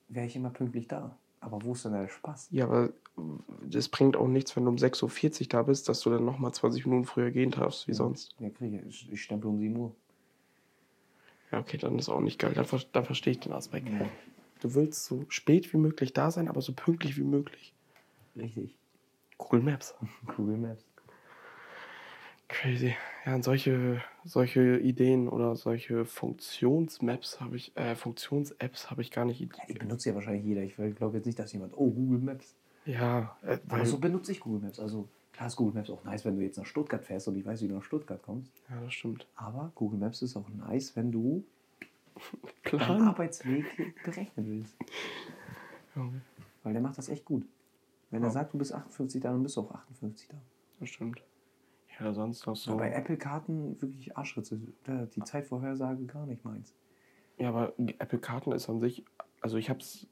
[0.09, 1.17] wäre ich immer pünktlich da.
[1.41, 2.49] Aber wo ist denn der Spaß?
[2.51, 2.91] Ja, aber
[3.63, 6.53] das bringt auch nichts, wenn du um 6.40 Uhr da bist, dass du dann nochmal
[6.53, 8.35] 20 Minuten früher gehen darfst, wie sonst.
[8.39, 9.11] Ja, kriege ich.
[9.11, 9.95] Ich stempel um 7 Uhr.
[11.53, 12.53] Ja, okay, dann ist auch nicht geil.
[12.55, 13.89] Dann, dann verstehe ich den Aspekt.
[13.89, 14.07] Ja.
[14.61, 17.75] Du willst so spät wie möglich da sein, aber so pünktlich wie möglich.
[18.37, 18.77] Richtig.
[19.39, 19.95] Google Maps.
[20.37, 20.85] Google Maps.
[22.49, 22.95] Crazy.
[23.25, 29.25] Ja, und solche, solche Ideen oder solche Funktionsmaps habe ich, äh, Funktions-Apps habe ich gar
[29.25, 29.41] nicht.
[29.41, 30.63] Ja, die benutzt ja wahrscheinlich jeder.
[30.63, 32.55] Ich glaube jetzt nicht, dass jemand, oh, Google Maps.
[32.85, 34.79] Ja, äh, weil, Aber so benutze ich Google Maps.
[34.79, 37.45] Also klar ist Google Maps auch nice, wenn du jetzt nach Stuttgart fährst und ich
[37.45, 38.53] weiß, wie du nach Stuttgart kommst.
[38.71, 39.27] ja, das stimmt.
[39.35, 41.45] Aber Google Maps ist auch nice, wenn du
[42.63, 43.03] Plan.
[43.03, 43.65] Arbeitsweg
[44.05, 44.77] berechnen willst.
[45.95, 46.09] Ja,
[46.63, 47.47] Weil der macht das echt gut.
[48.11, 48.29] Wenn Ja.
[48.29, 50.37] er sagt, du bist 58 da, dann bist du auch 58 da.
[50.81, 51.23] das stimmt.
[51.99, 52.77] Ja, sonst noch so.
[52.77, 54.61] Bei Apple-Karten wirklich Arschritze.
[54.87, 56.75] Die Zeitvorhersage gar nicht meins.
[57.39, 59.05] Ja, aber Apple Karten ist an sich,
[59.41, 60.07] also ich hab's,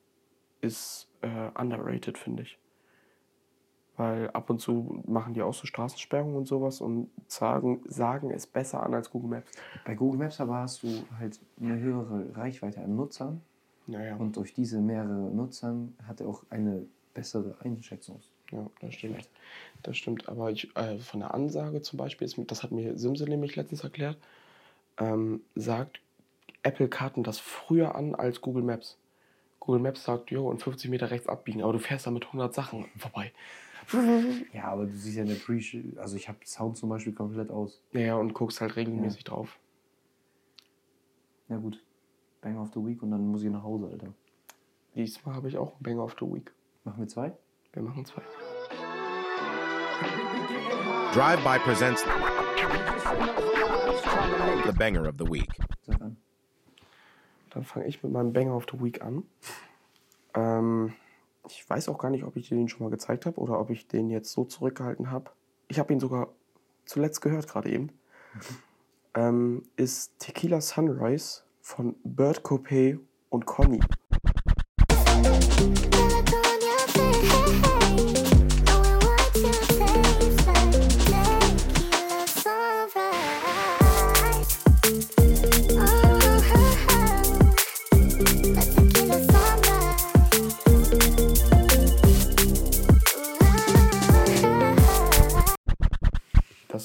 [0.63, 2.59] ist äh, underrated, finde ich.
[3.97, 8.47] Weil ab und zu machen die auch so Straßensperrungen und sowas und sagen, sagen es
[8.47, 9.53] besser an als Google Maps.
[9.85, 10.89] Bei Google Maps aber hast du
[11.19, 13.41] halt eine höhere Reichweite an Nutzern
[13.87, 18.21] Naja, und durch diese mehrere Nutzern hat er auch eine bessere Einschätzung.
[18.51, 19.29] ja, das stimmt.
[19.85, 20.29] Das stimmt.
[20.29, 23.85] Aber ich, äh, von der Ansage zum Beispiel, ist, das hat mir Simse nämlich letztens
[23.85, 24.19] erklärt,
[24.99, 26.01] ähm, sagt
[26.65, 28.97] Apple Karten das früher an als Google Maps.
[29.61, 32.53] Google Maps sagt, jo, in 50 Meter rechts abbiegen, aber du fährst da mit 100
[32.55, 33.33] Sachen vorbei.
[34.53, 35.61] Ja, aber du siehst ja eine Pre
[35.97, 37.81] also ich habe Sound zum Beispiel komplett aus.
[37.93, 39.59] Naja, und guckst halt regelmäßig drauf.
[41.49, 41.83] Na gut,
[42.41, 44.15] Bang of the Week und dann muss ich nach Hause, Alter.
[44.95, 46.53] Diesmal habe ich auch einen Banger of the Week.
[46.85, 47.33] Machen wir zwei?
[47.73, 48.23] Wir machen zwei.
[51.13, 52.05] Drive By presents
[54.67, 55.49] the banger of the week.
[55.83, 56.17] Sag an.
[57.51, 59.25] Dann fange ich mit meinem Banger of the Week an.
[60.35, 60.95] Ähm,
[61.49, 63.71] ich weiß auch gar nicht, ob ich dir den schon mal gezeigt habe oder ob
[63.71, 65.31] ich den jetzt so zurückgehalten habe.
[65.69, 66.29] Ich habe ihn sogar
[66.85, 67.91] zuletzt gehört, gerade eben.
[69.15, 72.99] Ähm, ist Tequila Sunrise von Bird Copay
[73.31, 73.81] und Conny.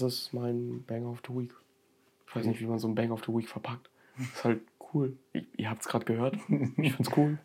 [0.01, 1.53] Ist mein Bang of the Week.
[2.27, 3.89] Ich weiß nicht, wie man so ein Bang of the Week verpackt.
[4.17, 4.61] Ist halt
[4.93, 5.17] cool.
[5.33, 6.37] Ich, ihr habt es gerade gehört.
[6.77, 7.37] Ich find's cool.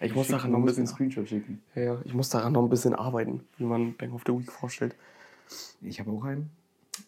[0.00, 1.62] Ich muss daran noch ein bisschen, Screenshot schicken.
[1.74, 4.50] ja, ja, ich muss daran noch ein bisschen arbeiten, wie man Bang of the Week
[4.50, 4.94] vorstellt.
[5.80, 6.50] Ich habe auch einen.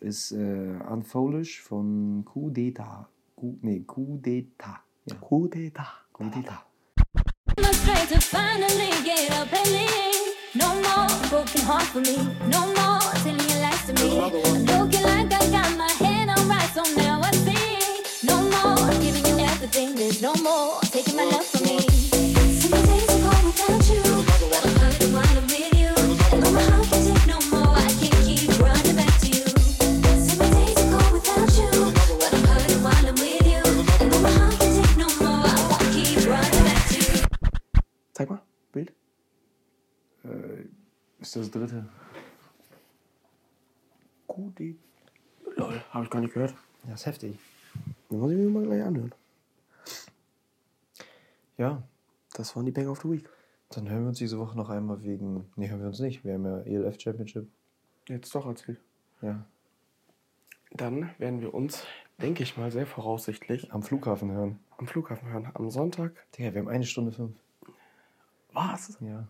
[0.00, 3.06] Ist äh, Unfolish von d'Etat.
[3.36, 4.80] Coup, nee, Coup d'Etat.
[5.06, 6.06] Ja, Coup d'Etat.
[6.12, 6.32] Coup
[10.56, 12.16] No more broken heart for me.
[12.48, 14.18] No more telling your lies to me.
[14.18, 18.26] I'm looking like I got my head on right, so now I see.
[18.26, 19.94] No more giving you everything.
[19.94, 22.05] There's no more taking my love from me.
[41.36, 41.84] Ist das dritte.
[44.28, 44.74] D'Etat.
[45.56, 46.54] Lol, habe ich gar nicht gehört.
[46.86, 47.38] Ja, ist heftig.
[48.10, 49.12] Den muss ich mir mal gleich anhören.
[51.58, 51.82] Ja,
[52.34, 53.28] Das waren die Bang of the Week.
[53.70, 55.50] dann hören wir uns diese Woche noch einmal wegen.
[55.56, 56.22] Nee, hören wir uns nicht.
[56.24, 57.48] Wir haben ja ELF Championship.
[58.08, 58.78] Jetzt doch erzählt.
[59.22, 59.44] Ja.
[60.72, 61.82] Dann werden wir uns,
[62.20, 64.58] denke ich mal, sehr voraussichtlich Am Flughafen hören.
[64.76, 65.50] am Flughafen hören.
[65.54, 66.12] Am Sonntag.
[66.36, 67.34] Digga, wir haben eine Stunde fünf.
[68.52, 68.98] Was?
[69.00, 69.26] Ja.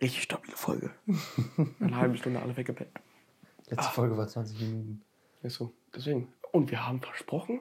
[0.00, 0.90] Richtig stabile Folge.
[1.80, 2.90] Eine halbe Stunde alle weggepennt.
[3.68, 5.02] Letzte Folge war 20 Minuten.
[5.42, 5.72] Ist so.
[5.94, 6.28] Deswegen.
[6.52, 7.60] Und wir haben versprochen,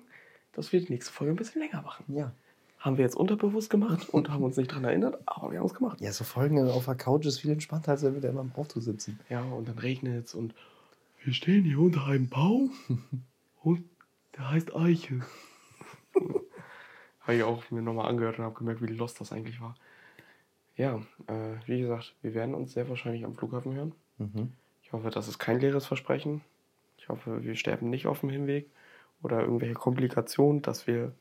[0.53, 2.05] dass wir die nächste Folge ein bisschen länger machen.
[2.15, 2.31] Ja.
[2.79, 5.73] Haben wir jetzt unterbewusst gemacht und haben uns nicht dran erinnert, aber wir haben es
[5.73, 5.99] gemacht.
[5.99, 8.53] Ja, so Folgen auf der Couch ist viel entspannter, als wenn wir da immer im
[8.53, 9.19] Auto sitzen.
[9.29, 10.53] Ja, und dann regnet es und
[11.23, 12.71] wir stehen hier unter einem Baum
[13.63, 13.83] und
[14.35, 15.21] der heißt Eiche.
[17.21, 19.75] habe ich auch mir nochmal angehört und habe gemerkt, wie lost das eigentlich war.
[20.77, 23.95] Ja, äh, wie gesagt, wir werden uns sehr wahrscheinlich am Flughafen hören.
[24.19, 24.53] Mhm.
[24.83, 26.41] Ich hoffe, das ist kein leeres Versprechen.
[26.97, 28.69] Ich hoffe, wir sterben nicht auf dem Hinweg
[29.21, 31.13] oder irgendwelche Komplikationen, dass wir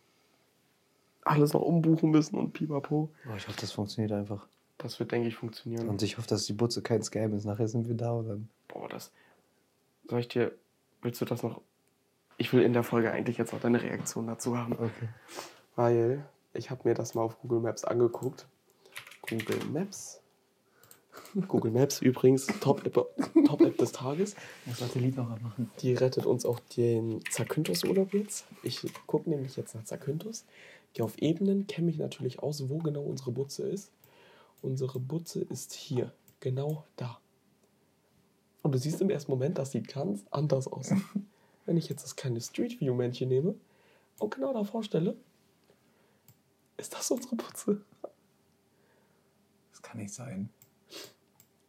[1.24, 3.10] alles noch umbuchen müssen und pipapo.
[3.24, 4.46] Boah, ich hoffe, das funktioniert einfach.
[4.78, 5.88] Das wird, denke ich, funktionieren.
[5.88, 7.44] Und ich hoffe, dass die Butze kein Scam ist.
[7.44, 8.48] Nachher sind wir da und dann.
[8.68, 9.10] Boah, das.
[10.08, 10.52] Soll ich dir.
[11.02, 11.62] Willst du das noch.
[12.36, 14.74] Ich will in der Folge eigentlich jetzt noch deine Reaktion dazu haben.
[14.74, 15.08] Okay.
[15.74, 18.46] Weil ich habe mir das mal auf Google Maps angeguckt.
[19.28, 20.20] Google Maps.
[21.48, 24.36] Google Maps übrigens, Top-App Top -App des Tages.
[24.66, 25.70] Das Satellit noch machen.
[25.80, 28.46] Die rettet uns auch den Zakynthos-Urlaub jetzt.
[28.62, 30.44] Ich gucke nämlich jetzt nach Zakynthos.
[30.92, 33.90] Gehe auf Ebenen, kenne mich natürlich aus, wo genau unsere Butze ist.
[34.62, 37.20] Unsere Butze ist hier, genau da.
[38.62, 40.90] Und du siehst im ersten Moment, das sieht ganz anders aus.
[41.66, 43.54] Wenn ich jetzt das kleine Street View-Männchen nehme
[44.18, 45.16] und genau da vorstelle,
[46.76, 47.82] ist das unsere Butze.
[49.76, 50.48] Das kann nicht sein.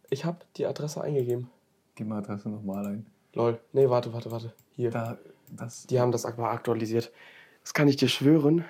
[0.09, 1.49] Ich habe die Adresse eingegeben.
[1.95, 3.05] Gib mal Adresse nochmal ein.
[3.33, 3.59] Lol.
[3.73, 4.53] Nee, warte, warte, warte.
[4.71, 4.91] Hier.
[4.91, 5.17] Da,
[5.49, 5.87] das.
[5.87, 7.11] Die haben das aktualisiert.
[7.63, 8.63] Das kann ich dir schwören.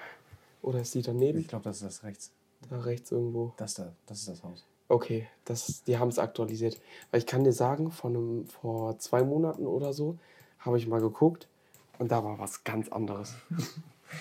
[0.64, 1.38] Oder ist die daneben?
[1.38, 2.32] Ich glaube, das ist das rechts.
[2.68, 3.54] Da rechts irgendwo.
[3.58, 4.66] Das da, das ist das Haus.
[4.88, 6.82] Okay, das, die haben es aktualisiert.
[7.12, 10.18] Weil ich kann dir sagen, von einem, vor zwei Monaten oder so
[10.58, 11.48] habe ich mal geguckt
[12.00, 13.36] und da war was ganz anderes.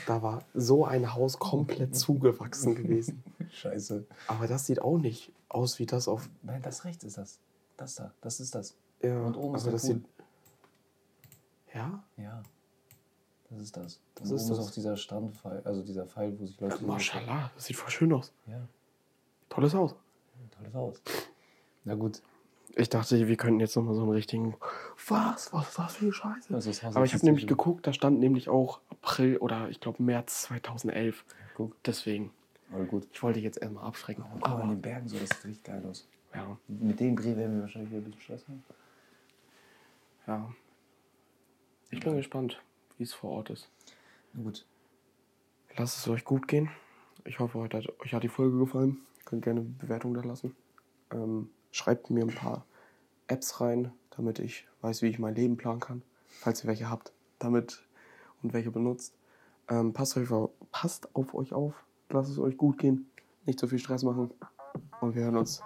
[0.06, 3.22] da war so ein Haus komplett zugewachsen gewesen.
[3.50, 4.06] Scheiße.
[4.26, 6.28] Aber das sieht auch nicht aus wie das auf.
[6.42, 7.38] Nein, das rechts ist das.
[7.76, 8.76] Das da, das ist das.
[9.02, 10.02] Ja, Und oben ist der das Pool.
[11.74, 12.02] Ja?
[12.16, 12.42] Ja.
[13.50, 14.00] Das ist das.
[14.14, 14.58] Das ist das.
[14.58, 16.84] ist auch dieser Strandpfeil, also dieser Pfeil, wo sich Leute.
[16.84, 18.32] Maschallah, das sieht voll schön aus.
[18.46, 18.66] Ja,
[19.48, 19.94] Tolles Haus.
[20.50, 21.00] tolles Haus.
[21.84, 22.22] Na gut.
[22.78, 24.54] Ich dachte, wir könnten jetzt nochmal so einen richtigen.
[25.08, 25.50] Was?
[25.52, 26.56] Was ist das für eine Scheiße?
[26.56, 30.02] Ist das Aber ich habe nämlich geguckt, da stand nämlich auch April oder ich glaube
[30.02, 31.24] März 2011.
[31.54, 32.32] Guck, Deswegen,
[32.70, 33.08] aber gut.
[33.10, 34.24] ich wollte jetzt erstmal abschrecken.
[34.26, 36.06] Oh, guck mal in Aber, den Bergen so, das sieht richtig geil aus.
[36.34, 38.62] ja, Mit dem Dreh werden wir wahrscheinlich wieder ein bisschen Stress haben.
[40.26, 40.52] ja.
[41.90, 42.60] Ich bin gespannt,
[42.98, 43.70] wie es vor Ort ist.
[44.34, 44.66] Na gut.
[45.78, 46.68] Lasst es euch gut gehen.
[47.24, 48.98] Ich hoffe, heute hat, euch hat die Folge gefallen.
[49.24, 50.54] Könnt gerne eine Bewertung da lassen.
[51.12, 52.64] Ähm, schreibt mir ein paar
[53.28, 56.02] Apps rein, damit ich weiß, wie ich mein Leben planen kann.
[56.26, 57.84] Falls ihr welche habt, damit
[58.42, 59.14] und welche benutzt.
[59.68, 61.74] Ähm, passt, euch, auf- passt auf euch auf.
[62.08, 63.10] Lasst es euch gut gehen.
[63.44, 64.30] Nicht so viel Stress machen.
[65.00, 65.60] Und wir hören uns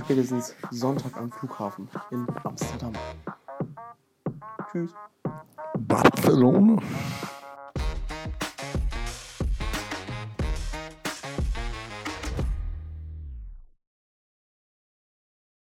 [0.00, 2.92] spätestens Sonntag am Flughafen in Amsterdam.
[4.70, 4.94] Tschüss.
[5.78, 6.80] Barcelona.